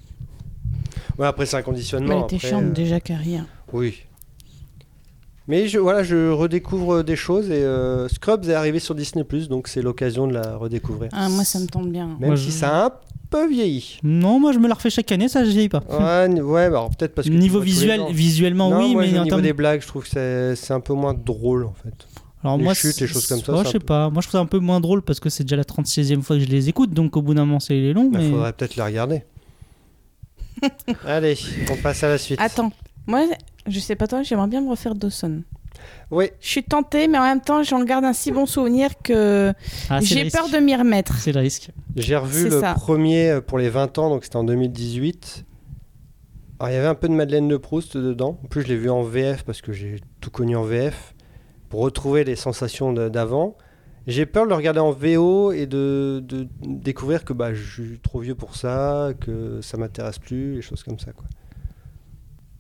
Ouais, 1.18 1.28
après, 1.28 1.46
c'est 1.46 1.58
un 1.58 1.62
conditionnement. 1.62 2.08
Mais 2.10 2.16
elle 2.16 2.24
était 2.26 2.36
après, 2.38 2.48
chiante 2.50 2.64
euh, 2.66 2.72
déjà, 2.72 3.00
Carrie. 3.00 3.38
hein. 3.38 3.48
Oui. 3.74 3.96
Mais 5.48 5.68
je, 5.70 5.80
voilà, 5.80 6.04
je 6.04 6.30
redécouvre 6.30 7.04
des 7.04 7.16
choses 7.16 7.50
et 7.50 7.54
euh, 7.64 8.08
Scrubs 8.10 8.44
est 8.50 8.54
arrivé 8.54 8.80
sur 8.80 8.96
Disney, 8.96 9.26
donc 9.50 9.70
c'est 9.70 9.82
l'occasion 9.82 10.28
de 10.28 10.34
la 10.34 10.58
redécouvrir. 10.58 11.10
Ah, 11.14 11.30
moi, 11.30 11.46
ça 11.46 11.60
me 11.60 11.68
tente 11.68 11.90
bien. 11.90 12.08
Même 12.20 12.30
Moi, 12.32 12.38
si 12.38 12.48
je- 12.48 12.52
ça 12.52 12.84
a 12.84 12.86
un 12.88 12.92
peu 13.30 13.48
vieilli. 13.50 14.00
non, 14.04 14.40
moi 14.42 14.52
je 14.52 14.60
me 14.60 14.68
la 14.68 14.74
refais 14.74 14.90
chaque 14.90 15.12
année, 15.12 15.28
ça 15.30 15.44
je 15.46 15.50
vieillis 15.52 15.70
pas. 15.70 15.84
Ouais, 15.90 16.42
ouais 16.42 16.70
bah, 16.70 16.78
alors 16.78 16.90
peut-être 16.96 17.16
parce 17.16 17.28
que. 17.30 17.34
Niveau 17.34 17.60
visuel, 17.62 18.02
visuellement 18.12 18.70
Non, 18.70 18.80
oui, 18.80 18.94
moi, 18.94 19.04
mais 19.04 19.08
au 19.08 19.12
en 19.12 19.24
niveau 19.24 19.26
termes 19.30 19.42
des 19.42 19.54
blagues, 19.54 19.82
je 19.82 19.88
trouve 19.88 20.04
que 20.10 20.54
c'est 20.56 20.74
un 20.74 20.80
peu 20.82 20.94
moins 20.94 21.14
drôle 21.14 21.64
en 21.66 21.74
fait. 21.74 21.94
Alors 22.44 22.58
Les 22.58 22.64
moi, 22.66 22.74
chutes, 22.74 23.00
les 23.00 23.08
choses 23.08 23.26
comme 23.28 23.40
ça, 23.42 23.52
ouais, 23.54 23.58
c'est 23.60 23.66
je 23.66 23.72
sais 23.72 23.80
peu- 23.80 23.86
pas. 23.86 24.10
Moi, 24.10 24.22
je 24.22 24.28
trouve 24.28 24.40
ça 24.40 24.44
un 24.44 24.46
peu 24.46 24.60
moins 24.60 24.80
drôle 24.80 25.02
parce 25.02 25.20
que 25.20 25.30
c'est 25.30 25.44
déjà 25.44 25.56
la 25.56 25.64
36e 25.66 26.22
fois 26.22 26.38
que 26.38 26.44
je 26.44 26.48
les 26.48 26.70
écoute, 26.70 26.92
donc 26.92 27.16
au 27.18 27.22
bout 27.22 27.34
d'un 27.34 27.46
moment, 27.46 27.60
c'est 27.60 27.94
long. 27.94 28.10
Il 28.14 28.18
mais... 28.20 28.30
faudrait 28.30 28.54
peut-être 28.54 28.76
les 28.76 28.84
regarder. 28.84 29.24
Allez, 31.06 31.38
on 31.72 31.76
passe 31.78 32.04
à 32.04 32.10
la 32.10 32.18
suite. 32.18 32.40
Attends, 32.42 32.72
moi, 33.06 33.22
je 33.68 33.80
sais 33.80 33.96
pas 33.96 34.08
toi, 34.08 34.24
j'aimerais 34.24 34.48
bien 34.48 34.62
me 34.62 34.70
refaire 34.70 34.96
Dawson. 34.96 35.44
Oui, 36.10 36.32
Je 36.42 36.48
suis 36.48 36.64
tentée, 36.64 37.08
mais 37.08 37.18
en 37.18 37.24
même 37.24 37.42
temps, 37.42 37.62
j'en 37.64 37.84
garde 37.84 38.04
un 38.04 38.14
si 38.14 38.32
bon 38.32 38.46
souvenir 38.46 38.90
que 39.04 39.54
Ah, 39.90 40.00
j'ai 40.02 40.30
peur 40.30 40.50
de 40.50 40.58
m'y 40.58 40.76
remettre. 40.76 41.16
C'est 41.18 41.32
le 41.32 41.40
risque. 41.40 41.70
j'ai 41.96 42.16
revu 42.16 42.50
le 42.50 42.60
ça. 42.62 42.74
premier 42.74 43.30
euh, 43.30 43.42
pour 43.42 43.58
les 43.60 43.70
20 43.70 43.98
ans, 44.00 44.10
donc 44.10 44.24
c'était 44.24 44.38
en 44.38 44.44
2018. 44.44 45.46
Alors 46.60 46.72
il 46.72 46.74
y 46.74 46.78
avait 46.78 46.88
un 46.88 46.96
peu 46.96 47.08
de 47.08 47.14
Madeleine 47.14 47.48
de 47.48 47.58
Proust 47.58 47.96
dedans. 47.98 48.40
En 48.44 48.48
plus, 48.48 48.64
je 48.64 48.68
l'ai 48.68 48.76
vu 48.78 48.90
en 48.90 49.04
VF 49.04 49.44
parce 49.44 49.62
que 49.62 49.72
j'ai 49.72 50.02
tout 50.20 50.32
connu 50.32 50.56
en 50.56 50.64
VF 50.64 51.14
pour 51.70 51.82
retrouver 51.82 52.24
les 52.24 52.36
sensations 52.36 52.92
d'avant. 52.94 53.56
J'ai 54.08 54.26
peur 54.26 54.46
de 54.46 54.50
le 54.50 54.56
regarder 54.56 54.80
en 54.80 54.92
VO 54.92 55.52
et 55.52 55.66
de, 55.66 56.24
de 56.26 56.48
découvrir 56.66 57.26
que 57.26 57.34
bah, 57.34 57.54
je 57.54 57.62
suis 57.84 58.00
trop 58.00 58.20
vieux 58.22 58.36
pour 58.36 58.56
ça, 58.56 59.10
que 59.20 59.60
ça 59.62 59.76
m'intéresse 59.78 60.18
plus, 60.18 60.56
les 60.56 60.62
choses 60.62 60.82
comme 60.84 60.98
ça. 60.98 61.12
Quoi. 61.12 61.26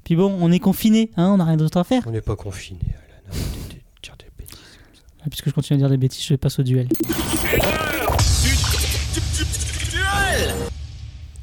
Puis 0.03 0.15
bon, 0.17 0.37
on 0.41 0.51
est 0.51 0.59
confiné, 0.59 1.09
hein, 1.15 1.29
on 1.33 1.37
n'a 1.37 1.45
rien 1.45 1.55
d'autre 1.57 1.77
à 1.77 1.83
faire. 1.85 2.03
On 2.05 2.11
n'est 2.11 2.19
pas 2.21 2.35
confiné, 2.35 2.79
Alan. 2.83 3.29
Arrêtez 3.31 3.75
de 3.75 4.01
dire 4.03 4.15
des 4.19 4.25
bêtises 4.37 4.57
comme 4.57 4.95
ça. 4.95 5.01
Ah, 5.21 5.29
puisque 5.29 5.47
je 5.49 5.53
continue 5.53 5.75
à 5.77 5.79
dire 5.79 5.89
des 5.89 5.97
bêtises, 5.97 6.25
je 6.25 6.35
passe 6.35 6.59
au 6.59 6.63
duel. 6.63 6.89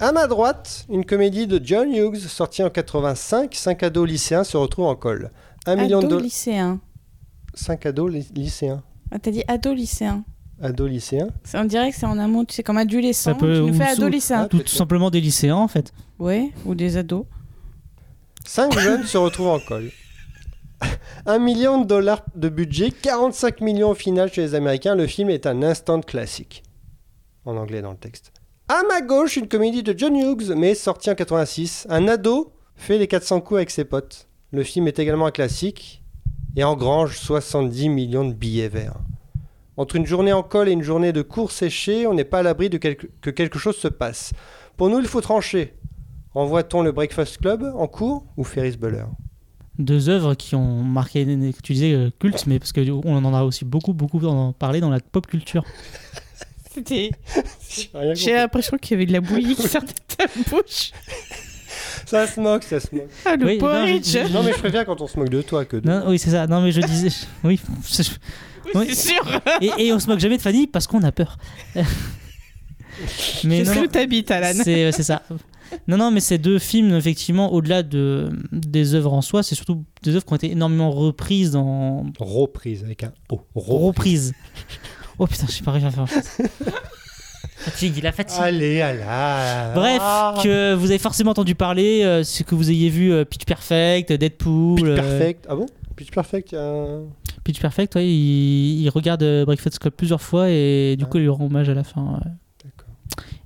À 0.01 0.13
ma 0.13 0.27
droite, 0.27 0.85
une 0.91 1.05
comédie 1.07 1.47
de 1.47 1.61
John 1.65 1.91
Hughes 1.95 2.19
sortie 2.29 2.63
en 2.63 2.69
85. 2.71 3.55
Cinq 3.55 3.83
ados 3.83 4.07
lycéens 4.09 4.45
se 4.45 4.57
retrouvent 4.57 4.87
en 4.89 4.97
colle. 4.97 5.31
Un 5.67 5.77
million 5.77 6.01
de 6.01 6.05
Ado 6.07 6.09
dollars. 6.17 6.25
lycéen. 6.25 6.81
Cinq 7.55 7.87
ados 7.87 8.11
ly- 8.13 8.29
lycéens. 8.35 8.83
Ah, 9.11 9.19
t'as 9.19 9.31
dit 9.31 9.43
ado 9.49 9.73
lycéen. 9.75 10.25
Ados 10.63 10.89
lycéens. 10.89 11.29
C'est- 11.43 11.59
On 11.59 11.65
dirait 11.65 11.91
que 11.91 11.97
c'est 11.97 12.07
en 12.07 12.19
amont, 12.19 12.45
tu 12.45 12.55
sais, 12.55 12.63
comme 12.63 12.79
adolescent. 12.79 13.33
Ça 13.33 13.35
peut- 13.35 13.55
tu 13.55 13.61
nous 13.63 13.69
ou 13.69 13.75
fais 13.75 13.95
sous- 13.95 14.03
ado 14.03 14.09
lycéen. 14.09 14.43
Ah, 14.43 14.49
Tout, 14.49 14.67
simplement 14.67 15.11
des 15.11 15.21
lycéens 15.21 15.57
en 15.57 15.69
fait. 15.69 15.93
Ouais, 16.19 16.53
ou 16.65 16.75
des 16.75 16.97
ados. 16.97 17.27
Cinq 18.47 18.73
jeunes 18.79 19.05
se 19.05 19.19
retrouvent 19.19 19.49
en 19.49 19.59
colle. 19.61 19.91
1 21.27 21.39
million 21.39 21.81
de 21.81 21.87
dollars 21.87 22.25
de 22.35 22.49
budget, 22.49 22.91
45 22.91 23.61
millions 23.61 23.91
au 23.91 23.95
final 23.95 24.33
chez 24.33 24.43
les 24.43 24.55
Américains. 24.55 24.95
Le 24.95 25.07
film 25.07 25.31
est 25.31 25.47
un 25.47 25.63
instant 25.63 26.01
classique. 26.01 26.63
En 27.45 27.57
anglais 27.57 27.83
dans 27.83 27.91
le 27.93 27.97
texte. 27.97 28.33
À 28.69 28.83
ma 28.89 29.01
gauche, 29.03 29.37
une 29.37 29.49
comédie 29.49 29.83
de 29.83 29.95
John 29.97 30.17
Hughes, 30.17 30.55
mais 30.57 30.75
sortie 30.75 31.11
en 31.11 31.15
86. 31.15 31.87
Un 31.91 32.09
ado 32.09 32.53
fait 32.77 32.97
les 32.99 33.07
400 33.09 33.41
coups 33.41 33.59
avec 33.59 33.71
ses 33.71 33.85
potes. 33.85 34.29
Le 34.53 34.63
film 34.63 34.87
est 34.89 34.99
également 34.99 35.27
un 35.27 35.31
classique 35.31 36.03
et 36.57 36.65
engrange 36.65 37.19
70 37.19 37.89
millions 37.89 38.27
de 38.29 38.33
billets 38.33 38.69
verts. 38.69 38.97
Entre 39.77 39.97
une 39.97 40.07
journée 40.07 40.33
en 40.33 40.43
col 40.43 40.69
et 40.69 40.73
une 40.73 40.83
journée 40.83 41.13
de 41.13 41.23
cours 41.23 41.51
séchés, 41.51 42.07
on 42.07 42.15
n'est 42.15 42.25
pas 42.25 42.39
à 42.39 42.43
l'abri 42.43 42.71
de 42.71 42.79
quelque- 42.79 43.09
que 43.21 43.31
quelque 43.31 43.59
chose 43.59 43.77
se 43.77 43.89
passe. 43.89 44.33
Pour 44.77 44.89
nous, 44.89 44.99
il 45.01 45.07
faut 45.07 45.21
trancher. 45.21 45.75
Envoie-t-on 46.35 46.83
le 46.83 46.93
Breakfast 46.93 47.39
Club 47.39 47.65
en 47.77 47.87
cours 47.89 48.25
ou 48.37 48.45
Ferris 48.45 48.77
Bueller? 48.77 49.05
Deux 49.79 50.09
œuvres 50.09 50.35
qui 50.35 50.55
ont 50.55 50.83
marqué, 50.85 51.25
tu 51.63 51.73
disais, 51.73 51.93
euh, 51.93 52.11
culte, 52.21 52.47
mais 52.47 52.61
parce 52.61 52.73
qu'on 52.73 53.25
en 53.25 53.35
a 53.35 53.43
aussi 53.43 53.65
beaucoup, 53.65 53.93
beaucoup 53.93 54.21
parlé 54.57 54.81
dans 54.81 54.91
la 54.91 55.01
pop 55.01 55.27
culture. 55.27 55.65
C'était. 56.71 57.11
J'ai 58.15 58.35
l'impression 58.35 58.77
qu'il 58.79 58.93
y 58.93 58.95
avait 58.95 59.07
de 59.07 59.13
la 59.13 59.21
bouillie 59.21 59.57
qui 59.57 59.67
sortait 59.67 59.93
de 59.93 60.15
ta 60.17 60.27
bouche. 60.51 60.93
Ça 62.07 62.27
se 62.27 62.41
moque, 62.41 62.65
ça 62.65 62.81
se 62.81 62.95
moque. 62.95 63.09
Ah, 63.25 63.37
le 63.37 63.47
Oui, 63.47 63.55
non, 63.55 63.61
porridge. 63.61 64.05
j'ai- 64.07 64.29
Non, 64.29 64.43
mais 64.43 64.53
je 64.53 64.59
préfère 64.59 64.85
quand 64.85 65.01
on 65.01 65.07
se 65.07 65.19
moque 65.19 65.29
de 65.31 65.43
toi 65.43 65.65
que 65.65 65.77
de. 65.77 65.89
Non, 65.89 66.05
oui, 66.09 66.19
c'est 66.19 66.31
ça. 66.31 66.47
Non, 66.47 66.61
mais 66.61 66.73
je 66.73 66.81
disais. 66.81 67.09
Oui. 67.43 67.61
c'est- 67.85 68.19
oui. 68.75 68.95
Sûr. 68.95 69.41
Et, 69.61 69.71
et 69.87 69.93
on 69.93 69.99
se 69.99 70.07
moque 70.09 70.21
jamais 70.21 70.37
de 70.37 70.43
Fanny 70.43 70.67
parce 70.67 70.87
qu'on 70.87 71.03
a 71.03 71.13
peur. 71.13 71.37
mais 73.45 73.69
où 73.69 73.75
non, 73.75 73.87
t'habites, 73.89 74.31
Alan. 74.31 74.61
c'est 74.63 74.93
c'est 74.93 75.03
ça. 75.03 75.23
Non, 75.89 75.97
non, 75.97 76.11
mais 76.11 76.21
ces 76.21 76.39
deux 76.39 76.59
films, 76.59 76.95
effectivement, 76.95 77.53
au-delà 77.53 77.83
de, 77.83 78.31
des 78.53 78.95
œuvres 78.95 79.13
en 79.13 79.23
soi, 79.23 79.43
c'est 79.43 79.55
surtout 79.57 79.85
des 80.03 80.15
œuvres 80.15 80.25
qui 80.25 80.33
ont 80.33 80.37
été 80.37 80.51
énormément 80.53 80.91
reprises 80.91 81.51
dans. 81.53 82.07
Reprise 82.21 82.85
avec 82.85 83.03
un 83.03 83.13
O. 83.31 83.41
Reprises. 83.55 84.33
Oh 85.19 85.27
putain, 85.27 85.47
je 85.49 85.53
sais 85.53 85.63
pas 85.65 85.73
réussi 85.73 85.87
à 85.87 85.91
faire. 86.07 86.23
Fatigue, 87.57 88.03
la 88.03 88.13
fatigue. 88.13 88.41
Allez, 88.41 88.81
allez. 88.81 89.01
Bref, 89.75 90.03
que 90.43 90.75
vous 90.75 90.91
avez 90.91 90.99
forcément 90.99 91.31
entendu 91.33 91.55
parler, 91.55 92.03
euh, 92.05 92.23
c'est 92.23 92.45
que 92.45 92.55
vous 92.55 92.71
ayez 92.71 92.89
vu 92.91 93.13
euh, 93.13 93.25
Pitch 93.25 93.45
Perfect, 93.45 94.13
Deadpool. 94.13 94.77
Pitch 94.77 94.87
euh, 94.87 94.95
Perfect. 94.97 95.47
Ah 95.49 95.57
bon? 95.57 95.67
Pitch 95.97 96.11
Perfect, 96.11 96.53
il 96.53 96.55
y 96.57 96.59
a 96.59 96.63
un- 96.65 97.03
Pitch 97.45 97.61
Perfect, 97.61 97.95
ouais, 97.97 98.07
il, 98.07 98.83
il 98.83 98.89
regarde 98.89 99.23
euh, 99.23 99.45
Breakfast 99.45 99.79
Club 99.79 99.93
plusieurs 99.97 100.21
fois 100.23 100.49
et 100.51 100.97
du 100.99 101.05
Ah. 101.05 101.09
coup, 101.09 101.19
il 101.19 101.23
lui 101.23 101.29
rend 101.29 101.45
hommage 101.45 101.69
à 101.69 101.75
la 101.75 101.85
fin. 101.85 102.01
ouais. 102.03 102.31
D'accord. 102.65 102.89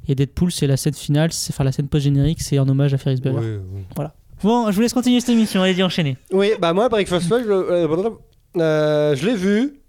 Et 0.08 0.14
Deadpool, 0.14 0.50
c'est 0.52 0.66
la 0.66 0.76
scène 0.76 0.94
finale, 0.94 1.32
c'est 1.32 1.52
enfin 1.52 1.64
la 1.64 1.72
scène 1.72 1.88
post-générique, 1.88 2.40
c'est 2.40 2.58
en 2.58 2.68
hommage 2.68 2.94
à 2.94 2.98
Ferris 2.98 3.20
Bueller. 3.20 3.38
Oui, 3.38 3.58
oui. 3.98 4.04
Bon, 4.42 4.70
je 4.70 4.76
vous 4.76 4.82
laisse 4.82 4.92
continuer 4.92 5.18
cette 5.20 5.30
émission, 5.30 5.62
allez-y, 5.62 5.82
enchaînez. 5.82 6.16
Oui, 6.32 6.52
bah 6.61 6.72
moi, 6.72 6.88
Breakfast 6.88 7.26
Club, 7.26 7.42
je, 7.44 7.50
euh, 7.52 8.08
euh, 8.56 9.16
je 9.16 9.26
l'ai 9.26 9.34
vu. 9.34 9.80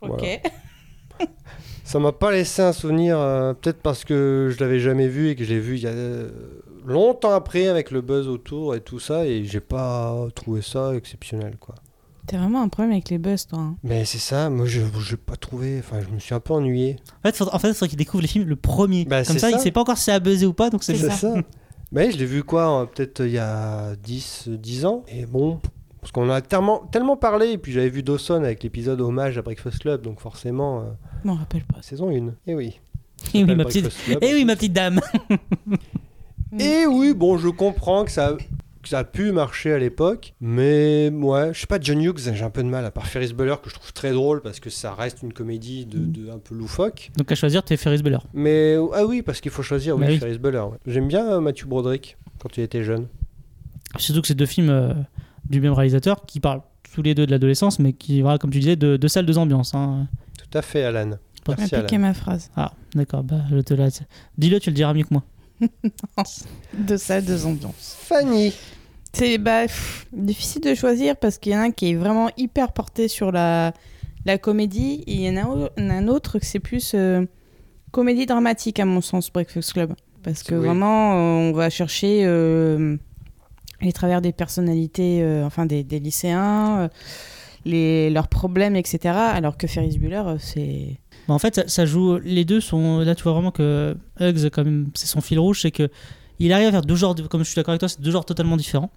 Ok. 0.00 0.20
Voilà. 0.22 0.36
Ça 1.88 1.98
m'a 1.98 2.12
pas 2.12 2.30
laissé 2.30 2.60
un 2.60 2.74
souvenir, 2.74 3.18
euh, 3.18 3.54
peut-être 3.54 3.80
parce 3.80 4.04
que 4.04 4.52
je 4.54 4.62
l'avais 4.62 4.78
jamais 4.78 5.08
vu 5.08 5.30
et 5.30 5.36
que 5.36 5.42
je 5.42 5.48
l'ai 5.48 5.58
vu 5.58 5.76
il 5.76 5.82
y 5.82 5.86
a 5.86 5.90
euh, 5.90 6.30
longtemps 6.84 7.32
après 7.32 7.66
avec 7.66 7.90
le 7.90 8.02
buzz 8.02 8.28
autour 8.28 8.74
et 8.74 8.82
tout 8.82 8.98
ça, 8.98 9.24
et 9.24 9.42
j'ai 9.46 9.60
pas 9.60 10.14
trouvé 10.34 10.60
ça 10.60 10.94
exceptionnel, 10.94 11.56
quoi. 11.58 11.76
T'as 12.26 12.36
vraiment 12.36 12.60
un 12.60 12.68
problème 12.68 12.92
avec 12.92 13.08
les 13.08 13.16
buzz, 13.16 13.46
toi. 13.46 13.58
hein. 13.60 13.76
Mais 13.82 14.04
c'est 14.04 14.18
ça, 14.18 14.50
moi 14.50 14.66
je 14.66 14.82
j'ai 15.00 15.16
pas 15.16 15.36
trouvé, 15.36 15.78
enfin 15.78 16.00
je 16.06 16.14
me 16.14 16.18
suis 16.18 16.34
un 16.34 16.40
peu 16.40 16.52
ennuyé. 16.52 16.96
En 17.24 17.32
fait, 17.32 17.42
en 17.42 17.58
fait, 17.58 17.68
il 17.68 17.72
faudrait 17.72 17.88
qu'il 17.88 17.96
découvre 17.96 18.20
les 18.20 18.28
films 18.28 18.46
le 18.46 18.56
premier. 18.56 19.06
Bah, 19.06 19.24
Comme 19.24 19.32
c'est 19.32 19.38
ça, 19.38 19.48
il 19.48 19.54
ça. 19.54 19.60
sait 19.60 19.70
pas 19.70 19.80
encore 19.80 19.96
si 19.96 20.04
ça 20.04 20.14
a 20.16 20.20
buzzé 20.20 20.44
ou 20.44 20.52
pas, 20.52 20.68
donc 20.68 20.84
c'est 20.84 20.94
ça. 20.94 21.32
Mais 21.90 22.10
je 22.10 22.18
l'ai 22.18 22.26
vu 22.26 22.42
quoi, 22.44 22.86
peut-être 22.94 23.24
il 23.24 23.32
y 23.32 23.38
a 23.38 23.96
10, 23.96 24.48
10 24.48 24.84
ans, 24.84 25.04
et 25.08 25.24
bon, 25.24 25.58
parce 26.00 26.12
qu'on 26.12 26.26
en 26.28 26.32
a 26.32 26.40
tellement, 26.40 26.78
tellement 26.92 27.16
parlé, 27.16 27.50
et 27.52 27.58
puis 27.58 27.72
j'avais 27.72 27.88
vu 27.90 28.02
Dawson 28.02 28.42
avec 28.44 28.62
l'épisode 28.62 29.00
hommage 29.00 29.36
à 29.38 29.42
Breakfast 29.42 29.78
Club, 29.80 30.02
donc 30.02 30.20
forcément, 30.20 30.80
euh, 30.80 30.84
Je 31.22 31.28
m'en 31.28 31.34
rappelle 31.34 31.64
pas. 31.64 31.82
saison 31.82 32.10
1, 32.10 32.32
et 32.46 32.54
oui. 32.54 32.80
Eh 33.34 33.42
oui, 33.44 33.54
ma 33.56 33.64
petite. 33.64 33.88
Club. 34.04 34.18
Eh 34.22 34.32
oui, 34.34 34.44
ma 34.44 34.54
petite 34.56 34.72
dame. 34.72 35.00
Et 36.58 36.86
oui, 36.86 37.12
bon, 37.14 37.36
je 37.36 37.48
comprends 37.48 38.04
que 38.06 38.10
ça, 38.10 38.34
que 38.82 38.88
ça 38.88 39.00
a 39.00 39.04
pu 39.04 39.32
marcher 39.32 39.72
à 39.72 39.78
l'époque, 39.78 40.32
mais 40.40 41.10
ouais, 41.10 41.52
je 41.52 41.60
sais 41.60 41.66
pas, 41.66 41.78
John 41.80 42.00
Hughes, 42.00 42.20
j'ai 42.32 42.42
un 42.42 42.48
peu 42.48 42.62
de 42.62 42.68
mal, 42.68 42.86
à 42.86 42.90
part 42.90 43.06
Ferris 43.06 43.34
Bueller, 43.34 43.56
que 43.62 43.68
je 43.68 43.74
trouve 43.74 43.92
très 43.92 44.12
drôle 44.12 44.40
parce 44.40 44.58
que 44.60 44.70
ça 44.70 44.94
reste 44.94 45.22
une 45.22 45.32
comédie 45.34 45.84
de, 45.84 45.98
de 45.98 46.30
un 46.30 46.38
peu 46.38 46.54
loufoque. 46.54 47.10
Donc 47.18 47.30
à 47.30 47.34
choisir, 47.34 47.62
tu 47.62 47.74
es 47.74 47.76
Ferris 47.76 48.02
Bueller. 48.02 48.18
Mais 48.32 48.76
ah 48.94 49.04
oui, 49.04 49.20
parce 49.20 49.42
qu'il 49.42 49.50
faut 49.50 49.62
choisir, 49.62 49.96
oui, 49.96 50.00
Bah 50.00 50.06
oui. 50.08 50.18
Ferris 50.18 50.38
Bueller. 50.38 50.60
ouais. 50.60 50.78
J'aime 50.86 51.06
bien 51.08 51.26
euh, 51.32 51.40
Matthew 51.40 51.66
Broderick 51.66 52.16
quand 52.38 52.56
il 52.56 52.62
était 52.62 52.82
jeune. 52.82 53.08
Surtout 53.98 54.22
que 54.22 54.28
c'est 54.28 54.34
deux 54.34 54.46
films 54.46 54.70
euh, 54.70 54.94
du 55.48 55.60
même 55.60 55.72
réalisateur 55.72 56.24
qui 56.26 56.40
parlent 56.40 56.62
tous 56.94 57.02
les 57.02 57.14
deux 57.14 57.26
de 57.26 57.30
l'adolescence, 57.30 57.78
mais 57.78 57.92
qui, 57.92 58.22
voilà, 58.22 58.38
comme 58.38 58.50
tu 58.50 58.58
disais, 58.60 58.76
de, 58.76 58.96
de 58.96 59.08
salles, 59.08 59.26
deux 59.26 59.38
ambiances. 59.38 59.74
hein. 59.74 60.08
Tout 60.38 60.56
à 60.58 60.62
fait, 60.62 60.84
Alan. 60.84 61.10
Merci, 61.48 61.64
piqué 61.76 61.96
Alan. 61.96 61.98
ma 61.98 62.14
phrase. 62.14 62.50
Ah, 62.56 62.72
d'accord, 62.94 63.22
bah 63.22 63.40
je 63.50 63.58
te 63.58 63.72
laisse. 63.74 64.02
Dis-le, 64.36 64.60
tu 64.60 64.70
le 64.70 64.74
diras 64.74 64.92
mieux 64.94 65.04
que 65.04 65.12
moi. 65.12 65.24
De 66.78 66.96
ça, 66.96 67.20
deux 67.20 67.46
ambiances. 67.46 67.96
Fanny. 68.00 68.52
C'est 69.12 69.38
bah, 69.38 69.62
pff, 69.62 70.06
difficile 70.12 70.60
de 70.62 70.74
choisir 70.74 71.16
parce 71.16 71.38
qu'il 71.38 71.52
y 71.52 71.56
en 71.56 71.60
a 71.60 71.62
un 71.64 71.70
qui 71.70 71.90
est 71.90 71.94
vraiment 71.94 72.28
hyper 72.36 72.72
porté 72.72 73.08
sur 73.08 73.32
la, 73.32 73.72
la 74.26 74.36
comédie 74.38 75.02
et 75.06 75.14
il 75.14 75.20
y 75.22 75.30
en 75.30 75.36
a 75.36 75.70
un, 75.80 75.90
un 75.90 76.08
autre 76.08 76.38
que 76.38 76.44
c'est 76.46 76.60
plus 76.60 76.92
euh, 76.94 77.24
comédie 77.90 78.26
dramatique 78.26 78.78
à 78.80 78.84
mon 78.84 79.00
sens, 79.00 79.32
Breakfast 79.32 79.72
Club. 79.72 79.94
Parce 80.22 80.42
que 80.42 80.54
Oui. 80.54 80.66
vraiment, 80.66 81.14
euh, 81.14 81.50
on 81.50 81.52
va 81.52 81.70
chercher 81.70 82.22
euh, 82.26 82.96
les 83.80 83.92
travers 83.92 84.20
des 84.20 84.32
personnalités, 84.32 85.22
euh, 85.22 85.44
enfin 85.46 85.66
des, 85.66 85.84
des 85.84 86.00
lycéens, 86.00 86.78
euh, 86.80 86.88
les, 87.64 88.10
leurs 88.10 88.28
problèmes, 88.28 88.76
etc. 88.76 89.14
Alors 89.14 89.56
que 89.56 89.66
Ferris 89.66 89.98
Bueller, 89.98 90.22
euh, 90.26 90.36
c'est... 90.38 90.98
Bah, 91.28 91.34
en 91.34 91.38
fait, 91.38 91.54
ça, 91.54 91.68
ça 91.68 91.86
joue. 91.86 92.18
Les 92.18 92.44
deux 92.44 92.60
sont. 92.60 93.00
Là, 93.00 93.14
tu 93.14 93.22
vois 93.22 93.32
vraiment 93.32 93.50
que 93.50 93.96
Hugs, 94.20 94.48
quand 94.50 94.64
même, 94.64 94.88
c'est 94.94 95.06
son 95.06 95.20
fil 95.20 95.38
rouge, 95.38 95.60
c'est 95.62 95.70
que 95.70 95.88
il 96.38 96.52
arrive 96.52 96.68
à 96.68 96.70
faire 96.70 96.82
deux 96.82 96.94
genres. 96.96 97.14
de- 97.14 97.22
Comme 97.26 97.42
je 97.42 97.48
suis 97.48 97.56
d'accord 97.56 97.72
avec 97.72 97.80
toi, 97.80 97.88
c'est 97.88 98.00
deux 98.00 98.10
genres 98.12 98.24
totalement 98.24 98.56
différents. 98.56 98.90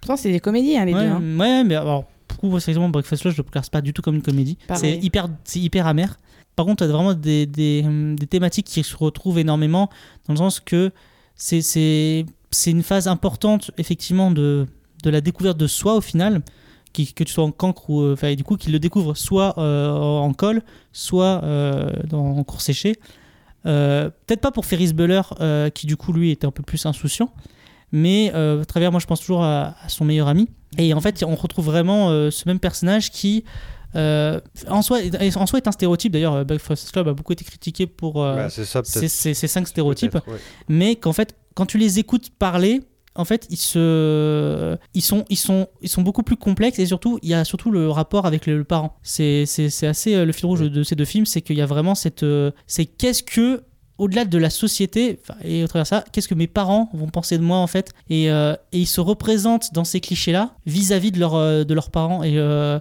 Pourtant, 0.00 0.16
c'est 0.16 0.30
des 0.32 0.40
comédies, 0.40 0.76
hein, 0.78 0.84
les 0.84 0.94
ouais, 0.94 1.00
deux. 1.04 1.08
hein. 1.10 1.38
ouais, 1.38 1.64
mais 1.64 1.74
alors, 1.74 2.04
pour 2.26 2.38
coup, 2.38 2.60
sérieusement, 2.60 2.88
Breakfast 2.88 3.22
Club, 3.22 3.34
je 3.34 3.42
le 3.42 3.48
classe 3.48 3.68
pas 3.68 3.80
du 3.80 3.92
tout 3.92 4.00
comme 4.00 4.14
une 4.14 4.22
comédie. 4.22 4.56
C'est 4.76 4.96
hyper, 4.96 5.28
c'est 5.44 5.58
hyper 5.60 5.86
amer. 5.86 6.16
Par 6.56 6.66
contre, 6.66 6.78
tu 6.78 6.90
as 6.90 6.92
vraiment 6.92 7.14
des, 7.14 7.46
des, 7.46 7.82
des 8.16 8.26
thématiques 8.26 8.66
qui 8.66 8.82
se 8.82 8.96
retrouvent 8.96 9.38
énormément, 9.38 9.90
dans 10.26 10.34
le 10.34 10.38
sens 10.38 10.60
que 10.60 10.90
c'est, 11.38 12.26
une 12.66 12.82
phase 12.82 13.08
importante, 13.08 13.70
effectivement, 13.78 14.30
de, 14.30 14.66
de 15.02 15.10
la 15.10 15.22
découverte 15.22 15.56
de 15.56 15.66
soi, 15.66 15.94
au 15.94 16.00
final, 16.02 16.42
que 17.06 17.24
tu 17.24 17.32
sois 17.32 17.44
en 17.44 17.52
cancre 17.52 17.90
ou. 17.90 18.02
euh, 18.02 18.12
Enfin, 18.12 18.34
du 18.34 18.44
coup, 18.44 18.56
qu'il 18.56 18.72
le 18.72 18.78
découvre 18.78 19.14
soit 19.14 19.58
euh, 19.58 19.90
en 19.90 20.32
col, 20.32 20.62
soit 20.92 21.42
euh, 21.44 21.90
en 22.12 22.42
cours 22.44 22.60
séché. 22.60 22.96
Peut-être 23.64 24.40
pas 24.40 24.50
pour 24.50 24.64
Ferris 24.64 24.94
Bueller, 24.94 25.20
qui 25.74 25.86
du 25.86 25.96
coup, 25.96 26.12
lui, 26.12 26.30
était 26.30 26.46
un 26.46 26.50
peu 26.50 26.62
plus 26.62 26.86
insouciant, 26.86 27.30
mais 27.92 28.30
à 28.32 28.64
travers, 28.64 28.90
moi, 28.90 29.00
je 29.00 29.06
pense 29.06 29.20
toujours 29.20 29.44
à, 29.44 29.74
son 29.88 30.06
meilleur 30.06 30.28
ami. 30.28 30.48
Et 30.78 30.94
en 30.94 31.00
fait, 31.00 31.22
on 31.22 31.34
retrouve 31.34 31.66
vraiment 31.66 32.08
ce 32.30 32.48
même 32.48 32.60
personnage 32.60 33.10
qui, 33.10 33.44
euh, 33.98 34.40
en, 34.68 34.82
soi, 34.82 35.02
est- 35.02 35.36
en 35.36 35.46
soi, 35.46 35.58
est 35.58 35.66
un 35.68 35.72
stéréotype. 35.72 36.12
D'ailleurs, 36.12 36.34
euh, 36.34 36.44
Breakfast 36.44 36.90
Club 36.92 37.08
a 37.08 37.12
beaucoup 37.12 37.32
été 37.32 37.44
critiqué 37.44 37.86
pour 37.86 38.22
euh, 38.22 38.34
Bah, 38.36 38.50
ça, 38.50 38.64
ces, 38.64 38.80
peut-être. 39.00 39.10
ces- 39.10 39.34
ces 39.34 39.46
cinq 39.48 39.66
stéréotypes, 39.68 40.14
ouais. 40.14 40.38
mais 40.68 40.96
qu'en 40.96 41.12
fait, 41.12 41.34
quand 41.54 41.66
tu 41.66 41.78
les 41.78 41.98
écoutes 41.98 42.30
parler, 42.38 42.82
en 43.14 43.24
fait, 43.24 43.46
ils, 43.50 43.56
se... 43.56 44.76
ils, 44.94 45.02
sont, 45.02 45.24
ils, 45.28 45.36
sont, 45.36 45.66
ils 45.82 45.88
sont 45.88 46.02
beaucoup 46.02 46.22
plus 46.22 46.36
complexes 46.36 46.78
et 46.78 46.86
surtout, 46.86 47.18
il 47.22 47.28
y 47.30 47.34
a 47.34 47.44
surtout 47.44 47.72
le 47.72 47.90
rapport 47.90 48.26
avec 48.26 48.46
le, 48.46 48.56
le 48.58 48.64
parent. 48.64 48.96
C'est 49.02 49.42
assez 49.82 50.24
le 50.24 50.32
fil 50.32 50.46
rouge 50.46 50.60
de 50.60 50.82
ces 50.84 50.94
deux 50.94 51.04
films, 51.04 51.26
c'est 51.26 51.42
qu'il 51.42 51.56
y 51.56 51.60
a 51.62 51.66
vraiment 51.66 51.94
cette. 51.96 52.24
c'est 52.68 52.86
qu'est-ce 52.86 53.24
que 53.24 53.64
au-delà 53.98 54.24
de 54.24 54.38
la 54.38 54.48
société, 54.50 55.20
et 55.44 55.64
au 55.64 55.66
travers 55.66 55.82
de 55.82 55.88
ça, 55.88 56.04
qu'est-ce 56.12 56.28
que 56.28 56.34
mes 56.34 56.46
parents 56.46 56.88
vont 56.94 57.08
penser 57.08 57.36
de 57.36 57.42
moi 57.42 57.58
en 57.58 57.66
fait? 57.66 57.90
Et, 58.08 58.30
euh, 58.30 58.54
et 58.72 58.78
ils 58.80 58.86
se 58.86 59.00
représentent 59.00 59.74
dans 59.74 59.84
ces 59.84 60.00
clichés-là 60.00 60.54
vis-à-vis 60.66 61.10
de, 61.12 61.20
euh, 61.22 61.64
leurs 61.68 61.90
parents. 61.90 62.22
Et, 62.22 62.38
euh, 62.38 62.78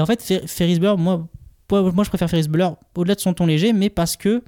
en 0.00 0.06
fait, 0.06 0.22
Fer- 0.22 0.42
Ferris 0.46 0.78
Bueller, 0.78 0.96
moi, 0.96 1.26
moi, 1.70 2.04
je 2.04 2.08
préfère 2.08 2.30
Ferris 2.30 2.48
Bueller 2.48 2.70
au-delà 2.96 3.14
de 3.14 3.20
son 3.20 3.34
ton 3.34 3.46
léger, 3.46 3.72
mais 3.72 3.90
parce 3.90 4.16
que. 4.16 4.42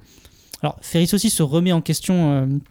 Alors, 0.61 0.77
Ferris 0.81 1.09
aussi 1.13 1.29
se 1.29 1.43
remet 1.43 1.73
en 1.73 1.81
question 1.81 2.61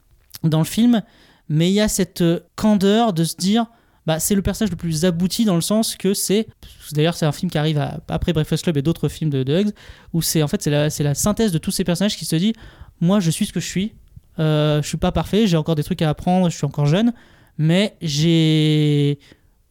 dans 0.43 0.59
le 0.59 0.65
film, 0.65 1.03
mais 1.49 1.71
il 1.71 1.75
y 1.75 1.81
a 1.81 1.89
cette 1.89 2.25
candeur 2.57 3.13
de 3.13 3.25
se 3.25 3.37
dire. 3.37 3.67
Bah, 4.05 4.19
c'est 4.19 4.35
le 4.35 4.43
personnage 4.43 4.73
le 4.73 4.77
plus 4.77 5.05
abouti 5.05 5.45
dans 5.45 5.55
le 5.55 5.61
sens 5.61 5.95
que 5.95 6.13
c'est 6.13 6.49
d'ailleurs 6.91 7.15
c'est 7.15 7.25
un 7.25 7.31
film 7.31 7.49
qui 7.53 7.57
arrive 7.57 7.81
après 8.09 8.33
Breakfast 8.33 8.65
Club 8.65 8.77
et 8.77 8.83
d'autres 8.83 9.09
films 9.09 9.31
de, 9.31 9.45
de 9.45 9.65
où 10.13 10.21
c'est 10.21 10.43
en 10.43 10.49
fait 10.49 10.61
c'est 10.61 10.71
la, 10.71 10.91
c'est 10.91 11.05
la 11.05 11.15
synthèse 11.15 11.53
de 11.53 11.59
tous 11.59 11.71
ces 11.71 11.85
personnages 11.85 12.17
qui 12.17 12.25
se 12.25 12.35
dit 12.35 12.53
moi 13.03 13.21
je 13.21 13.31
suis 13.31 13.45
ce 13.45 13.53
que 13.53 13.61
je 13.61 13.67
suis 13.67 13.93
euh, 14.39 14.81
je 14.81 14.89
suis 14.89 14.97
pas 14.97 15.13
parfait 15.13 15.47
j'ai 15.47 15.59
encore 15.59 15.75
des 15.75 15.83
trucs 15.83 16.01
à 16.01 16.09
apprendre 16.09 16.49
je 16.49 16.57
suis 16.57 16.65
encore 16.65 16.87
jeune 16.87 17.13
mais 17.59 17.95
j'ai 18.01 19.19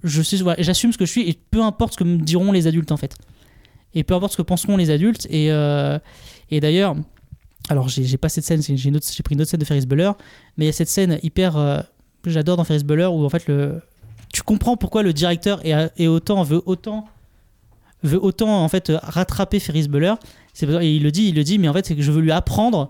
je 0.04 0.44
voilà, 0.44 0.62
j'assume 0.62 0.92
ce 0.94 0.98
que 0.98 1.06
je 1.06 1.12
suis 1.12 1.28
et 1.28 1.40
peu 1.50 1.64
importe 1.64 1.94
ce 1.94 1.98
que 1.98 2.04
me 2.04 2.18
diront 2.18 2.52
les 2.52 2.68
adultes 2.68 2.92
en 2.92 2.98
fait 2.98 3.16
et 3.96 4.04
peu 4.04 4.14
importe 4.14 4.34
ce 4.34 4.38
que 4.38 4.44
penseront 4.44 4.78
les 4.78 4.92
adultes 4.92 5.26
et, 5.30 5.52
euh, 5.52 5.98
et 6.52 6.60
d'ailleurs 6.60 6.96
alors 7.70 7.88
j'ai 7.88 8.18
pas 8.18 8.30
cette 8.30 8.44
scène 8.44 8.62
j'ai 8.62 9.24
pris 9.24 9.34
une 9.34 9.42
autre 9.42 9.50
scène 9.50 9.60
de 9.60 9.66
Ferris 9.66 9.86
Bueller 9.88 10.12
mais 10.58 10.66
il 10.66 10.68
y 10.68 10.70
a 10.70 10.74
cette 10.74 10.90
scène 10.90 11.20
hyper 11.24 11.58
euh, 11.58 11.80
j'adore 12.26 12.58
dans 12.58 12.64
Ferris 12.64 12.84
Bueller 12.84 13.08
où 13.08 13.26
en 13.26 13.30
fait 13.30 13.48
le 13.48 13.82
tu 14.32 14.44
comprends 14.44 14.78
pourquoi 14.78 15.04
le 15.04 15.14
directeur 15.14 15.66
est, 15.66 15.92
est 15.98 16.08
autant 16.08 16.44
veut 16.44 16.62
autant 16.66 17.08
veut 18.04 18.24
autant 18.24 18.64
en 18.64 18.70
fait 18.70 18.92
rattraper 19.02 19.60
Ferris 19.60 19.88
Bueller. 19.88 20.16
Et 20.62 20.96
il 20.96 21.04
le 21.04 21.12
dit, 21.12 21.30
il 21.30 21.36
le 21.36 21.44
dit, 21.44 21.60
mais 21.60 21.68
en 21.68 21.74
fait 21.74 21.86
c'est 21.86 21.96
que 21.96 22.02
je 22.02 22.12
veux 22.12 22.22
lui 22.22 22.32
apprendre 22.32 22.90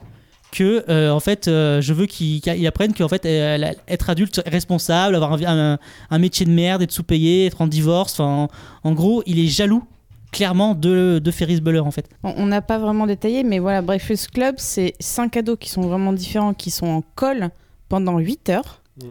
que 0.51 0.83
euh, 0.89 1.11
en 1.11 1.19
fait 1.19 1.47
euh, 1.47 1.81
je 1.81 1.93
veux 1.93 2.05
qu'il 2.05 2.41
qu'il 2.41 2.67
apprenne 2.67 2.93
qu'en 2.93 3.07
fait 3.07 3.25
euh, 3.25 3.71
être 3.87 4.09
adulte 4.09 4.41
responsable, 4.45 5.15
avoir 5.15 5.33
un, 5.33 5.73
un- 5.73 5.79
un 6.09 6.19
métier 6.19 6.45
de 6.45 6.51
merde, 6.51 6.81
être 6.81 6.91
sous-payé, 6.91 7.45
être 7.45 7.61
en 7.61 7.67
divorce. 7.67 8.13
Enfin, 8.19 8.49
en, 8.83 8.89
en 8.89 8.93
gros, 8.93 9.23
il 9.25 9.39
est 9.39 9.47
jaloux 9.47 9.83
clairement 10.31 10.75
de, 10.75 11.19
de 11.23 11.31
Ferris 11.31 11.59
Bueller 11.61 11.79
en 11.79 11.91
fait. 11.91 12.09
On 12.23 12.33
on 12.37 12.45
n'a 12.47 12.61
pas 12.61 12.77
vraiment 12.77 13.05
détaillé, 13.07 13.43
mais 13.43 13.59
voilà, 13.59 13.81
Breakfast 13.81 14.31
Club, 14.31 14.55
c'est 14.57 14.93
cinq 14.99 15.37
ados 15.37 15.57
qui 15.59 15.69
sont 15.69 15.81
vraiment 15.81 16.13
différents, 16.13 16.53
qui 16.53 16.71
sont 16.71 16.87
en 16.87 17.03
colle 17.15 17.49
pendant 17.89 18.17
8 18.17 18.49
heures. 18.49 18.81
Mm. 19.01 19.07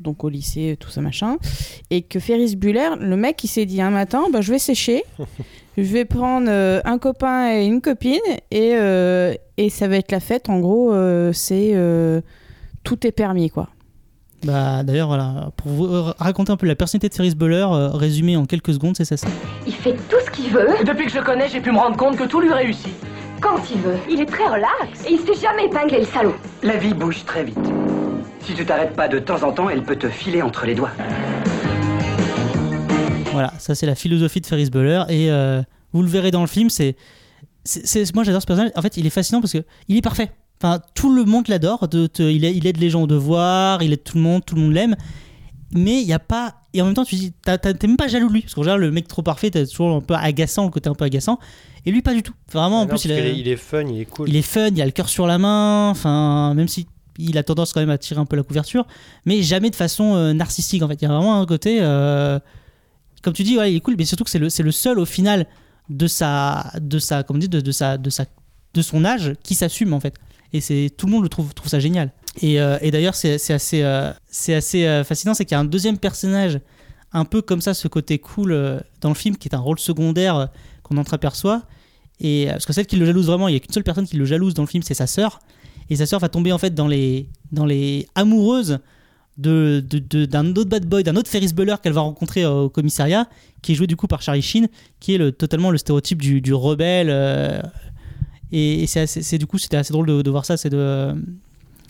Donc 0.00 0.22
au 0.24 0.28
lycée, 0.28 0.76
tout 0.78 0.90
ça 0.90 1.00
machin. 1.00 1.38
Et 1.90 2.02
que 2.02 2.18
Ferris 2.20 2.56
Bueller, 2.56 2.90
le 3.00 3.16
mec, 3.16 3.42
il 3.44 3.48
s'est 3.48 3.64
dit 3.66 3.80
un 3.80 3.90
matin, 3.90 4.24
bah, 4.32 4.40
je 4.40 4.50
vais 4.52 4.58
sécher, 4.58 5.02
je 5.76 5.92
vais 5.92 6.04
prendre 6.04 6.46
euh, 6.50 6.80
un 6.84 6.98
copain 6.98 7.50
et 7.52 7.64
une 7.66 7.80
copine, 7.80 8.18
et, 8.50 8.74
euh, 8.76 9.34
et 9.56 9.70
ça 9.70 9.88
va 9.88 9.96
être 9.96 10.12
la 10.12 10.20
fête. 10.20 10.48
En 10.48 10.60
gros, 10.60 10.92
euh, 10.92 11.32
c'est 11.32 11.72
euh, 11.74 12.20
tout 12.84 13.06
est 13.06 13.12
permis, 13.12 13.50
quoi. 13.50 13.68
Bah 14.44 14.82
d'ailleurs 14.82 15.08
voilà, 15.08 15.50
pour 15.56 15.70
vous 15.72 15.86
raconter 16.18 16.52
un 16.52 16.58
peu 16.58 16.66
la 16.66 16.74
personnalité 16.74 17.08
de 17.08 17.14
Ferris 17.14 17.34
Bueller, 17.34 17.66
euh, 17.72 17.88
résumé 17.88 18.36
en 18.36 18.44
quelques 18.44 18.74
secondes, 18.74 18.94
c'est 18.94 19.06
ça. 19.06 19.16
ça? 19.16 19.26
Il 19.66 19.72
fait 19.72 19.94
tout 20.10 20.16
ce 20.22 20.30
qu'il 20.30 20.50
veut, 20.50 20.68
Depuis 20.84 21.06
que 21.06 21.12
je 21.12 21.16
le 21.18 21.24
connais, 21.24 21.48
j'ai 21.48 21.60
pu 21.62 21.72
me 21.72 21.78
rendre 21.78 21.96
compte 21.96 22.16
que 22.16 22.24
tout 22.24 22.40
lui 22.40 22.52
réussit. 22.52 22.92
quand 23.40 23.56
il 23.74 23.80
veut. 23.80 23.96
Il 24.10 24.20
est 24.20 24.26
très 24.26 24.44
relax. 24.44 25.06
Et 25.08 25.12
il 25.12 25.18
se 25.20 25.24
fait 25.24 25.40
jamais 25.40 25.64
épingler, 25.64 26.00
le 26.00 26.04
salaud. 26.04 26.34
La 26.62 26.76
vie 26.76 26.92
bouge 26.92 27.24
très 27.24 27.42
vite. 27.44 27.58
Si 28.40 28.52
tu 28.52 28.66
t'arrêtes 28.66 28.94
pas 28.94 29.08
de 29.08 29.18
temps 29.18 29.42
en 29.42 29.52
temps, 29.52 29.70
elle 29.70 29.82
peut 29.82 29.96
te 29.96 30.08
filer 30.10 30.42
entre 30.42 30.66
les 30.66 30.74
doigts. 30.74 30.90
Voilà, 33.34 33.52
ça 33.58 33.74
c'est 33.74 33.86
la 33.86 33.94
philosophie 33.94 34.40
de 34.40 34.46
Ferris 34.46 34.70
Bueller 34.70 35.02
et 35.10 35.30
euh, 35.30 35.62
vous 35.92 36.02
le 36.02 36.08
verrez 36.08 36.30
dans 36.30 36.40
le 36.40 36.46
film, 36.46 36.70
c'est 36.70 36.96
c'est- 37.64 38.14
moi 38.14 38.24
j'adore 38.24 38.42
ce 38.42 38.46
personnage. 38.46 38.72
En 38.76 38.82
fait, 38.82 38.96
il 38.96 39.06
est 39.06 39.10
fascinant 39.10 39.40
parce 39.40 39.52
que 39.52 39.64
il 39.88 39.96
est 39.96 40.02
parfait. 40.02 40.30
Enfin, 40.62 40.80
tout 40.94 41.14
le 41.14 41.24
monde 41.24 41.48
l'adore. 41.48 41.88
de- 41.88 42.08
il, 42.18 42.44
aide- 42.44 42.56
il 42.56 42.66
aide 42.66 42.76
les 42.78 42.90
gens 42.90 43.02
au 43.02 43.06
devoir, 43.06 43.82
il 43.82 43.92
aide 43.92 44.02
tout 44.04 44.16
le 44.16 44.22
monde, 44.22 44.42
tout 44.44 44.54
le 44.54 44.62
monde 44.62 44.72
l'aime. 44.72 44.96
Mais 45.72 46.00
il 46.00 46.06
y 46.06 46.12
a 46.12 46.18
pas 46.18 46.54
et 46.72 46.82
en 46.82 46.86
même 46.86 46.94
temps 46.94 47.04
tu 47.04 47.14
dis 47.16 47.32
t'es 47.42 47.58
même 47.86 47.96
pas 47.96 48.06
jaloux 48.08 48.28
de 48.28 48.32
lui 48.34 48.42
parce 48.42 48.54
qu'en 48.54 48.62
général 48.62 48.80
le 48.80 48.90
mec 48.92 49.08
trop 49.08 49.22
parfait 49.22 49.50
t'es 49.50 49.66
toujours 49.66 49.96
un 49.96 50.00
peu 50.00 50.14
agaçant, 50.14 50.64
le 50.64 50.70
côté 50.70 50.88
un 50.88 50.94
peu 50.94 51.04
agaçant. 51.04 51.38
Et 51.86 51.90
lui 51.90 52.00
pas 52.02 52.14
du 52.14 52.22
tout. 52.22 52.32
Vraiment 52.52 52.78
en 52.80 52.82
Non, 52.82 52.88
plus 52.88 53.04
il, 53.06 53.12
a- 53.12 53.28
il 53.28 53.48
est 53.48 53.56
fun, 53.56 53.82
il 53.82 54.00
est 54.00 54.04
cool. 54.04 54.28
il 54.28 54.36
est 54.36 54.42
fun, 54.42 54.68
il 54.68 54.80
a 54.80 54.84
le 54.86 54.92
cœur 54.92 55.08
sur 55.08 55.26
la 55.26 55.38
main, 55.38 55.88
enfin, 55.90 56.54
même 56.54 56.68
si 56.68 56.86
il 57.18 57.36
a 57.38 57.42
tendance 57.42 57.72
quand 57.72 57.80
même 57.80 57.90
à 57.90 57.98
tirer 57.98 58.20
un 58.20 58.24
peu 58.26 58.36
la 58.36 58.42
couverture, 58.42 58.86
mais 59.24 59.42
jamais 59.42 59.70
de 59.70 59.76
façon 59.76 60.14
euh, 60.14 60.32
narcissique 60.32 60.82
en 60.82 60.88
fait. 60.88 60.94
Il 61.00 61.02
y 61.02 61.06
a 61.06 61.08
vraiment 61.12 61.40
un 61.40 61.46
côté, 61.46 61.78
euh, 61.80 62.38
comme 63.24 63.32
tu 63.32 63.42
dis, 63.42 63.54
il 63.54 63.76
est 63.76 63.80
cool, 63.80 63.96
mais 63.98 64.04
surtout 64.04 64.24
que 64.24 64.30
c'est 64.30 64.38
le, 64.38 64.50
c'est 64.50 64.62
le 64.62 64.70
seul 64.70 64.98
au 64.98 65.06
final 65.06 65.46
de 65.88 66.06
sa, 66.06 66.70
de 66.80 66.98
sa, 66.98 67.22
comme 67.22 67.38
dit, 67.38 67.48
de, 67.48 67.72
sa, 67.72 67.98
de 67.98 68.10
sa, 68.10 68.26
de 68.74 68.82
son 68.82 69.04
âge 69.04 69.32
qui 69.42 69.54
s'assume 69.54 69.92
en 69.92 70.00
fait. 70.00 70.14
Et 70.52 70.60
c'est 70.60 70.90
tout 70.96 71.06
le 71.06 71.12
monde 71.12 71.22
le 71.24 71.28
trouve, 71.28 71.52
trouve 71.54 71.68
ça 71.68 71.80
génial. 71.80 72.12
Et, 72.40 72.60
euh, 72.60 72.78
et 72.80 72.90
d'ailleurs, 72.90 73.14
c'est 73.14 73.38
c'est 73.38 73.54
assez, 73.54 73.82
euh, 73.82 74.12
c'est 74.28 74.54
assez 74.54 74.86
euh, 74.86 75.02
fascinant, 75.04 75.34
c'est 75.34 75.44
qu'il 75.44 75.54
y 75.54 75.58
a 75.58 75.60
un 75.60 75.64
deuxième 75.64 75.98
personnage 75.98 76.60
un 77.12 77.24
peu 77.24 77.42
comme 77.42 77.60
ça, 77.60 77.74
ce 77.74 77.88
côté 77.88 78.18
cool 78.18 78.82
dans 79.00 79.08
le 79.08 79.14
film, 79.14 79.36
qui 79.36 79.48
est 79.48 79.54
un 79.54 79.60
rôle 79.60 79.78
secondaire 79.78 80.48
qu'on 80.82 80.96
entreaperçoit. 80.96 81.62
Et 82.20 82.46
parce 82.48 82.66
que 82.66 82.72
celle 82.72 82.86
qui 82.86 82.96
le 82.96 83.06
jalouse 83.06 83.26
vraiment, 83.26 83.46
il 83.46 83.54
y 83.54 83.56
a 83.56 83.60
qu'une 83.60 83.72
seule 83.72 83.84
personne 83.84 84.06
qui 84.06 84.16
le 84.16 84.24
jalouse 84.24 84.52
dans 84.52 84.62
le 84.62 84.68
film, 84.68 84.82
c'est 84.82 84.94
sa 84.94 85.06
sœur. 85.06 85.38
Et 85.90 85.96
sa 85.96 86.06
sœur 86.06 86.18
va 86.18 86.28
tomber 86.28 86.50
en 86.50 86.58
fait 86.58 86.74
dans 86.74 86.88
les, 86.88 87.28
dans 87.52 87.66
les 87.66 88.08
amoureuses 88.16 88.80
de, 89.36 89.82
de- 89.88 89.98
de- 89.98 90.24
d'un 90.26 90.46
autre 90.54 90.70
bad 90.70 90.86
boy, 90.86 91.02
d'un 91.02 91.16
autre 91.16 91.28
Ferris 91.30 91.52
Bueller 91.54 91.74
qu'elle 91.82 91.92
va 91.92 92.02
rencontrer 92.02 92.44
euh, 92.44 92.62
au 92.62 92.68
commissariat, 92.70 93.28
qui 93.62 93.72
est 93.72 93.74
joué 93.74 93.86
du 93.86 93.96
coup 93.96 94.06
par 94.06 94.22
Charlie 94.22 94.42
Sheen, 94.42 94.68
qui 95.00 95.14
est 95.14 95.18
le, 95.18 95.32
totalement 95.32 95.70
le 95.70 95.78
stéréotype 95.78 96.20
du, 96.22 96.40
du 96.40 96.54
rebelle. 96.54 97.08
euh, 97.10 97.60
et 98.52 98.82
et 98.82 98.86
c'est, 98.86 99.38
du 99.38 99.46
coup 99.46 99.58
c'était 99.58 99.76
assez 99.76 99.92
drôle 99.92 100.06
de, 100.06 100.22
de 100.22 100.30
voir 100.30 100.44
ça, 100.44 100.56
c'est 100.56 100.70
de 100.70 100.76
euh, 100.78 101.14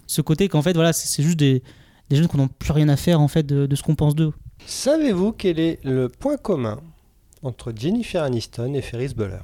ce 0.06 0.22
côté 0.22 0.48
qu'en 0.48 0.62
fait 0.62 0.72
voilà 0.72 0.92
c'est, 0.94 1.06
c'est 1.08 1.22
juste 1.22 1.38
des, 1.38 1.62
des 2.08 2.16
jeunes 2.16 2.28
qui 2.28 2.36
n'ont 2.38 2.48
plus 2.48 2.72
rien 2.72 2.88
à 2.88 2.96
faire 2.96 3.20
en 3.20 3.28
fait 3.28 3.42
de, 3.44 3.66
de 3.66 3.76
ce 3.76 3.82
qu'on 3.82 3.94
pense 3.94 4.14
d'eux. 4.14 4.32
Savez-vous 4.66 5.32
quel 5.32 5.58
est 5.60 5.80
le 5.84 6.08
point 6.08 6.36
commun 6.38 6.80
entre 7.42 7.72
Jennifer 7.76 8.22
Aniston 8.22 8.72
et 8.72 8.80
Ferris 8.80 9.12
Bueller? 9.14 9.42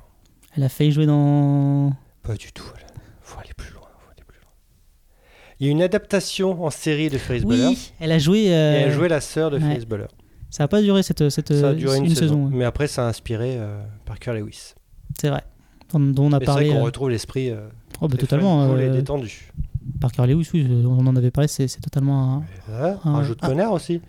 Elle 0.57 0.63
a 0.63 0.69
failli 0.71 0.93
jouer 0.93 1.05
dans 1.07 1.93
Pas 2.23 2.35
du 2.37 2.51
tout. 2.53 2.65
elle. 2.77 2.87
Faut 3.21 3.39
aller 3.39 3.51
plus 3.57 3.73
loin. 3.75 3.83
faut 3.99 4.11
aller 4.11 4.25
plus 4.27 4.39
loin. 4.41 4.51
Il 5.61 5.67
y 5.67 5.69
a 5.69 5.73
une 5.73 5.83
adaptation 5.83 6.65
en 6.65 6.71
série 6.71 7.11
de 7.11 7.19
Ferris 7.19 7.45
Bueller. 7.45 7.67
oui, 7.69 7.93
elle 8.01 8.13
a 8.13 8.19
joué. 8.19 8.45
Et 8.45 8.55
euh, 8.55 8.83
elle 8.87 8.93
jouait 8.93 9.09
la 9.09 9.21
sœur 9.21 9.51
de 9.51 9.59
ouais. 9.59 9.63
Ferris 9.63 9.87
Bueller. 9.87 10.07
Ça 10.49 10.65
a 10.65 10.69
pas 10.69 10.81
duré 10.83 11.03
cette, 11.03 11.29
cette 11.29 11.53
Ça 11.55 11.69
a 11.69 11.75
duré 11.75 11.99
une, 11.99 12.09
saison. 12.15 12.49
Mais 12.51 12.65
après, 12.65 12.89
ça 12.89 13.05
a 13.07 13.09
inspiré 13.09 13.57
euh, 13.59 13.81
Parker 14.05 14.33
Lewis. 14.33 14.75
C'est 15.21 15.29
vrai. 15.29 15.43
Dont, 15.93 16.15
on 16.25 16.33
a 16.33 16.37
Et 16.39 16.41
c'est 16.41 16.45
vrai 16.47 16.47
parlé. 16.47 16.69
qu'on 16.71 16.77
euh, 16.79 16.83
retrouve 16.83 17.11
l'esprit 17.11 17.51
euh, 17.51 17.69
oh, 18.01 18.09
bah, 18.09 18.17
totalement. 18.17 18.77
et 18.77 18.85
euh, 18.85 18.93
détendu. 18.93 19.53
Parker 20.01 20.27
Lewis, 20.27 20.49
oui, 20.55 20.67
on 20.87 21.07
en 21.07 21.15
avait 21.17 21.31
parlé, 21.31 21.47
c'est 21.49 21.67
totalement. 21.81 22.43
un- 22.73 22.97
un- 23.05 23.15
un 23.15 23.23
jeu 23.25 23.35
de 23.35 23.41
connard 23.41 23.73
aussi. 23.73 24.01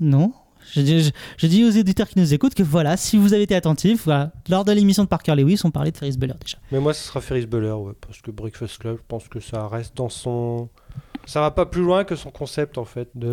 Non. 0.00 0.32
Je 0.74 1.46
dis, 1.46 1.64
aux 1.64 1.70
éditeurs 1.70 2.08
qui 2.08 2.18
nous 2.18 2.34
écoutent 2.34 2.54
que 2.54 2.62
voilà, 2.62 2.96
si 2.96 3.16
vous 3.16 3.34
avez 3.34 3.42
été 3.42 3.54
attentifs, 3.54 4.08
lors 4.48 4.64
de 4.64 4.72
l'émission 4.72 5.04
de 5.04 5.08
Parker 5.08 5.34
Lewis, 5.34 5.60
on 5.64 5.70
parlait 5.70 5.90
de 5.90 5.96
Ferris 5.96 6.16
Bueller 6.16 6.34
déjà. 6.40 6.58
Mais 6.72 6.80
moi, 6.80 6.94
ce 6.94 7.04
sera 7.06 7.20
Ferris 7.20 7.46
Bueller, 7.46 7.74
parce 8.00 8.20
que 8.20 8.30
Breakfast 8.30 8.78
Club, 8.78 8.96
je 8.98 9.04
pense 9.06 9.28
que 9.28 9.40
ça 9.40 9.66
reste 9.68 9.96
dans 9.96 10.08
son. 10.08 10.68
Ça 11.30 11.40
va 11.42 11.50
pas 11.50 11.66
plus 11.66 11.82
loin 11.82 12.04
que 12.04 12.16
son 12.16 12.30
concept 12.30 12.78
en 12.78 12.86
fait. 12.86 13.10
De... 13.14 13.30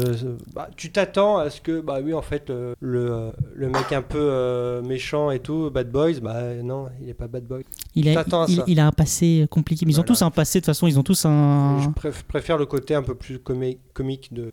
Bah, 0.54 0.70
tu 0.76 0.92
t'attends 0.92 1.38
à 1.38 1.50
ce 1.50 1.62
que, 1.62 1.80
bah 1.80 2.00
oui, 2.04 2.14
en 2.14 2.22
fait, 2.22 2.50
le, 2.50 2.76
le, 2.82 3.32
le 3.54 3.70
mec 3.70 3.94
un 3.94 4.02
peu 4.02 4.20
euh, 4.20 4.82
méchant 4.82 5.32
et 5.32 5.40
tout, 5.40 5.72
Bad 5.72 5.90
Boys, 5.90 6.20
bah 6.22 6.56
non, 6.62 6.88
il 7.02 7.08
est 7.08 7.14
pas 7.14 7.30
Bad 7.30 7.46
Boy. 7.46 7.64
Il 7.96 8.10
a, 8.10 8.16
T'attends 8.16 8.42
à 8.44 8.46
il, 8.50 8.56
ça. 8.58 8.64
il 8.68 8.82
a 8.82 8.88
un 8.88 8.92
passé 8.92 9.48
compliqué, 9.50 9.86
mais 9.86 9.94
ils 9.94 10.00
ont 10.02 10.04
tous 10.04 10.22
un 10.24 10.30
passé, 10.30 10.60
de 10.60 10.64
toute 10.64 10.66
façon, 10.66 10.88
ils 10.88 11.00
ont 11.00 11.04
tous 11.04 11.24
un. 11.26 11.80
Je 11.82 11.88
préf- 11.88 12.24
préfère 12.28 12.58
le 12.58 12.66
côté 12.66 12.96
un 12.96 13.02
peu 13.02 13.16
plus 13.16 13.40
comique 13.40 14.34
de. 14.34 14.52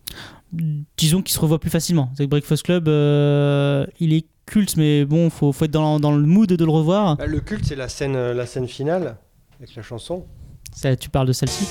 Disons 0.97 1.21
qu'ils 1.21 1.35
se 1.35 1.41
revoient 1.41 1.59
plus 1.59 1.71
facilement. 1.71 2.13
C'est 2.17 2.25
que 2.27 2.31
Breakfast 2.31 2.63
Club, 2.63 2.87
euh, 2.87 3.85
il 3.99 4.13
est 4.13 4.25
culte, 4.47 4.77
mais 4.77 5.05
bon, 5.05 5.31
faut, 5.31 5.51
faut 5.51 5.65
être 5.65 5.71
dans, 5.73 5.99
dans 5.99 6.13
le 6.17 6.25
mood 6.25 6.49
de 6.49 6.65
le 6.65 6.71
revoir. 6.71 7.17
Bah, 7.17 7.27
le 7.27 7.41
culte, 7.41 7.65
c'est 7.65 7.75
la 7.75 7.89
scène, 7.89 8.15
la 8.33 8.47
scène 8.47 8.69
finale 8.69 9.17
avec 9.59 9.75
la 9.75 9.83
chanson. 9.83 10.27
Ça, 10.73 10.95
tu 10.95 11.11
parles 11.11 11.27
de 11.27 11.33
celle-ci? 11.33 11.67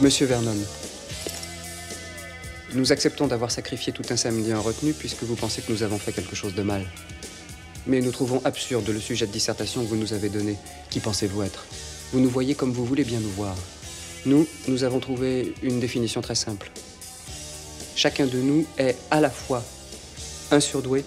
Monsieur 0.00 0.26
Vernon, 0.26 0.50
nous 2.74 2.92
acceptons 2.92 3.26
d'avoir 3.26 3.50
sacrifié 3.50 3.92
tout 3.92 4.02
un 4.10 4.16
samedi 4.16 4.52
en 4.52 4.62
retenue 4.62 4.92
puisque 4.92 5.22
vous 5.22 5.36
pensez 5.36 5.62
que 5.62 5.72
nous 5.72 5.82
avons 5.82 5.98
fait 5.98 6.12
quelque 6.12 6.36
chose 6.36 6.54
de 6.54 6.62
mal. 6.62 6.84
Mais 7.86 8.00
nous 8.00 8.10
trouvons 8.10 8.42
absurde 8.44 8.88
le 8.88 9.00
sujet 9.00 9.26
de 9.26 9.32
dissertation 9.32 9.82
que 9.82 9.88
vous 9.88 9.96
nous 9.96 10.12
avez 10.12 10.28
donné. 10.28 10.56
Qui 10.90 11.00
pensez-vous 11.00 11.42
être? 11.42 11.66
Vous 12.12 12.20
nous 12.20 12.28
voyez 12.28 12.54
comme 12.54 12.72
vous 12.72 12.84
voulez 12.84 13.04
bien 13.04 13.20
nous 13.20 13.30
voir. 13.30 13.56
Nous, 14.26 14.46
nous 14.66 14.84
avons 14.84 15.00
trouvé 15.00 15.54
une 15.62 15.80
définition 15.80 16.20
très 16.20 16.34
simple. 16.34 16.70
Chacun 17.96 18.26
de 18.26 18.38
nous 18.38 18.66
est 18.76 18.96
à 19.10 19.20
la 19.20 19.30
fois 19.30 19.64
un 20.50 20.60
surdoué 20.60 21.04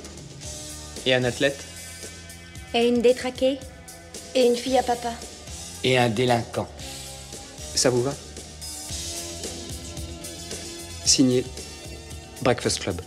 et 1.06 1.14
un 1.14 1.24
athlète. 1.24 1.64
Et 2.74 2.88
une 2.88 3.02
détraquée 3.02 3.60
Et 4.34 4.46
une 4.46 4.56
fille 4.56 4.78
à 4.78 4.84
papa 4.84 5.12
Et 5.84 5.98
un 5.98 6.10
délinquant. 6.10 6.68
Ça 7.76 7.90
vous 7.90 8.02
va? 8.02 8.14
Signé 11.06 11.44
Breakfast 12.44 12.80
Club. 12.80 13.02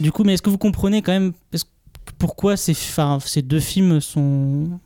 Du 0.00 0.10
coup, 0.12 0.24
mais 0.24 0.34
est-ce 0.34 0.42
que 0.42 0.50
vous 0.50 0.58
comprenez 0.58 1.02
quand 1.02 1.12
même 1.12 1.32
est-ce- 1.52 1.64
pourquoi 2.18 2.56
ces, 2.56 2.72
enfin, 2.72 3.18
ces 3.24 3.42
deux 3.42 3.60
films 3.60 4.00
sont, 4.00 4.80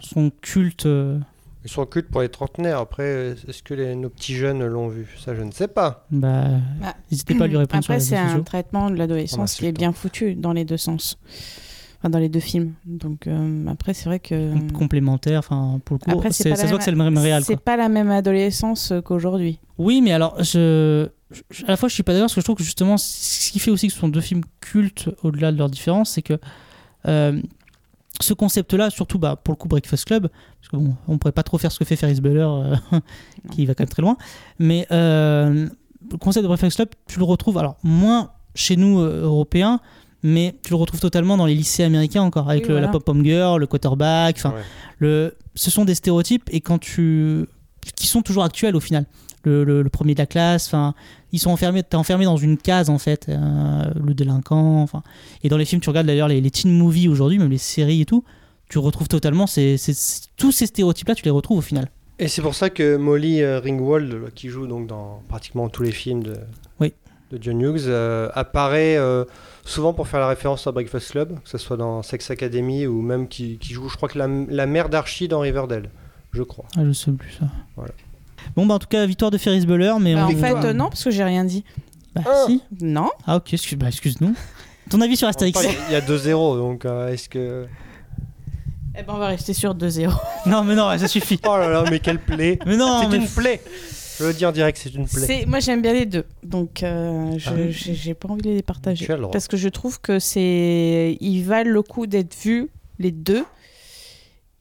sont 0.00 0.30
cultes 0.40 0.86
euh, 0.86 1.18
Ils 1.64 1.70
sont 1.70 1.84
cultes 1.86 2.08
pour 2.08 2.22
les 2.22 2.28
trentenaires. 2.28 2.78
Après, 2.78 3.34
est-ce 3.48 3.62
que 3.62 3.74
les- 3.74 3.94
nos 3.94 4.08
petits 4.08 4.34
jeunes 4.34 4.64
l'ont 4.64 4.88
vu? 4.88 5.06
Ça, 5.24 5.34
je 5.34 5.42
ne 5.42 5.50
sais 5.50 5.68
pas. 5.68 6.06
bah, 6.10 6.44
Bah, 6.80 6.94
N'hésitez 7.10 7.34
pas 7.34 7.44
à 7.44 7.46
lui 7.46 7.56
répondre 7.56 7.82
Après, 7.84 8.00
sur 8.00 8.08
c'est 8.10 8.16
un 8.16 8.40
traitement 8.40 8.90
de 8.90 8.96
l'adolescence 8.96 9.54
qui 9.54 9.66
est 9.66 9.72
bien 9.72 9.92
foutu 9.92 10.34
dans 10.34 10.52
les 10.52 10.64
deux 10.64 10.76
sens. 10.76 11.18
Enfin, 12.02 12.10
dans 12.10 12.18
les 12.18 12.28
deux 12.28 12.40
films. 12.40 12.72
Donc, 12.84 13.28
euh, 13.28 13.64
après, 13.68 13.94
c'est 13.94 14.06
vrai 14.06 14.18
que. 14.18 14.52
Com- 14.52 14.72
complémentaire, 14.72 15.38
enfin, 15.38 15.80
pour 15.84 15.94
le 15.94 15.98
coup, 16.00 16.10
Après, 16.10 16.32
c'est- 16.32 16.48
ça 16.56 16.64
se 16.64 16.68
voit 16.68 16.78
que 16.78 16.84
c'est 16.84 16.90
le 16.90 16.96
même 16.96 17.16
réel. 17.16 17.44
C'est 17.44 17.60
pas 17.60 17.76
la 17.76 17.88
même 17.88 18.10
adolescence 18.10 18.90
euh, 18.90 19.00
qu'aujourd'hui. 19.00 19.60
Oui, 19.78 20.00
mais 20.02 20.10
alors, 20.12 20.34
je, 20.42 21.08
je- 21.50 21.64
à 21.64 21.68
la 21.68 21.76
fois, 21.76 21.88
je 21.88 21.94
suis 21.94 22.02
pas 22.02 22.12
d'accord 22.12 22.24
parce 22.24 22.34
que 22.34 22.40
je 22.40 22.44
trouve 22.44 22.56
que 22.56 22.64
justement, 22.64 22.96
ce 22.98 23.52
qui 23.52 23.60
fait 23.60 23.70
aussi 23.70 23.86
que 23.86 23.92
ce 23.92 24.00
sont 24.00 24.08
deux 24.08 24.20
films 24.20 24.42
cultes 24.60 25.10
au-delà 25.22 25.52
de 25.52 25.58
leur 25.58 25.70
différence, 25.70 26.10
c'est 26.10 26.22
que 26.22 26.34
euh, 27.06 27.40
ce 28.20 28.34
concept-là, 28.34 28.90
surtout 28.90 29.18
bah, 29.20 29.36
pour 29.42 29.52
le 29.52 29.56
coup 29.56 29.68
Breakfast 29.68 30.04
Club, 30.04 30.28
parce 30.60 30.68
que 30.70 30.76
bon, 30.76 30.94
on 31.06 31.18
pourrait 31.18 31.30
pas 31.32 31.42
trop 31.44 31.56
faire 31.58 31.70
ce 31.70 31.78
que 31.78 31.84
fait 31.84 31.94
Ferris 31.96 32.20
Bueller, 32.20 32.40
euh, 32.48 32.76
qui 33.52 33.64
va 33.64 33.74
quand 33.74 33.82
même 33.84 33.88
très 33.90 34.02
loin, 34.02 34.16
mais 34.58 34.86
euh, 34.90 35.68
le 36.10 36.18
concept 36.18 36.42
de 36.42 36.48
Breakfast 36.48 36.76
Club, 36.76 36.88
tu 37.06 37.18
le 37.20 37.24
retrouves, 37.24 37.58
alors 37.58 37.76
moins 37.84 38.32
chez 38.56 38.76
nous 38.76 38.98
euh, 39.00 39.22
Européens, 39.22 39.80
mais 40.22 40.54
tu 40.62 40.70
le 40.70 40.76
retrouves 40.76 41.00
totalement 41.00 41.36
dans 41.36 41.46
les 41.46 41.54
lycées 41.54 41.82
américains 41.84 42.22
encore, 42.22 42.48
avec 42.50 42.62
Oui, 42.64 42.68
le- 42.68 42.74
voilà. 42.74 42.86
la 42.86 42.92
pop-pom 42.92 43.24
girl, 43.24 43.60
le 43.60 43.66
quarterback, 43.66 44.36
enfin, 44.38 44.50
Ouais. 44.50 44.62
le, 44.98 45.36
ce 45.54 45.70
sont 45.70 45.84
des 45.84 45.94
stéréotypes 45.94 46.48
et 46.52 46.60
quand 46.60 46.78
tu 46.78 47.46
qui 47.96 48.06
sont 48.06 48.22
toujours 48.22 48.44
actuels 48.44 48.76
au 48.76 48.80
final. 48.80 49.06
le, 49.44 49.64
le- 49.64 49.82
le 49.82 49.90
premier 49.90 50.14
de 50.14 50.20
la 50.20 50.26
classe. 50.26 50.68
Enfin, 50.68 50.94
ils 51.32 51.40
sont 51.40 51.50
enfermés. 51.50 51.82
T'es 51.82 51.96
enfermé 51.96 52.24
dans 52.26 52.36
une 52.36 52.56
case 52.56 52.88
en 52.90 52.98
fait, 52.98 53.26
euh, 53.28 53.90
le 54.00 54.14
délinquant. 54.14 54.80
Enfin, 54.82 55.02
et 55.42 55.48
dans 55.48 55.56
les 55.56 55.64
films, 55.64 55.80
tu 55.80 55.88
regardes 55.90 56.06
d'ailleurs 56.06 56.28
les, 56.28 56.40
les 56.40 56.50
teen 56.52 56.70
movies 56.72 57.08
aujourd'hui, 57.08 57.40
même 57.40 57.50
les 57.50 57.58
séries 57.58 58.02
et 58.02 58.04
tout, 58.04 58.22
tu 58.68 58.78
retrouves 58.78 59.08
totalement 59.08 59.48
ces, 59.48 59.78
ces- 59.78 59.94
ces- 59.94 60.20
tous 60.36 60.52
ces 60.52 60.66
stéréotypes-là, 60.66 61.16
tu 61.16 61.24
les 61.24 61.30
retrouves 61.32 61.58
au 61.58 61.62
final. 61.62 61.90
Et 62.20 62.28
c'est 62.28 62.40
pour 62.40 62.54
ça 62.54 62.70
que 62.70 62.94
Molly 62.96 63.42
euh, 63.42 63.58
Ringwald, 63.58 64.32
qui 64.36 64.48
joue 64.48 64.68
donc 64.68 64.86
dans 64.86 65.24
pratiquement 65.28 65.68
tous 65.68 65.82
les 65.82 65.90
films 65.90 66.22
de, 66.22 66.36
Oui. 66.78 66.92
de 67.32 67.38
John 67.42 67.60
Hughes, 67.60 67.86
euh, 67.88 68.28
apparaît 68.34 68.96
euh, 68.96 69.24
souvent 69.64 69.92
pour 69.92 70.08
faire 70.08 70.20
la 70.20 70.28
référence 70.28 70.66
à 70.66 70.72
Breakfast 70.72 71.10
Club, 71.12 71.38
que 71.42 71.48
ce 71.48 71.58
soit 71.58 71.76
dans 71.76 72.02
Sex 72.02 72.30
Academy 72.30 72.86
ou 72.86 73.00
même 73.02 73.28
qui, 73.28 73.58
qui 73.58 73.72
joue, 73.74 73.88
je 73.88 73.96
crois 73.96 74.08
que 74.08 74.18
la, 74.18 74.26
la 74.48 74.66
mère 74.66 74.88
d'Archie 74.88 75.28
dans 75.28 75.40
Riverdale, 75.40 75.88
je 76.32 76.42
crois. 76.42 76.64
Ah, 76.76 76.80
je 76.84 76.92
sais 76.92 77.10
plus 77.12 77.32
ça. 77.32 77.46
Voilà. 77.76 77.92
Bon, 78.56 78.66
bah 78.66 78.74
en 78.74 78.78
tout 78.78 78.88
cas, 78.88 79.06
victoire 79.06 79.30
de 79.30 79.38
Ferris 79.38 79.64
Bueller, 79.66 79.94
mais 80.00 80.14
Bah, 80.14 80.26
on 80.28 80.34
en 80.34 80.36
fait, 80.36 80.54
euh, 80.66 80.72
non, 80.72 80.88
parce 80.88 81.04
que 81.04 81.10
j'ai 81.10 81.22
rien 81.24 81.44
dit. 81.44 81.64
Bah, 82.14 82.22
si. 82.46 82.60
Non. 82.80 83.08
Ah, 83.26 83.36
ok, 83.36 83.54
excuse, 83.54 83.78
bah, 83.78 83.86
excuse-nous. 83.88 84.34
Ton 84.90 85.00
avis 85.00 85.16
sur 85.16 85.28
Astérix 85.28 85.58
Il 85.88 85.92
y 85.92 85.96
a 85.96 86.00
2-0, 86.00 86.56
donc 86.58 86.84
euh, 86.84 87.08
est-ce 87.12 87.28
que. 87.28 87.66
Eh 88.98 89.02
ben, 89.04 89.14
on 89.14 89.18
va 89.18 89.28
rester 89.28 89.54
sur 89.54 89.74
2-0. 89.74 90.10
Non, 90.46 90.64
mais 90.64 90.74
non, 90.74 90.98
ça 90.98 91.08
suffit. 91.08 91.38
Oh 91.46 91.56
là 91.56 91.68
là, 91.68 91.84
mais 91.88 92.00
quelle 92.00 92.18
plaie 92.18 92.58
Mais 92.66 92.76
non, 92.76 93.00
C'est 93.02 93.08
mais- 93.08 93.16
une 93.24 93.28
plaie 93.28 93.62
Je 94.22 94.26
le 94.28 94.32
dis 94.34 94.46
en 94.46 94.52
direct, 94.52 94.78
c'est 94.82 94.94
une 94.94 95.06
plaie. 95.06 95.44
Moi, 95.46 95.60
j'aime 95.60 95.82
bien 95.82 95.92
les 95.92 96.06
deux. 96.06 96.24
Donc, 96.42 96.82
euh, 96.82 97.36
je- 97.38 97.50
Ah 97.50 97.70
j'ai 97.70 98.14
pas 98.14 98.28
envie 98.28 98.42
de 98.42 98.50
les 98.50 98.62
partager. 98.62 99.04
Parce 99.30 99.48
que 99.48 99.56
je 99.56 99.68
trouve 99.68 100.00
que 100.00 100.18
c'est. 100.18 101.16
Ils 101.20 101.42
valent 101.42 101.70
le 101.70 101.82
coup 101.82 102.06
d'être 102.06 102.34
vus, 102.42 102.68
les 102.98 103.10
deux. 103.10 103.44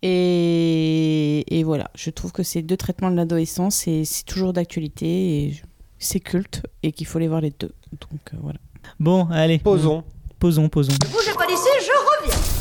Et, 0.04 1.46
et 1.60 1.64
voilà, 1.64 1.92
je 1.96 2.10
trouve 2.10 2.32
que 2.32 2.42
ces 2.44 2.62
deux 2.64 2.78
traitements 2.78 3.12
de 3.12 3.16
l'adolescence, 3.16 3.88
et 3.88 4.04
c'est 4.04 4.24
toujours 4.24 4.52
d'actualité 4.52 5.06
et 5.46 5.62
c'est 6.00 6.20
culte 6.20 6.64
et 6.82 6.92
qu'il 6.92 7.06
faut 7.06 7.20
les 7.20 7.28
voir 7.28 7.42
les 7.42 7.52
deux. 7.52 7.72
Donc 7.92 8.20
euh, 8.34 8.38
voilà. 8.42 8.58
Bon, 9.00 9.28
allez. 9.30 9.60
Posons. 9.60 10.04
Posons, 10.40 10.70
posons. 10.70 10.94
Bougez 11.12 11.34
pas 11.38 11.46
d'ici, 11.46 11.68
je 11.86 12.24
reviens. 12.26 12.61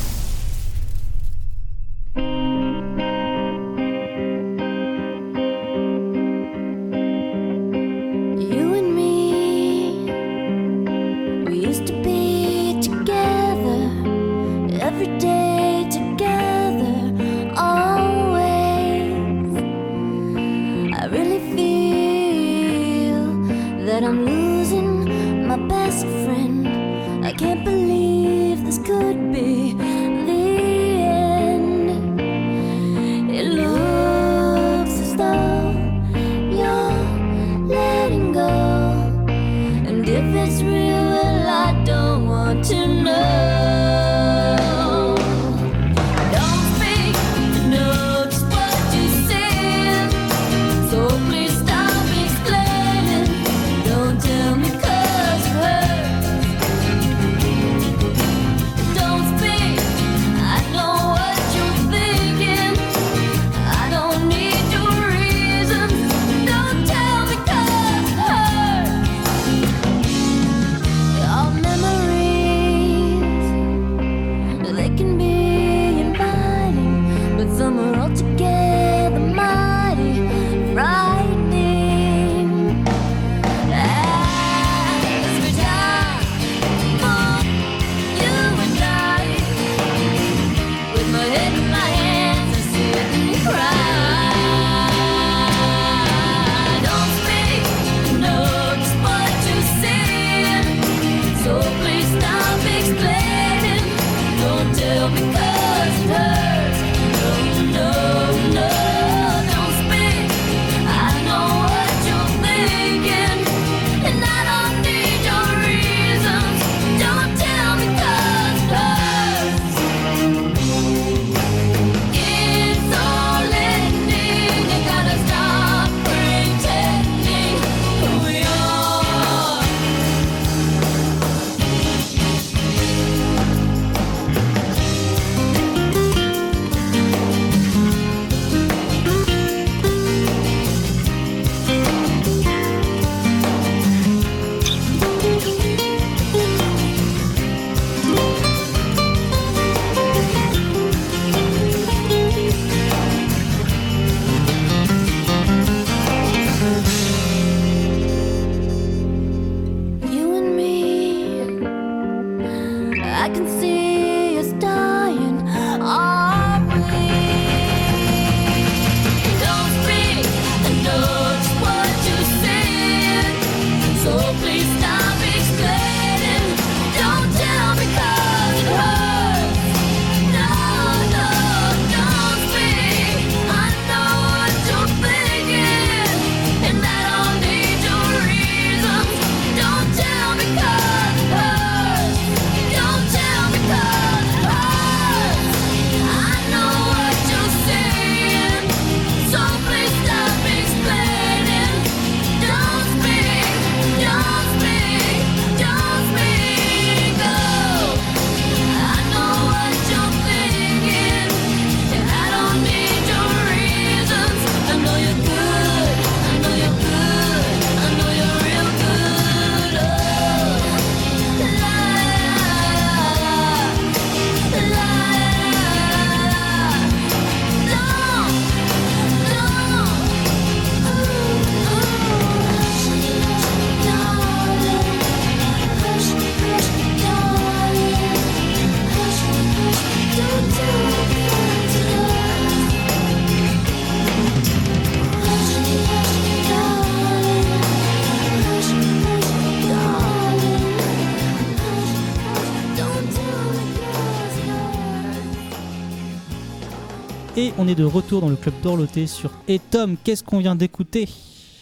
Est 257.71 257.75
de 257.75 257.83
retour 257.83 258.21
dans 258.21 258.29
le 258.29 258.35
club 258.35 258.53
d'Orloté 258.61 259.07
sur 259.07 259.31
Et 259.47 259.59
Tom, 259.59 259.95
qu'est-ce 260.03 260.23
qu'on 260.23 260.39
vient 260.39 260.55
d'écouter? 260.55 261.07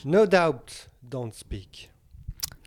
No 0.06 0.26
doubt, 0.26 0.90
don't 1.04 1.32
speak. 1.34 1.92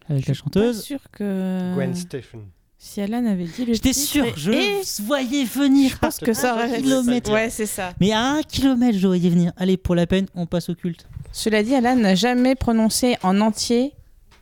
Avec 0.09 0.27
la 0.27 0.35
Pas 0.35 0.39
chanteuse. 0.39 0.83
sûr 0.83 1.01
que. 1.11 1.73
Gwen 1.75 1.95
Stephen. 1.95 2.43
Si 2.79 3.01
Alan 3.01 3.25
avait 3.27 3.45
dit 3.45 3.65
le 3.65 3.75
J'étais 3.75 3.93
sûr, 3.93 4.27
je 4.37 4.51
et 4.51 4.81
voyais 5.05 5.45
venir. 5.45 5.91
je 5.93 5.97
pense 5.99 6.19
que 6.19 6.33
ça 6.33 6.55
aurait 6.55 6.81
kilomètre. 6.83 7.31
Ouais, 7.33 7.49
c'est 7.49 7.67
ça. 7.67 7.93
Mais 8.01 8.11
à 8.13 8.21
un 8.33 8.43
kilomètre, 8.43 8.99
je 8.99 9.07
voyais 9.07 9.31
venir. 9.31 9.53
Allez, 9.57 9.77
pour 9.77 9.95
la 9.95 10.07
peine, 10.07 10.27
on 10.35 10.47
passe 10.47 10.69
au 10.69 10.75
culte. 10.75 11.07
Cela 11.33 11.63
dit, 11.63 11.75
Alan 11.75 11.95
n'a 11.97 12.17
jamais 12.17 12.57
prononcé 12.57 13.17
en 13.23 13.41
entier 13.41 13.93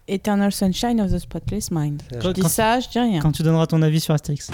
Eternal 0.09 0.51
Sunshine 0.53 1.01
of 1.03 1.13
the 1.13 1.19
Spotless 1.19 1.71
Mind. 1.71 2.03
Je 2.13 2.19
Quand- 2.19 2.33
dis 2.33 2.49
ça, 2.49 2.81
je 2.81 2.89
dis 2.89 2.99
rien. 2.99 3.21
Quand 3.21 3.33
tu 3.33 3.43
donneras 3.43 3.67
ton 3.67 3.83
avis 3.83 4.01
sur 4.01 4.15
Astérix. 4.15 4.51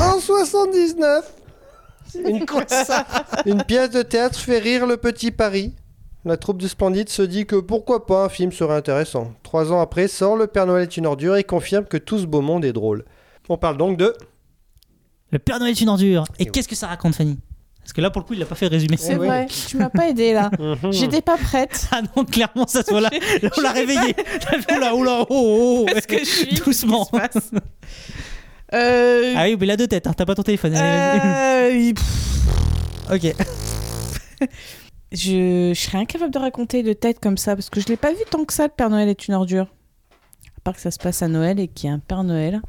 En 0.00 0.20
79, 0.20 1.32
une, 2.24 2.46
une 3.46 3.62
pièce 3.64 3.90
de 3.90 4.02
théâtre 4.02 4.38
fait 4.38 4.58
rire 4.58 4.86
le 4.86 4.96
petit 4.96 5.30
Paris. 5.30 5.74
La 6.24 6.36
troupe 6.38 6.58
du 6.58 6.68
Splendide 6.68 7.10
se 7.10 7.22
dit 7.22 7.44
que 7.44 7.56
pourquoi 7.56 8.06
pas 8.06 8.24
un 8.24 8.28
film 8.28 8.50
serait 8.50 8.76
intéressant. 8.76 9.32
Trois 9.42 9.72
ans 9.72 9.80
après 9.80 10.08
sort 10.08 10.36
Le 10.36 10.46
Père 10.46 10.66
Noël 10.66 10.84
est 10.84 10.96
une 10.96 11.06
ordure 11.06 11.36
et 11.36 11.44
confirme 11.44 11.84
que 11.84 11.98
tout 11.98 12.18
ce 12.18 12.24
beau 12.26 12.40
monde 12.40 12.64
est 12.64 12.72
drôle. 12.72 13.04
On 13.50 13.58
parle 13.58 13.76
donc 13.76 13.98
de... 13.98 14.14
Le 15.30 15.38
Père 15.38 15.58
Noël 15.58 15.72
est 15.72 15.80
une 15.80 15.90
ordure. 15.90 16.24
Et 16.38 16.46
qu'est-ce 16.46 16.68
que 16.68 16.76
ça 16.76 16.86
raconte, 16.86 17.14
Fanny? 17.14 17.38
Parce 17.84 17.92
que 17.92 18.00
là, 18.00 18.08
pour 18.10 18.22
le 18.22 18.26
coup, 18.26 18.32
il 18.32 18.38
l'a 18.40 18.46
pas 18.46 18.54
fait 18.54 18.66
résumer. 18.66 18.96
C'est 18.96 19.14
vrai, 19.14 19.46
tu 19.68 19.76
m'as 19.76 19.90
pas 19.90 20.08
aidé 20.08 20.32
là. 20.32 20.50
Mhm. 20.58 20.90
J'étais 20.92 21.20
pas 21.20 21.36
prête. 21.36 21.86
Ah 21.92 22.00
non, 22.16 22.24
clairement, 22.24 22.66
ça 22.66 22.82
soit 22.82 23.00
là. 23.00 23.10
Là, 23.42 23.50
on 23.56 23.60
l'a 23.60 23.72
réveillé. 23.72 24.16
Oula, 24.76 24.94
oula, 24.96 25.20
oh, 25.20 25.26
oh, 25.30 25.78
oh. 25.82 25.86
Parce 25.92 26.06
que 26.06 26.18
je 26.18 26.24
suis. 26.24 26.54
Doucement. 26.56 27.06
Euh, 28.72 29.34
Ah 29.36 29.44
oui, 29.44 29.56
mais 29.60 29.66
il 29.66 29.70
a 29.70 29.76
deux 29.76 29.86
têtes. 29.86 30.06
hein. 30.08 30.14
T'as 30.16 30.24
pas 30.24 30.34
ton 30.34 30.42
téléphone. 30.42 30.74
euh, 30.74 31.92
ok. 33.12 33.34
je, 35.12 35.72
je 35.72 35.80
serais 35.80 35.98
incapable 35.98 36.32
de 36.32 36.38
raconter 36.38 36.82
de 36.82 36.92
tête 36.92 37.20
comme 37.20 37.36
ça 37.36 37.54
parce 37.54 37.70
que 37.70 37.80
je 37.80 37.86
l'ai 37.86 37.96
pas 37.96 38.10
vu 38.10 38.18
tant 38.30 38.44
que 38.44 38.52
ça. 38.52 38.64
Le 38.64 38.70
Père 38.76 38.90
Noël 38.90 39.08
est 39.08 39.28
une 39.28 39.34
ordure. 39.34 39.66
À 40.56 40.60
part 40.64 40.74
que 40.74 40.80
ça 40.80 40.90
se 40.90 40.98
passe 40.98 41.22
à 41.22 41.28
Noël 41.28 41.60
et 41.60 41.68
qu'il 41.68 41.88
y 41.88 41.92
a 41.92 41.94
un 41.94 42.00
Père 42.00 42.24
Noël. 42.24 42.60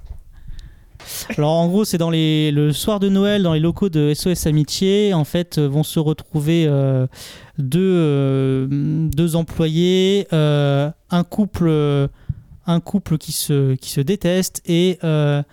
Alors 1.37 1.51
en 1.51 1.67
gros, 1.67 1.85
c'est 1.85 1.97
dans 1.97 2.09
les 2.09 2.51
le 2.51 2.71
soir 2.71 2.99
de 2.99 3.09
Noël 3.09 3.43
dans 3.43 3.53
les 3.53 3.59
locaux 3.59 3.89
de 3.89 4.13
SOS 4.13 4.47
Amitié. 4.47 5.13
En 5.13 5.23
fait, 5.23 5.57
euh, 5.57 5.67
vont 5.67 5.83
se 5.83 5.99
retrouver 5.99 6.65
euh, 6.67 7.07
deux 7.57 7.79
euh, 7.79 8.67
deux 8.69 9.35
employés, 9.35 10.27
un 10.31 11.23
couple 11.29 11.69
un 12.67 12.79
couple 12.79 13.17
qui 13.17 13.31
se 13.31 14.01
déteste 14.01 14.61
et 14.65 14.99
un- 15.03 15.43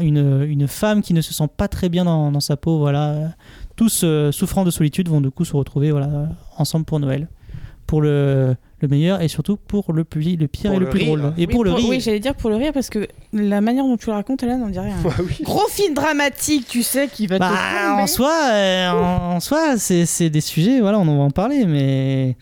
une, 0.00 0.66
femme 0.68 1.02
qui 1.02 1.14
ne 1.14 1.20
se 1.20 1.34
sent 1.34 1.48
pas 1.56 1.68
très 1.68 1.88
bien 1.88 2.04
dans, 2.04 2.40
sa 2.40 2.56
peau. 2.56 2.78
Voilà, 2.78 3.32
tous 3.76 4.04
souffrant 4.30 4.64
de 4.64 4.70
solitude 4.70 5.08
vont 5.08 5.20
du 5.20 5.30
coup 5.30 5.44
se 5.44 5.56
retrouver 5.56 5.90
voilà 5.90 6.28
ensemble 6.58 6.84
pour 6.84 7.00
Noël, 7.00 7.28
pour 7.86 8.00
le 8.02 8.54
le 8.82 8.88
meilleur 8.88 9.22
et 9.22 9.28
surtout 9.28 9.56
pour 9.56 9.92
le 9.92 10.04
plus 10.04 10.36
le 10.36 10.48
pire 10.48 10.70
Pour 10.72 10.76
et 10.76 10.78
le, 10.80 10.84
le 10.86 10.90
plus 10.90 10.98
rire. 11.00 11.16
drôle. 11.16 11.32
Et 11.38 11.46
Oui, 11.46 11.46
pour 11.46 11.64
le 11.64 11.72
rire. 11.72 11.88
Oui, 11.88 12.00
j'allais 12.00 12.20
dire 12.20 12.34
pour 12.34 12.50
le 12.50 12.56
rire 12.56 12.72
parce 12.74 12.90
que 12.90 13.08
la 13.32 13.60
manière 13.60 13.84
dont 13.84 13.96
tu 13.96 14.06
le 14.08 14.12
racontes, 14.12 14.42
Alan, 14.42 14.60
on 14.64 14.68
dirait 14.68 14.90
un 14.90 15.02
gros 15.42 15.66
film 15.68 15.94
dramatique, 15.94 16.66
tu 16.68 16.82
sais, 16.82 17.08
qui 17.08 17.26
va 17.26 17.36
te. 17.36 17.40
Bah, 17.40 17.50
plomber. 17.84 18.02
en 18.02 18.06
soi, 18.06 18.32
euh, 18.52 18.90
en, 18.90 19.36
en 19.36 19.40
soi, 19.40 19.76
c'est 19.78 20.04
c'est 20.04 20.28
des 20.30 20.40
sujets, 20.42 20.80
voilà, 20.80 20.98
on 20.98 21.08
en 21.08 21.16
va 21.16 21.22
en 21.22 21.30
parler, 21.30 21.64
mais 21.64 22.36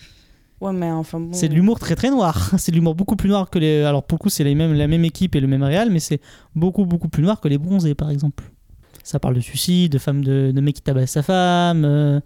Ouais, 0.61 0.72
mais 0.74 0.91
enfin 0.91 1.18
bon. 1.20 1.30
c'est 1.32 1.49
de 1.49 1.55
l'humour 1.55 1.78
très 1.78 1.95
très 1.97 2.11
noir. 2.11 2.51
C'est 2.59 2.70
de 2.70 2.76
l'humour 2.76 2.95
beaucoup 2.95 3.16
plus 3.16 3.30
noir 3.30 3.49
que 3.49 3.59
les. 3.59 3.82
Alors 3.82 4.03
pour 4.03 4.18
le 4.18 4.22
coup, 4.22 4.28
c'est 4.28 4.45
les 4.45 4.55
mêmes, 4.55 4.74
la 4.74 4.88
même 4.88 5.05
équipe 5.07 5.34
et 5.34 5.41
le 5.41 5.47
même 5.47 5.62
réal, 5.62 5.88
mais 5.91 6.01
c'est 6.01 6.20
beaucoup 6.55 6.84
beaucoup 6.84 7.09
plus 7.09 7.22
noir 7.22 7.41
que 7.41 7.49
les 7.49 7.57
bronzés, 7.57 7.95
par 7.95 8.11
exemple. 8.11 8.45
Ça 9.03 9.18
parle 9.18 9.34
de 9.36 9.41
suicide, 9.41 9.91
de 9.93 9.97
femme, 9.99 10.22
de, 10.22 10.53
de 10.55 10.61
mec 10.61 10.74
qui 10.76 10.82
tabasse 10.82 11.12
sa 11.12 11.22
femme, 11.22 11.84
euh, 11.86 12.20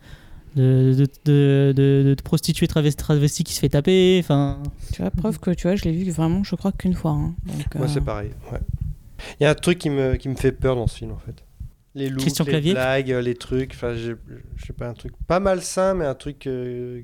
de, 0.55 0.95
de, 0.97 1.07
de, 1.25 1.73
de- 1.77 2.15
de 2.15 2.23
prostituée 2.23 2.67
travesti, 2.69 2.97
travesti 2.97 3.45
qui 3.45 3.53
se 3.55 3.61
fait 3.61 3.69
taper, 3.69 4.19
enfin. 4.23 4.63
Tu 4.93 5.03
vois, 5.03 5.11
preuve 5.11 5.39
que 5.39 5.51
tu 5.51 5.67
vois, 5.67 5.77
je 5.77 5.85
l'ai 5.85 5.93
vu 5.93 6.11
vraiment, 6.11 6.45
je 6.45 6.55
crois 6.57 6.73
qu'une 6.73 6.95
fois. 6.95 7.13
hein. 7.13 7.35
Donc, 7.47 7.75
Moi, 7.75 7.85
euh, 7.87 7.89
c'est 7.93 8.01
pareil. 8.01 8.31
ouais. 8.53 8.61
Il 9.41 9.45
y 9.45 9.47
a 9.47 9.51
un 9.51 9.55
truc 9.55 9.79
qui 9.79 9.91
me, 9.91 10.17
qui 10.17 10.29
me 10.29 10.35
fait 10.37 10.53
peur 10.53 10.77
dans 10.77 10.87
ce 10.87 10.99
film, 10.99 11.13
en 11.13 11.19
fait. 11.19 11.43
Les 11.95 12.09
loups, 12.09 12.21
Christian 12.21 12.45
les 12.45 12.51
Clavier? 12.51 12.73
blagues, 12.75 13.09
les 13.09 13.35
trucs. 13.37 13.73
Enfin, 13.75 13.95
je 13.95 14.13
je 14.57 14.67
sais 14.67 14.73
pas, 14.73 14.89
un 14.89 14.95
truc 14.95 15.13
pas 15.27 15.41
malsain, 15.41 15.95
mais 15.95 16.05
un 16.05 16.15
truc. 16.15 16.47
euh, 16.47 17.03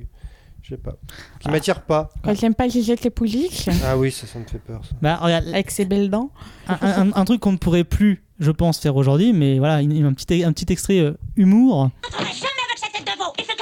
je 0.63 0.69
sais 0.71 0.77
pas. 0.77 0.97
Qui 1.39 1.49
Ah. 1.49 1.53
m'attire 1.53 1.83
pas. 1.83 2.11
Quand 2.23 2.33
il 2.33 2.45
aime 2.45 2.55
pas 2.55 2.69
qu'il 2.69 2.83
jette 2.85 3.03
les 3.05 3.11
pouliches? 3.11 3.69
Ah 3.85 3.97
oui, 3.97 4.11
ça, 4.11 4.27
ça 4.27 4.39
me 4.39 4.45
fait 4.45 4.59
peur, 4.59 4.85
ça. 4.85 4.95
Bah, 5.01 5.17
regarde, 5.23 5.47
avec 5.49 5.71
ses 5.71 5.85
belles 5.87 6.11
dents? 6.11 6.31
un, 6.69 6.77
un- 6.83 7.13
un 7.15 7.25
truc 7.25 7.41
qu'on 7.41 7.53
ne 7.53 7.57
pourrait 7.57 7.85
plus, 7.85 8.23
je 8.41 8.51
pense, 8.51 8.79
faire 8.81 8.97
aujourd'hui, 8.97 9.33
mais 9.33 9.59
voilà, 9.59 9.81
une- 9.81 10.05
un 10.05 10.13
petit, 10.13 10.45
un 10.45 10.53
petit 10.53 10.71
extrait 10.73 10.99
euh, 10.99 11.13
humour. 11.37 11.91
Jamais 12.13 12.27
avec 12.27 12.79
sa 12.79 12.89
tête 12.89 13.07
de 13.07 13.17
veau, 13.19 13.33
il 13.39 13.45
fait 13.45 13.53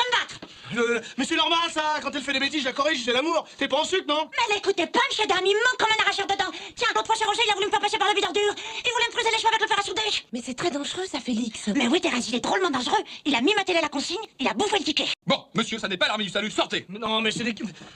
Euh, 0.76 1.00
mais 1.16 1.24
c'est 1.24 1.36
normal 1.36 1.58
ça, 1.72 1.82
quand 2.02 2.10
elle 2.14 2.22
fait 2.22 2.32
des 2.32 2.40
bêtises, 2.40 2.60
je 2.60 2.66
la 2.66 2.72
corrige, 2.72 3.02
c'est 3.04 3.12
l'amour. 3.12 3.46
T'es 3.56 3.68
pas 3.68 3.78
en 3.78 3.84
sucre, 3.84 4.04
non 4.08 4.28
Mais 4.32 4.54
l'écoutez 4.54 4.86
pas, 4.86 5.00
monsieur 5.10 5.26
Dame, 5.26 5.44
il 5.44 5.54
manque 5.54 5.78
comme 5.78 5.88
un 5.96 6.02
arracheur 6.02 6.26
dedans. 6.26 6.50
Tiens, 6.76 6.88
l'autre 6.94 7.06
fois 7.06 7.16
chez 7.16 7.24
Roger, 7.24 7.40
il 7.46 7.50
a 7.50 7.54
voulu 7.54 7.66
me 7.66 7.70
faire 7.70 7.80
passer 7.80 7.98
par 7.98 8.08
le 8.08 8.14
vide 8.14 8.24
d'ordure 8.24 8.54
Il 8.84 8.92
voulait 8.92 9.06
me 9.06 9.12
creuser 9.12 9.30
les 9.30 9.38
cheveux 9.38 9.48
avec 9.48 9.60
le 9.60 9.66
fer 9.68 9.78
à 9.78 9.82
souder 9.82 10.02
Mais 10.32 10.40
c'est 10.44 10.54
très 10.54 10.70
dangereux, 10.70 11.06
ça, 11.10 11.20
Félix. 11.20 11.68
Mais 11.74 11.88
oui, 11.88 12.00
Thérèse, 12.00 12.28
il 12.28 12.36
est 12.36 12.40
drôlement 12.40 12.70
dangereux. 12.70 12.98
Il 13.24 13.34
a 13.34 13.40
mimaté 13.40 13.72
la 13.74 13.88
consigne, 13.88 14.18
il 14.38 14.48
a 14.48 14.54
bouffé 14.54 14.78
le 14.78 14.84
ticket. 14.84 15.06
Bon, 15.26 15.44
monsieur, 15.54 15.78
ça 15.78 15.88
n'est 15.88 15.96
pas 15.96 16.08
l'armée 16.08 16.24
du 16.24 16.30
salut, 16.30 16.50
sortez. 16.50 16.86
Non, 16.88 17.20
mais 17.20 17.30
c'est 17.30 17.44
des, 17.44 17.54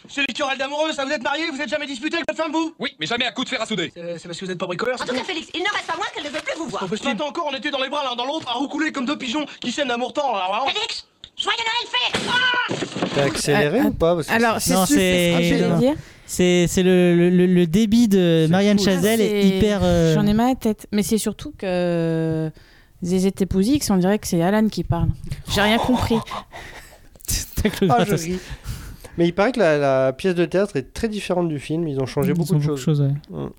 c'est 0.08 0.26
des 0.26 0.32
querelles 0.32 0.58
d'amoureux, 0.58 0.92
ça. 0.92 1.04
Vous 1.04 1.12
êtes 1.12 1.22
mariés, 1.22 1.50
vous 1.50 1.60
êtes 1.60 1.68
jamais 1.68 1.86
disputé 1.86 2.16
avec 2.16 2.28
votre 2.28 2.42
femme, 2.42 2.52
vous 2.52 2.74
Oui, 2.78 2.94
mais 2.98 3.06
jamais 3.06 3.26
à 3.26 3.32
coup 3.32 3.44
de 3.44 3.48
fer 3.48 3.60
à 3.60 3.66
souder. 3.66 3.92
C'est 3.94 4.26
parce 4.26 4.38
que 4.38 4.44
vous 4.44 4.50
êtes 4.50 4.58
pas 4.58 4.66
bricoleur, 4.66 5.00
En 5.00 5.04
tout 5.04 5.14
cas, 5.14 5.24
Félix, 5.24 5.48
il 5.54 5.62
ne 5.62 5.68
reste 5.68 5.86
pas 5.86 5.96
moins 5.96 6.06
qu'elle 6.14 6.24
ne 6.24 6.30
veut 6.30 6.40
plus 6.40 6.56
vous 6.56 6.66
voir. 6.68 6.86
Encore, 7.22 7.46
on 7.46 7.54
était 7.56 7.70
dans 7.70 7.80
les 7.82 7.88
bras 7.88 8.02
l'un 8.04 8.16
dans 8.16 8.26
l'autre, 8.26 8.48
à 8.48 8.54
roucouler 8.54 8.90
comme 8.92 9.06
deux 9.06 9.18
pigeons 9.18 9.46
qui 9.60 9.70
s'aiment 9.70 9.88
d'amour 9.88 10.12
tendre, 10.12 10.36
alors 10.36 10.64
vraiment. 10.64 10.70
Félix 10.80 11.06
Joyeux 11.42 11.58
Noël 11.58 11.88
fait 11.90 12.28
Ah 12.28 13.06
T'as 13.14 13.24
accéléré 13.24 13.80
Ah, 13.82 13.86
ou 13.88 13.92
pas 13.92 14.14
Parce 14.14 14.26
que 14.28 14.32
Alors, 14.32 14.60
c'est 14.60 14.74
Non, 14.74 14.86
ce 14.86 14.94
que 14.94 14.98
c'est- 15.00 15.78
dire. 15.78 15.94
C'est 16.26 16.66
c'est 16.68 16.82
le, 16.82 17.14
le, 17.16 17.28
le- 17.30 17.46
le 17.46 17.66
débit 17.66 18.08
de 18.08 18.46
Marianne 18.48 18.78
fou, 18.78 18.84
Chazelle 18.86 19.20
est 19.20 19.42
C'est- 19.42 19.48
hyper. 19.58 19.80
euh, 19.82 20.14
J'en 20.14 20.26
ai 20.26 20.32
mal 20.32 20.46
à 20.46 20.48
la 20.50 20.54
tête. 20.54 20.86
Mais 20.92 21.02
c'est 21.02 21.18
surtout 21.18 21.52
que 21.58 22.50
Zézé 23.02 23.32
Tepouzix, 23.32 23.80
on 23.90 23.96
dirait 23.98 24.18
que 24.18 24.26
c'est 24.26 24.40
Alan 24.40 24.66
qui 24.68 24.84
parle. 24.84 25.08
J'ai 25.52 25.60
rien 25.60 25.78
compris. 25.78 26.14
avec 27.58 27.80
le 27.80 27.88
Ah, 27.90 28.04
je 28.06 28.14
ris. 28.14 28.38
Mais 29.18 29.26
il 29.28 29.32
paraît 29.34 29.52
que 29.52 29.58
la, 29.60 29.76
la 29.78 30.12
pièce 30.14 30.34
de 30.34 30.44
théâtre 30.46 30.76
est 30.76 30.94
très 30.94 31.08
différente 31.08 31.48
du 31.48 31.58
film. 31.58 31.86
Ils 31.86 32.00
ont 32.00 32.06
changé 32.06 32.30
Ils 32.30 32.34
beaucoup 32.34 32.54
ont 32.54 32.58
de 32.58 32.76
choses. 32.76 33.00
ouais. 33.02 33.12
Mm. 33.30 33.50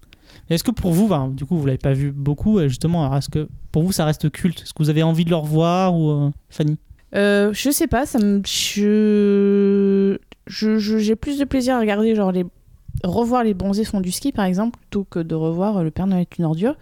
Est-ce 0.49 0.63
que 0.63 0.71
pour 0.71 0.91
vous, 0.93 1.09
du 1.29 1.45
coup, 1.45 1.57
vous 1.57 1.65
l'avez 1.65 1.77
pas 1.77 1.93
vu 1.93 2.11
beaucoup, 2.11 2.57
euh, 2.59 2.67
justement, 2.67 3.05
alors 3.05 3.17
est-ce 3.17 3.29
que 3.29 3.47
pour 3.71 3.83
vous 3.83 3.91
ça 3.91 4.03
reste 4.03 4.31
culte? 4.31 4.61
Est-ce 4.63 4.73
que 4.73 4.81
vous 4.83 4.89
avez 4.89 5.03
envie 5.03 5.25
de 5.25 5.29
le 5.29 5.35
revoir 5.35 5.95
ou 5.95 6.09
euh, 6.09 6.31
Fanny? 6.49 6.77
Euh, 7.15 7.51
je 7.53 7.69
sais 7.69 7.87
pas, 7.87 8.05
ça 8.05 8.19
me. 8.19 8.41
Je. 8.45 10.17
je- 10.47 10.77
je- 10.77 10.97
J'ai 10.97 11.15
plus 11.15 11.37
de 11.37 11.45
plaisir 11.45 11.75
à 11.75 11.79
regarder, 11.79 12.15
genre, 12.15 12.31
les. 12.31 12.45
Revoir 13.03 13.43
les 13.43 13.53
bronzés 13.53 13.85
font 13.85 14.01
du 14.01 14.11
ski, 14.11 14.31
par 14.31 14.45
exemple, 14.45 14.77
plutôt 14.79 15.03
que 15.03 15.19
de 15.19 15.33
revoir 15.35 15.83
Le 15.83 15.89
Père 15.91 16.05
Noël 16.07 16.21
est 16.21 16.37
une 16.37 16.45
ordure. 16.45 16.75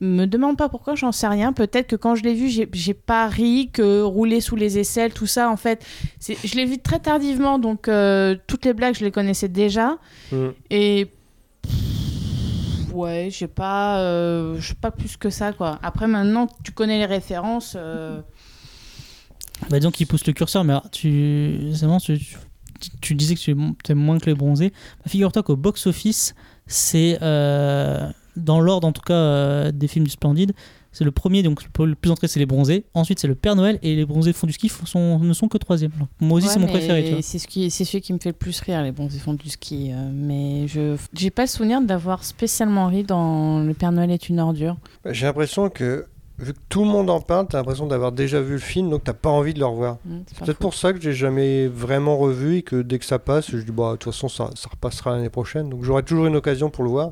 Me 0.00 0.26
demande 0.26 0.58
pas 0.58 0.68
pourquoi, 0.68 0.94
j'en 0.94 1.12
sais 1.12 1.28
rien. 1.28 1.52
Peut-être 1.54 1.86
que 1.86 1.96
quand 1.96 2.16
je 2.16 2.24
l'ai 2.24 2.34
vu, 2.34 2.48
j'ai 2.48 2.68
j'ai 2.72 2.94
pas 2.94 3.28
ri, 3.28 3.70
que 3.72 4.02
rouler 4.02 4.40
sous 4.40 4.56
les 4.56 4.78
aisselles, 4.78 5.12
tout 5.12 5.26
ça, 5.26 5.48
en 5.50 5.56
fait. 5.56 5.84
Je 6.20 6.54
l'ai 6.56 6.64
vu 6.66 6.78
très 6.78 6.98
tardivement, 6.98 7.58
donc 7.58 7.88
euh, 7.88 8.36
toutes 8.46 8.64
les 8.66 8.74
blagues, 8.74 8.96
je 8.98 9.04
les 9.04 9.10
connaissais 9.12 9.48
déjà. 9.48 9.96
Mm. 10.32 10.48
Et. 10.70 11.06
Ouais, 12.92 13.28
j'ai 13.30 13.46
pas, 13.48 14.00
euh, 14.00 14.56
j'ai 14.58 14.74
pas 14.74 14.90
plus 14.90 15.16
que 15.16 15.28
ça, 15.30 15.52
quoi. 15.52 15.78
Après, 15.82 16.06
maintenant 16.06 16.46
que 16.46 16.52
tu 16.64 16.72
connais 16.72 16.98
les 16.98 17.04
références. 17.06 17.74
euh, 17.78 18.20
bah, 19.70 19.78
Disons 19.78 19.90
qu'il 19.90 20.06
pousse 20.06 20.26
le 20.26 20.32
curseur, 20.32 20.64
mais 20.64 20.72
alors, 20.72 20.90
tu, 20.90 21.58
c'est 21.72 21.80
vraiment, 21.86 21.98
tu, 22.00 22.18
tu- 22.18 22.90
tu 23.00 23.14
disais 23.14 23.34
que 23.34 23.40
tu 23.40 23.50
aimes 23.52 23.98
moins 23.98 24.18
que 24.18 24.26
les 24.26 24.34
bronzés. 24.34 24.70
Bah, 24.98 25.08
Figure-toi 25.10 25.42
qu'au 25.42 25.56
box-office, 25.56 26.34
c'est 26.66 27.18
euh, 27.22 28.08
dans 28.36 28.60
l'ordre 28.60 28.86
en 28.88 28.92
tout 28.92 29.02
cas 29.02 29.14
euh, 29.14 29.72
des 29.72 29.88
films 29.88 30.04
du 30.04 30.10
Splendide. 30.10 30.52
C'est 30.92 31.04
le 31.04 31.10
premier, 31.10 31.42
donc 31.42 31.62
le 31.78 31.94
plus 31.94 32.10
entré, 32.10 32.26
c'est 32.26 32.38
les 32.40 32.46
bronzés. 32.46 32.86
Ensuite, 32.94 33.18
c'est 33.18 33.28
le 33.28 33.34
Père 33.34 33.54
Noël 33.54 33.78
et 33.82 33.94
les 33.96 34.06
bronzés 34.06 34.32
font 34.32 34.46
du 34.46 34.54
ski 34.54 34.70
sont, 34.70 35.18
ne 35.18 35.32
sont 35.34 35.46
que 35.46 35.58
troisième. 35.58 35.92
Alors, 35.94 36.08
moi 36.20 36.38
aussi, 36.38 36.46
Ouais, 36.46 36.52
c'est 36.54 36.58
mon 36.58 36.68
préféré. 36.68 37.04
Tu 37.04 37.10
vois. 37.12 37.20
C'est 37.22 37.38
ce 37.38 37.46
qui, 37.46 37.70
c'est 37.70 37.84
celui 37.84 38.00
qui 38.00 38.14
me 38.14 38.18
fait 38.18 38.30
le 38.30 38.34
plus 38.34 38.58
rire, 38.60 38.82
les 38.82 38.92
bons 38.92 39.10
font 39.10 39.34
du 39.34 39.50
ski. 39.50 39.90
euh, 39.92 40.08
mais 40.10 40.66
je, 40.68 40.96
j'ai 41.12 41.30
pas 41.30 41.42
le 41.42 41.48
souvenir 41.48 41.82
d'avoir 41.82 42.24
spécialement 42.24 42.86
ri 42.86 43.04
dans 43.04 43.60
Le 43.62 43.74
Père 43.74 43.92
Noël 43.92 44.10
est 44.10 44.30
une 44.30 44.40
ordure. 44.40 44.78
J'ai 45.04 45.26
l'impression 45.26 45.68
que, 45.68 46.06
vu 46.38 46.52
que 46.52 46.58
tout 46.68 46.82
le 46.84 46.90
monde 46.90 47.08
en 47.10 47.20
parle, 47.20 47.46
t'as 47.48 47.58
l'impression 47.58 47.86
d'avoir 47.86 48.12
déjà 48.12 48.40
vu 48.40 48.52
le 48.54 48.58
film, 48.58 48.90
donc 48.90 49.04
t'as 49.04 49.12
pas 49.14 49.30
envie 49.30 49.54
de 49.54 49.58
le 49.58 49.66
revoir. 49.66 49.96
Mm, 50.04 50.18
c'est 50.26 50.44
peut-être 50.44 50.58
pour 50.58 50.74
ça 50.74 50.92
que 50.92 51.00
j'ai 51.00 51.12
jamais 51.14 51.66
vraiment 51.66 52.16
revu 52.18 52.56
et 52.56 52.62
que 52.62 52.82
dès 52.82 52.98
que 52.98 53.04
ça 53.06 53.18
passe, 53.18 53.50
je 53.50 53.58
dis, 53.58 53.72
bah, 53.72 53.92
de 53.92 53.96
toute 53.96 54.12
façon, 54.12 54.28
ça, 54.28 54.50
ça 54.54 54.68
repassera 54.70 55.12
l'année 55.16 55.30
prochaine. 55.30 55.70
Donc 55.70 55.82
j'aurai 55.84 56.02
toujours 56.02 56.26
une 56.26 56.36
occasion 56.36 56.68
pour 56.70 56.84
le 56.84 56.90
voir. 56.90 57.10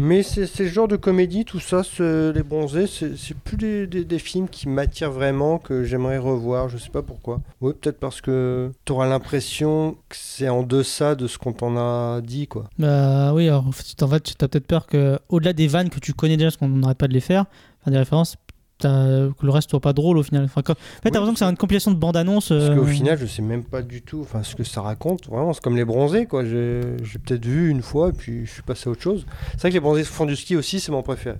Mais 0.00 0.22
c'est 0.22 0.46
c'est 0.46 0.62
le 0.64 0.68
genre 0.68 0.86
de 0.86 0.94
comédie, 0.94 1.44
tout 1.44 1.58
ça, 1.58 1.82
ce- 1.82 2.30
les 2.30 2.44
bronzés, 2.44 2.86
c'est 2.86 3.16
c'est 3.16 3.36
plus 3.36 3.56
des, 3.56 3.86
des- 3.88 4.04
des 4.04 4.18
films 4.20 4.48
qui 4.48 4.68
m'attirent 4.68 5.10
vraiment, 5.10 5.58
que 5.58 5.82
j'aimerais 5.82 6.18
revoir, 6.18 6.68
je 6.68 6.78
sais 6.78 6.90
pas 6.90 7.02
pourquoi. 7.02 7.40
Oui, 7.60 7.72
peut-être 7.80 7.98
parce 7.98 8.20
que 8.20 8.70
tu 8.84 8.92
auras 8.92 9.08
l'impression 9.08 9.96
que 10.08 10.16
c'est 10.16 10.48
en 10.48 10.62
deçà 10.62 11.16
de 11.16 11.26
ce 11.26 11.36
qu'on 11.36 11.52
t'en 11.52 11.76
a 11.76 12.20
dit, 12.20 12.46
quoi. 12.46 12.70
Bah 12.78 13.32
oui, 13.34 13.48
alors 13.48 13.66
en 13.66 13.72
fait, 13.72 14.00
en 14.02 14.08
fait, 14.08 14.20
tu 14.22 14.32
as 14.40 14.46
peut-être 14.48 14.66
peur 14.68 14.86
que, 14.86 15.18
au-delà 15.30 15.52
des 15.52 15.66
vannes 15.66 15.90
que 15.90 15.98
tu 15.98 16.12
connais 16.14 16.36
déjà, 16.36 16.46
parce 16.48 16.58
qu'on 16.58 16.68
n'arrête 16.68 16.98
pas 16.98 17.08
de 17.08 17.12
les 17.14 17.20
faire, 17.20 17.46
enfin 17.80 17.90
des 17.90 17.98
références, 17.98 18.36
que 18.80 19.32
le 19.42 19.50
reste 19.50 19.70
soit 19.70 19.80
pas 19.80 19.92
drôle 19.92 20.18
au 20.18 20.22
final. 20.22 20.44
Enfin, 20.44 20.62
quand- 20.62 20.72
En 20.74 21.02
fait, 21.02 21.10
t'as 21.10 21.18
l'impression 21.18 21.32
que 21.32 21.38
c'est 21.40 21.44
une 21.46 21.56
compilation 21.56 21.90
de 21.90 21.96
bandes 21.96 22.16
annonces. 22.16 22.48
Parce 22.50 22.70
qu'au 22.78 22.84
final, 22.86 23.18
je 23.18 23.26
sais 23.26 23.42
même 23.42 23.64
pas 23.64 23.82
du 23.82 24.02
tout 24.02 24.20
enfin, 24.20 24.42
ce 24.44 24.54
que 24.54 24.62
ça 24.64 24.82
raconte. 24.82 25.26
Vraiment, 25.28 25.52
c'est 25.52 25.62
comme 25.62 25.76
les 25.76 25.84
bronzés, 25.84 26.26
quoi. 26.26 26.44
J'ai 26.44 26.80
j'ai 27.02 27.18
peut-être 27.18 27.44
vu 27.44 27.70
une 27.70 27.82
fois, 27.82 28.10
et 28.10 28.12
puis 28.12 28.46
je 28.46 28.52
suis 28.52 28.62
passé 28.62 28.88
à 28.88 28.92
autre 28.92 29.02
chose. 29.02 29.26
C'est 29.52 29.60
vrai 29.62 29.70
que 29.70 29.74
les 29.74 29.80
bronzés 29.80 30.04
font 30.04 30.26
du 30.26 30.36
ski 30.36 30.54
aussi, 30.54 30.78
c'est 30.80 30.92
mon 30.92 31.02
préféré. 31.02 31.36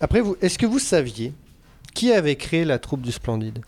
Après, 0.00 0.20
vous, 0.22 0.36
est-ce 0.40 0.56
que 0.58 0.64
vous 0.66 0.78
saviez 0.78 1.34
qui 1.92 2.12
avait 2.12 2.36
créé 2.36 2.64
la 2.64 2.78
troupe 2.78 3.02
du 3.02 3.12
Splendide? 3.12 3.58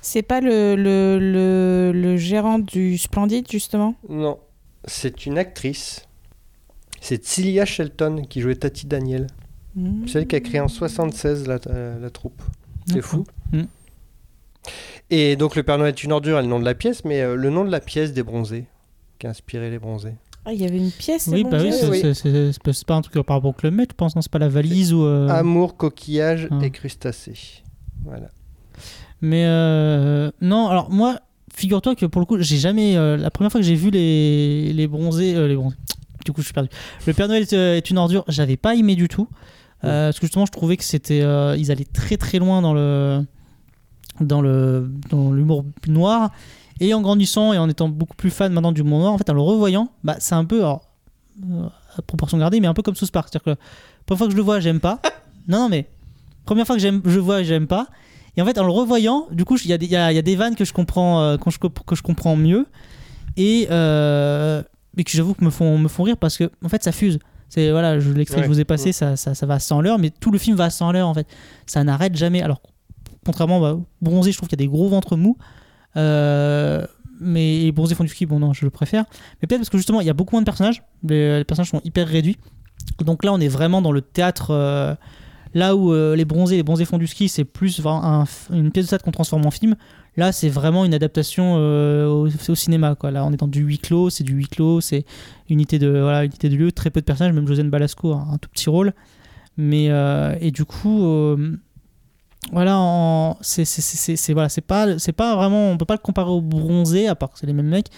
C'est 0.00 0.22
pas 0.22 0.40
le, 0.40 0.74
le, 0.76 1.18
le, 1.20 1.92
le 1.92 2.16
gérant 2.16 2.58
du 2.58 2.96
Splendide, 2.98 3.46
justement? 3.50 3.94
Non, 4.08 4.38
c'est 4.84 5.26
une 5.26 5.36
actrice. 5.38 6.02
C'est 7.00 7.24
Cilia 7.24 7.64
Shelton 7.64 8.22
qui 8.28 8.40
jouait 8.40 8.54
Tati 8.56 8.86
Daniel. 8.86 9.26
Mmh. 9.76 10.06
C'est 10.08 10.20
elle 10.20 10.26
qui 10.26 10.36
a 10.36 10.40
créé 10.40 10.60
en 10.60 10.68
76 10.68 11.46
la, 11.46 11.58
euh, 11.68 12.00
la 12.00 12.10
troupe. 12.10 12.42
C'est 12.86 13.02
fou. 13.02 13.24
Mm. 13.52 13.62
Et 15.10 15.36
donc 15.36 15.54
le 15.54 15.62
Père 15.62 15.78
Noël 15.78 15.90
est 15.90 16.02
une 16.02 16.12
ordure, 16.12 16.38
est 16.38 16.42
le 16.42 16.48
nom 16.48 16.58
de 16.58 16.64
la 16.64 16.74
pièce, 16.74 17.04
mais 17.04 17.20
euh, 17.20 17.36
le 17.36 17.50
nom 17.50 17.64
de 17.64 17.70
la 17.70 17.80
pièce 17.80 18.12
des 18.12 18.22
bronzés, 18.22 18.64
qui 19.18 19.26
a 19.26 19.30
inspiré 19.30 19.70
les 19.70 19.78
bronzés. 19.78 20.14
Ah, 20.44 20.52
il 20.52 20.60
y 20.60 20.64
avait 20.64 20.78
une 20.78 20.90
pièce 20.90 21.28
Oui, 21.30 21.42
c'est 21.44 21.50
bah 21.50 21.58
oui, 21.60 21.72
c'est 21.72 21.88
oui. 21.88 22.52
pas- 22.86 22.94
un 22.94 23.02
truc 23.02 23.14
par 23.24 23.36
rapport 23.36 23.50
au 23.50 23.52
Club 23.52 23.74
Med, 23.74 23.88
je 23.90 23.94
pense, 23.96 24.14
non, 24.16 24.22
c'est 24.22 24.30
pas 24.30 24.38
la 24.38 24.48
valise 24.48 24.92
ou. 24.92 25.04
euh, 25.04 25.28
Amour, 25.28 25.76
coquillage 25.76 26.48
Ah. 26.50 26.58
et 26.62 26.70
crustacés. 26.70 27.62
Voilà. 28.04 28.28
Mais 29.20 29.44
euh, 29.46 30.30
non, 30.40 30.68
alors 30.68 30.90
moi, 30.90 31.18
figure-toi 31.54 31.94
que 31.96 32.06
pour 32.06 32.20
le 32.20 32.26
coup, 32.26 32.38
j'ai 32.40 32.58
jamais. 32.58 32.96
euh, 32.96 33.16
la 33.16 33.30
première 33.30 33.50
fois 33.50 33.60
que 33.60 33.66
j'ai 33.66 33.74
vu 33.74 33.90
les, 33.90 34.72
les 34.72 34.86
bronzés. 34.86 35.34
euh, 35.34 35.48
les 35.48 35.56
bronzés. 35.56 35.76
Du 36.24 36.32
coup, 36.32 36.40
je 36.40 36.46
suis 36.46 36.54
perdu. 36.54 36.68
Le 37.06 37.12
Père 37.12 37.28
Noël 37.28 37.42
est, 37.42 37.52
euh, 37.52 37.76
est 37.76 37.90
une 37.90 37.98
ordure, 37.98 38.24
j'avais 38.28 38.56
pas 38.56 38.74
aimé 38.74 38.94
du 38.96 39.06
tout. 39.08 39.28
Euh, 39.86 40.06
parce 40.08 40.18
que 40.20 40.26
justement, 40.26 40.46
je 40.46 40.52
trouvais 40.52 40.76
que 40.76 40.84
c'était. 40.84 41.22
euh, 41.22 41.56
ils 41.58 41.70
allaient 41.70 41.84
très 41.84 42.16
très 42.16 42.38
loin 42.38 42.62
dans 42.62 42.74
le. 42.74 43.24
Dans 44.20 44.40
le 44.40 44.90
dans 45.10 45.30
l'humour 45.32 45.64
noir. 45.88 46.30
Et 46.80 46.92
en 46.94 47.00
grandissant 47.00 47.52
et 47.52 47.58
en 47.58 47.68
étant 47.68 47.88
beaucoup 47.88 48.16
plus 48.16 48.30
fan 48.30 48.52
maintenant 48.52 48.72
du 48.72 48.82
monde 48.82 49.00
noir, 49.00 49.12
en 49.12 49.18
fait, 49.18 49.28
en 49.30 49.34
le 49.34 49.40
revoyant, 49.40 49.88
bah, 50.04 50.16
c'est 50.18 50.34
un 50.34 50.44
peu. 50.44 50.58
Alors, 50.60 50.82
euh, 51.50 51.66
à 51.96 52.02
proportion 52.02 52.36
gardée, 52.38 52.60
mais 52.60 52.66
un 52.66 52.74
peu 52.74 52.82
comme 52.82 52.94
South 52.94 53.10
Park. 53.10 53.28
C'est-à-dire 53.30 53.44
que 53.44 53.50
la 53.50 53.56
première 54.06 54.18
fois 54.18 54.26
que 54.26 54.32
je 54.32 54.36
le 54.36 54.42
vois, 54.42 54.60
j'aime 54.60 54.80
pas. 54.80 55.00
Non, 55.48 55.58
non, 55.60 55.68
mais. 55.68 55.86
Première 56.44 56.66
fois 56.66 56.74
que 56.76 56.82
j'aime, 56.82 57.00
je 57.04 57.18
vois, 57.20 57.42
j'aime 57.44 57.66
pas. 57.68 57.86
Et 58.36 58.42
en 58.42 58.44
fait, 58.44 58.58
en 58.58 58.64
le 58.64 58.70
revoyant, 58.72 59.26
du 59.30 59.44
coup, 59.44 59.56
il 59.64 59.70
y, 59.70 59.72
a 59.72 59.78
des- 59.78 59.86
il 59.86 59.92
y 59.92 59.96
a, 59.96 60.10
il 60.12 60.14
y 60.16 60.18
a 60.18 60.22
des 60.22 60.34
vannes 60.36 60.54
que 60.56 60.64
je 60.64 60.72
comprends, 60.72 61.20
euh, 61.22 61.36
que, 61.36 61.50
je, 61.50 61.58
comp- 61.58 61.84
que 61.86 61.94
je 61.94 62.02
comprends 62.02 62.34
mieux. 62.36 62.66
Et, 63.36 63.66
euh, 63.70 64.62
et 64.96 65.04
que 65.04 65.10
j'avoue 65.10 65.34
que 65.34 65.44
me 65.44 65.50
font, 65.50 65.78
me 65.78 65.88
font 65.88 66.02
rire 66.02 66.16
parce 66.16 66.36
que, 66.36 66.50
en 66.64 66.68
fait, 66.68 66.82
ça 66.82 66.90
fuse. 66.92 67.18
C'est 67.48 67.70
voilà, 67.70 67.98
je- 68.00 68.10
l'extrait 68.12 68.40
que 68.42 68.46
je 68.48 68.52
vous 68.52 68.60
ai 68.60 68.64
passé, 68.64 68.92
ça, 68.92 69.16
ça, 69.16 69.34
ça 69.34 69.46
va 69.46 69.54
à 69.54 69.58
100 69.58 69.78
à 69.78 69.82
l'heure, 69.82 69.98
mais 69.98 70.10
tout 70.10 70.30
le 70.30 70.38
film 70.38 70.56
va 70.56 70.64
à 70.64 70.70
100 70.70 70.88
à 70.88 70.92
l'heure 70.92 71.08
en 71.08 71.14
fait. 71.14 71.26
Ça 71.66 71.82
n'arrête 71.84 72.16
jamais. 72.16 72.42
Alors, 72.42 72.60
contrairement 73.24 73.60
bah, 73.60 73.72
au 73.74 73.86
Bronzé, 74.02 74.32
je 74.32 74.36
trouve 74.36 74.48
qu'il 74.48 74.58
y 74.60 74.62
a 74.62 74.66
des 74.66 74.70
gros 74.70 74.88
ventres 74.88 75.16
mous. 75.16 75.36
Euh, 75.96 76.86
mais 77.20 77.70
Bronzé 77.72 77.94
font 77.94 78.04
du 78.04 78.10
ski, 78.10 78.26
bon, 78.26 78.38
non, 78.40 78.52
je 78.52 78.64
le 78.64 78.70
préfère. 78.70 79.04
Mais 79.40 79.46
peut-être 79.46 79.60
parce 79.60 79.70
que 79.70 79.78
justement, 79.78 80.00
il 80.00 80.06
y 80.06 80.10
a 80.10 80.14
beaucoup 80.14 80.34
moins 80.34 80.42
de 80.42 80.44
personnages. 80.44 80.82
Les, 81.08 81.38
les 81.38 81.44
personnages 81.44 81.70
sont 81.70 81.80
hyper 81.84 82.06
réduits. 82.06 82.36
Donc 82.98 83.24
là, 83.24 83.32
on 83.32 83.40
est 83.40 83.48
vraiment 83.48 83.80
dans 83.82 83.92
le 83.92 84.02
théâtre. 84.02 84.50
euh, 84.50 84.94
là 85.54 85.74
où 85.74 85.92
euh, 85.92 86.14
les 86.16 86.24
bronzés, 86.26 86.56
les 86.56 86.62
bronzés 86.62 86.84
font 86.84 86.98
du 86.98 87.06
ski, 87.06 87.28
c'est 87.28 87.44
plus 87.44 87.80
vraiment 87.80 88.04
un- 88.04 88.24
une 88.52 88.70
pièce 88.70 88.86
de 88.86 88.90
théâtre 88.90 89.04
qu'on 89.04 89.12
transforme 89.12 89.46
en 89.46 89.50
film. 89.50 89.74
Là, 90.16 90.32
c'est 90.32 90.48
vraiment 90.48 90.84
une 90.84 90.94
adaptation 90.94 91.56
euh, 91.58 92.06
au, 92.08 92.54
cinéma. 92.54 92.96
Là, 93.02 93.24
on 93.26 93.32
est 93.32 93.36
dans 93.36 93.48
du 93.48 93.60
huis 93.60 93.78
clos, 93.78 94.08
c'est 94.08 94.24
du 94.24 94.32
huis 94.32 94.48
clos, 94.48 94.80
c'est 94.80 95.04
unité 95.50 95.78
de 95.78 95.88
voilà, 95.88 96.24
unité 96.24 96.48
de 96.48 96.56
lieu, 96.56 96.72
très 96.72 96.90
peu 96.90 97.00
de 97.00 97.04
personnages, 97.04 97.34
même 97.34 97.46
Josiane 97.46 97.68
Balasco 97.68 98.12
a 98.12 98.26
un 98.32 98.38
tout 98.38 98.48
petit 98.48 98.70
rôle. 98.70 98.94
Mais 99.58 99.90
euh, 99.90 100.34
et 100.40 100.50
du 100.50 100.64
coup, 100.64 101.04
euh, 101.04 101.56
voilà, 102.50 103.36
c'est 103.42 104.32
voilà, 104.32 104.48
c'est 104.48 104.60
pas 104.62 104.98
c'est 104.98 105.12
pas 105.12 105.36
vraiment, 105.36 105.70
on 105.70 105.76
peut 105.76 105.84
pas 105.84 105.94
le 105.94 106.00
comparer 106.00 106.30
au 106.30 106.40
bronzé, 106.40 107.08
à 107.08 107.14
part 107.14 107.32
que 107.32 107.38
c'est 107.38 107.46
les 107.46 107.52
mêmes 107.52 107.68
mecs. 107.68 107.90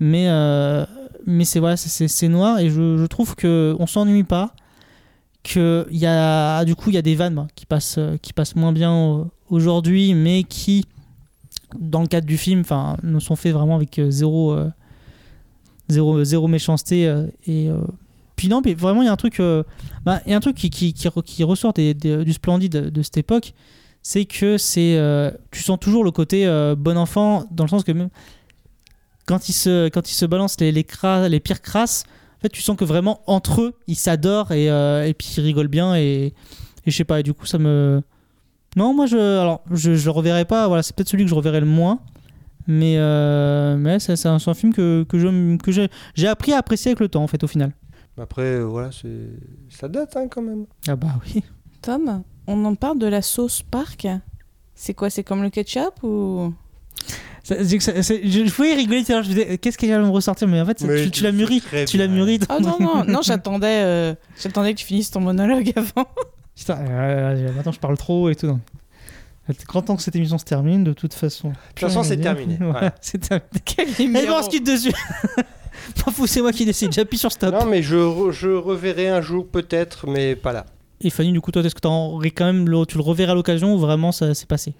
Mais 0.00 0.28
euh, 0.28 0.86
mais 1.26 1.44
c'est 1.44 1.60
voilà, 1.60 1.76
c'est- 1.76 2.28
noir 2.28 2.60
et 2.60 2.70
je, 2.70 3.04
trouve 3.06 3.34
que 3.34 3.76
on 3.78 3.86
s'ennuie 3.86 4.24
pas 4.24 4.54
que 5.42 5.86
y 5.90 6.06
a 6.06 6.64
du 6.64 6.74
coup 6.74 6.90
il 6.90 6.94
y 6.94 6.98
a 6.98 7.02
des 7.02 7.14
vannes 7.14 7.48
qui 7.54 7.66
passent 7.66 7.98
qui 8.22 8.32
passent 8.32 8.56
moins 8.56 8.72
bien 8.72 9.28
aujourd'hui 9.48 10.14
mais 10.14 10.42
qui 10.42 10.84
dans 11.78 12.00
le 12.00 12.06
cadre 12.06 12.26
du 12.26 12.36
film 12.38 12.60
enfin 12.60 12.96
nous 13.02 13.20
sont 13.20 13.36
faits 13.36 13.52
vraiment 13.52 13.76
avec 13.76 13.98
euh, 13.98 14.10
zéro 14.10 14.52
euh, 14.52 14.70
zéro 15.88 16.22
zéro 16.24 16.48
méchanceté 16.48 17.06
euh, 17.06 17.26
et 17.46 17.68
euh, 17.68 17.78
puis 18.36 18.48
non 18.48 18.62
mais 18.64 18.74
vraiment 18.74 19.02
il 19.02 19.06
y 19.06 19.08
a 19.08 19.12
un 19.12 19.16
truc 19.16 19.40
euh, 19.40 19.62
bah, 20.04 20.20
y 20.30 20.34
a 20.34 20.36
un 20.36 20.40
truc 20.40 20.56
qui, 20.56 20.70
qui, 20.70 20.92
qui, 20.92 21.08
re- 21.08 21.22
qui 21.22 21.44
ressort 21.44 21.72
des- 21.94 22.24
du 22.24 22.32
splendide 22.32 22.72
de, 22.72 23.02
cette 23.02 23.16
époque 23.18 23.52
c'est 24.02 24.24
que 24.24 24.58
c'est 24.58 24.96
euh, 24.96 25.30
tu 25.50 25.62
sens 25.62 25.78
toujours 25.80 26.04
le 26.04 26.10
côté 26.10 26.46
euh, 26.46 26.74
bon 26.76 26.96
enfant 26.96 27.46
dans 27.50 27.64
le 27.64 27.68
sens 27.68 27.84
que 27.84 27.92
même 27.92 28.10
quand 29.26 29.48
ils 29.48 29.54
se 29.54 29.88
quand 29.88 30.10
ils 30.10 30.14
se 30.14 30.24
balancent 30.26 30.60
les 30.60 30.72
les, 30.72 30.84
cras- 30.84 31.28
pires 31.40 31.60
crasses 31.62 32.04
en 32.38 32.40
fait, 32.42 32.50
tu 32.50 32.62
sens 32.62 32.76
que 32.76 32.84
vraiment 32.84 33.20
entre 33.26 33.62
eux, 33.62 33.74
ils 33.88 33.96
s'adorent 33.96 34.52
et, 34.52 34.70
euh, 34.70 35.04
et 35.04 35.12
puis 35.12 35.28
ils 35.36 35.40
rigolent 35.42 35.66
bien 35.66 35.96
et, 35.96 36.34
je 36.86 36.96
sais 36.96 37.02
pas. 37.02 37.20
Du 37.24 37.34
coup, 37.34 37.46
ça 37.46 37.58
me. 37.58 38.00
Non, 38.76 38.94
moi, 38.94 39.06
je, 39.06 39.16
alors, 39.16 39.62
je, 39.70 39.94
je 39.94 40.04
le 40.04 40.10
reverrai 40.10 40.44
pas. 40.44 40.68
Voilà, 40.68 40.82
c'est 40.82 40.94
peut-être 40.94 41.08
celui 41.08 41.24
que 41.24 41.30
je 41.30 41.34
reverrai 41.34 41.60
le 41.60 41.66
moins. 41.66 42.00
Mais, 42.66 42.96
euh, 42.98 43.76
mais 43.78 43.98
c'est 43.98 44.14
c'est 44.16 44.28
un, 44.28 44.38
c'est 44.38 44.50
un 44.50 44.54
film 44.54 44.74
que, 44.74 45.02
que 45.08 45.18
je- 45.18 45.56
que 45.56 45.72
j'ai 45.72 45.88
j'ai 46.14 46.28
appris 46.28 46.52
à 46.52 46.58
apprécier 46.58 46.90
avec 46.90 47.00
le 47.00 47.08
temps, 47.08 47.22
en 47.22 47.26
fait, 47.26 47.42
au 47.42 47.46
final. 47.46 47.72
Après, 48.20 48.42
euh, 48.42 48.64
voilà, 48.64 48.90
c'est 48.92 49.30
ça 49.70 49.88
date 49.88 50.16
hein, 50.16 50.26
quand 50.30 50.42
même. 50.42 50.66
Ah 50.86 50.94
bah 50.96 51.08
oui. 51.24 51.42
Tom, 51.80 52.22
on 52.46 52.64
en 52.66 52.74
parle 52.74 52.98
de 52.98 53.06
la 53.06 53.22
sauce 53.22 53.62
parc 53.62 54.06
C'est 54.74 54.92
quoi 54.92 55.08
C'est 55.08 55.24
comme 55.24 55.42
le 55.42 55.48
ketchup 55.50 56.02
ou? 56.02 56.52
Ça- 57.42 57.64
c'est 57.64 57.78
que 57.78 57.82
ça- 57.84 58.02
c'est- 58.02 58.20
je, 58.28 58.44
je 58.44 58.52
pouvais 58.52 58.74
rigoler 58.74 59.02
tout 59.02 59.12
à 59.12 59.14
l'heure, 59.14 59.24
je 59.24 59.30
me 59.30 59.34
disais, 59.34 59.56
qu'est-ce 59.56 59.78
qu'elle 59.78 59.90
va 59.90 60.00
me 60.00 60.10
ressortir? 60.10 60.46
Mais 60.48 60.60
en 60.60 60.66
fait, 60.66 60.82
Mais 60.82 61.08
tu, 61.10 61.22
l'as 61.22 61.32
mûri. 61.32 61.62
Tu 61.86 61.96
l'as 61.96 62.08
mûri. 62.08 62.38
Ah 62.50 62.58
non, 62.60 62.76
non, 62.78 63.04
non, 63.06 63.20
j'attendais 63.22 63.82
euh, 63.82 64.14
j'attendais 64.42 64.74
que 64.74 64.80
tu 64.80 64.84
finisses 64.84 65.10
ton 65.10 65.20
monologue 65.20 65.72
avant. 65.76 66.06
Putain, 66.58 66.78
euh, 66.80 67.52
maintenant 67.54 67.72
je 67.72 67.78
parle 67.80 67.96
trop 67.96 68.28
et 68.28 68.34
tout. 68.34 68.46
non. 68.48 68.60
Grand 69.66 69.80
temps 69.80 69.96
que 69.96 70.02
cette 70.02 70.14
émission 70.16 70.36
se 70.36 70.44
termine, 70.44 70.84
de 70.84 70.92
toute 70.92 71.14
façon. 71.14 71.48
De 71.48 71.54
toute 71.74 71.80
façon, 71.88 72.02
c'est 72.02 72.18
terminé. 72.18 72.56
Voilà, 72.60 72.72
Voilà. 72.72 72.94
c'est 73.00 73.18
terminé. 73.18 73.48
Quel 73.64 73.88
Et 73.88 74.02
numéro 74.04 74.26
bon, 74.26 74.38
on 74.40 74.42
se 74.42 74.50
quitte 74.50 74.66
dessus. 74.66 74.92
Fous, 76.12 76.26
c'est 76.26 76.42
moi 76.42 76.52
qui 76.52 76.64
décide. 76.66 76.92
J'appuie 76.92 77.16
sur 77.16 77.32
stop. 77.32 77.54
Non, 77.54 77.64
mais 77.64 77.82
je, 77.82 77.96
re- 77.96 78.30
je 78.32 78.48
reverrai 78.50 79.08
un 79.08 79.20
jour 79.22 79.46
peut-être, 79.46 80.06
mais 80.06 80.36
pas 80.36 80.52
là. 80.52 80.66
Et 81.00 81.08
Fanny, 81.10 81.32
du 81.32 81.40
coup, 81.40 81.50
toi, 81.52 81.62
est-ce 81.62 81.74
que 81.74 81.80
t'en 81.80 82.08
aurais 82.08 82.30
quand 82.30 82.44
même 82.44 82.68
le- 82.68 82.84
tu 82.84 82.96
le 82.98 83.02
reverrais 83.02 83.32
à 83.32 83.34
l'occasion 83.34 83.74
ou 83.74 83.78
vraiment 83.78 84.10
ça 84.12 84.34
s'est 84.34 84.46
passé? 84.46 84.74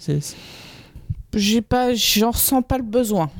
J'ai 1.34 1.62
pas, 1.62 1.94
j'en 1.94 2.30
ressens 2.32 2.62
pas 2.62 2.76
le 2.78 2.84
besoin. 2.84 3.30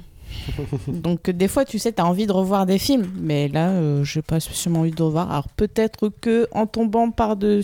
Donc 0.88 1.30
des 1.30 1.48
fois, 1.48 1.64
tu 1.64 1.78
sais, 1.78 1.92
t'as 1.92 2.04
envie 2.04 2.26
de 2.26 2.32
revoir 2.32 2.66
des 2.66 2.78
films, 2.78 3.06
mais 3.20 3.48
là, 3.48 3.70
euh, 3.70 4.04
j'ai 4.04 4.22
pas 4.22 4.40
spécialement 4.40 4.80
envie 4.80 4.90
de 4.90 5.02
revoir. 5.02 5.30
Alors 5.30 5.48
peut-être 5.48 6.10
que 6.20 6.46
en 6.52 6.66
tombant 6.66 7.10
par 7.10 7.36
de- 7.36 7.62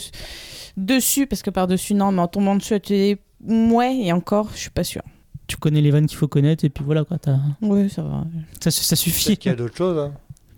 dessus, 0.76 1.26
parce 1.26 1.42
que 1.42 1.50
par 1.50 1.66
dessus 1.66 1.94
non, 1.94 2.12
mais 2.12 2.20
en 2.22 2.28
tombant 2.28 2.56
dessus, 2.56 2.80
tu 2.80 2.92
dis 2.94 3.16
ouais, 3.72 3.96
et 3.96 4.12
encore, 4.12 4.48
je 4.54 4.58
suis 4.58 4.70
pas 4.70 4.84
sûre. 4.84 5.02
Tu 5.46 5.56
connais 5.56 5.80
les 5.82 5.90
vannes 5.90 6.06
qu'il 6.06 6.16
faut 6.16 6.28
connaître 6.28 6.64
et 6.64 6.70
puis 6.70 6.82
voilà 6.84 7.04
quoi. 7.04 7.18
t'as- 7.18 7.38
Oui, 7.60 7.90
ça 7.90 8.02
va. 8.02 8.24
Ça, 8.60 8.70
ça 8.70 8.96
suffit. 8.96 9.26
Peut-être 9.26 9.38
qu'il 9.40 9.50
y 9.50 9.52
a 9.52 9.56
d'autres 9.56 9.76
choses. 9.76 9.98
Hein. 9.98 10.12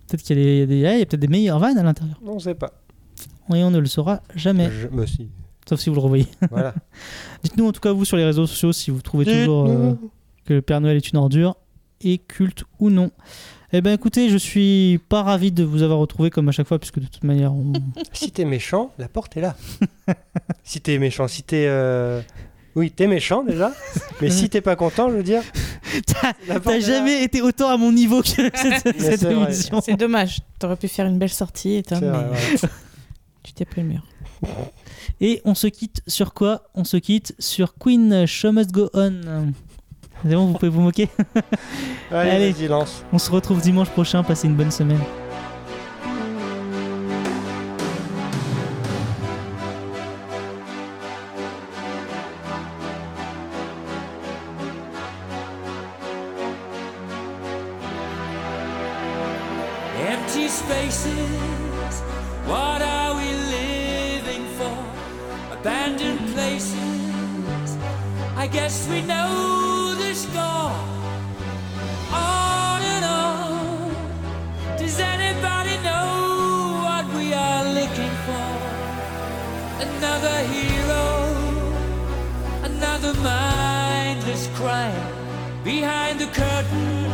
Peut-être 0.07 0.23
qu'il 0.23 0.37
y 0.39 0.41
a 0.41 0.43
des, 0.43 0.53
il 0.55 0.59
y 0.59 0.61
a 0.61 0.65
des- 0.65 0.85
ah, 0.85 0.93
il 0.93 0.99
y 0.99 1.01
a 1.01 1.05
peut-être 1.05 1.19
des 1.19 1.27
meilleures 1.27 1.59
vannes 1.59 1.77
à 1.77 1.83
l'intérieur. 1.83 2.17
On 2.25 2.39
sait 2.39 2.55
pas. 2.55 2.71
Et 3.53 3.63
on 3.63 3.71
ne 3.71 3.79
le 3.79 3.85
saura 3.85 4.21
jamais. 4.35 4.69
Je 4.71 4.87
me 4.87 5.05
suis. 5.05 5.27
Sauf 5.67 5.81
si 5.81 5.89
vous 5.89 5.95
le 5.95 6.01
revoyez. 6.01 6.27
Voilà. 6.49 6.73
Dites-nous 7.43 7.67
en 7.67 7.71
tout 7.73 7.81
cas 7.81 7.91
vous 7.91 8.05
sur 8.05 8.15
les 8.15 8.23
réseaux 8.23 8.47
sociaux 8.47 8.71
si 8.71 8.89
vous 8.89 9.01
trouvez 9.01 9.25
toujours 9.25 9.65
euh, 9.67 9.93
que 10.45 10.53
le 10.53 10.61
Père 10.61 10.79
Noël 10.79 10.95
est 10.95 11.09
une 11.11 11.17
ordure 11.17 11.55
et 12.01 12.17
culte 12.19 12.63
ou 12.79 12.89
non. 12.89 13.11
Eh 13.73 13.81
ben 13.81 13.93
écoutez, 13.93 14.29
je 14.29 14.37
suis 14.37 14.99
pas 15.09 15.23
ravi 15.23 15.51
de 15.51 15.63
vous 15.63 15.83
avoir 15.83 15.99
retrouvé 15.99 16.29
comme 16.29 16.47
à 16.47 16.51
chaque 16.53 16.67
fois 16.67 16.79
puisque 16.79 16.99
de 16.99 17.05
toute 17.07 17.23
manière 17.25 17.53
on... 17.53 17.73
Si 18.13 18.31
t'es 18.31 18.45
méchant, 18.45 18.93
la 18.97 19.09
porte 19.09 19.35
est 19.37 19.41
là. 19.41 19.55
si 20.63 20.79
t'es 20.79 20.97
méchant, 20.99 21.27
si 21.27 21.43
t'es. 21.43 21.65
euh, 21.67 22.21
Oui, 22.75 22.91
t'es 22.91 23.07
méchant 23.07 23.43
déjà. 23.43 23.73
mais 24.21 24.29
si 24.29 24.49
t'es 24.49 24.61
pas 24.61 24.75
content, 24.77 25.09
je 25.09 25.15
veux 25.17 25.23
dire. 25.23 25.41
T'as 26.05 26.33
là. 26.47 26.79
jamais 26.79 27.23
été 27.23 27.41
autant 27.41 27.69
à 27.69 27.77
mon 27.77 27.91
niveau 27.91 28.21
que 28.21 28.27
cette, 28.27 28.55
cette 28.57 28.97
c'est 28.99 29.33
vrai. 29.33 29.45
émission. 29.45 29.81
C'est 29.81 29.95
dommage. 29.95 30.39
T'aurais 30.59 30.75
pu 30.77 30.87
faire 30.87 31.07
une 31.07 31.17
belle 31.17 31.29
sortie, 31.29 31.81
Tom, 31.83 31.99
C'est 31.99 32.05
vrai, 32.07 32.25
mais 32.31 32.69
tu 33.43 33.53
t'es 33.53 33.65
pris 33.65 33.81
le 33.81 33.87
mur. 33.87 34.05
Et 35.19 35.41
on 35.45 35.55
se 35.55 35.67
quitte 35.67 36.01
sur 36.07 36.33
quoi? 36.33 36.63
On 36.75 36.83
se 36.83 36.97
quitte 36.97 37.33
sur 37.39 37.73
Queen 37.75 38.25
Show 38.27 38.51
Must 38.51 38.71
Go 38.71 38.89
On. 38.93 39.51
C'est 40.23 40.35
bon, 40.35 40.47
vous 40.47 40.53
pouvez 40.53 40.69
vous 40.69 40.81
moquer 40.81 41.09
Allez, 42.11 42.29
Allez. 42.31 42.51
vas-y, 42.51 42.67
lance. 42.67 43.03
On 43.13 43.17
se 43.17 43.29
retrouve 43.31 43.61
dimanche 43.61 43.89
prochain, 43.89 44.23
passez 44.23 44.47
une 44.47 44.55
bonne 44.55 44.71
semaine. 44.71 44.99
Another 79.79 80.39
hero, 80.53 81.07
another 82.63 83.13
mindless 83.21 84.47
crime 84.55 85.63
behind 85.63 86.19
the 86.19 86.27
curtain 86.27 87.05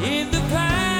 in 0.00 0.30
the 0.30 0.40
past. 0.50 0.93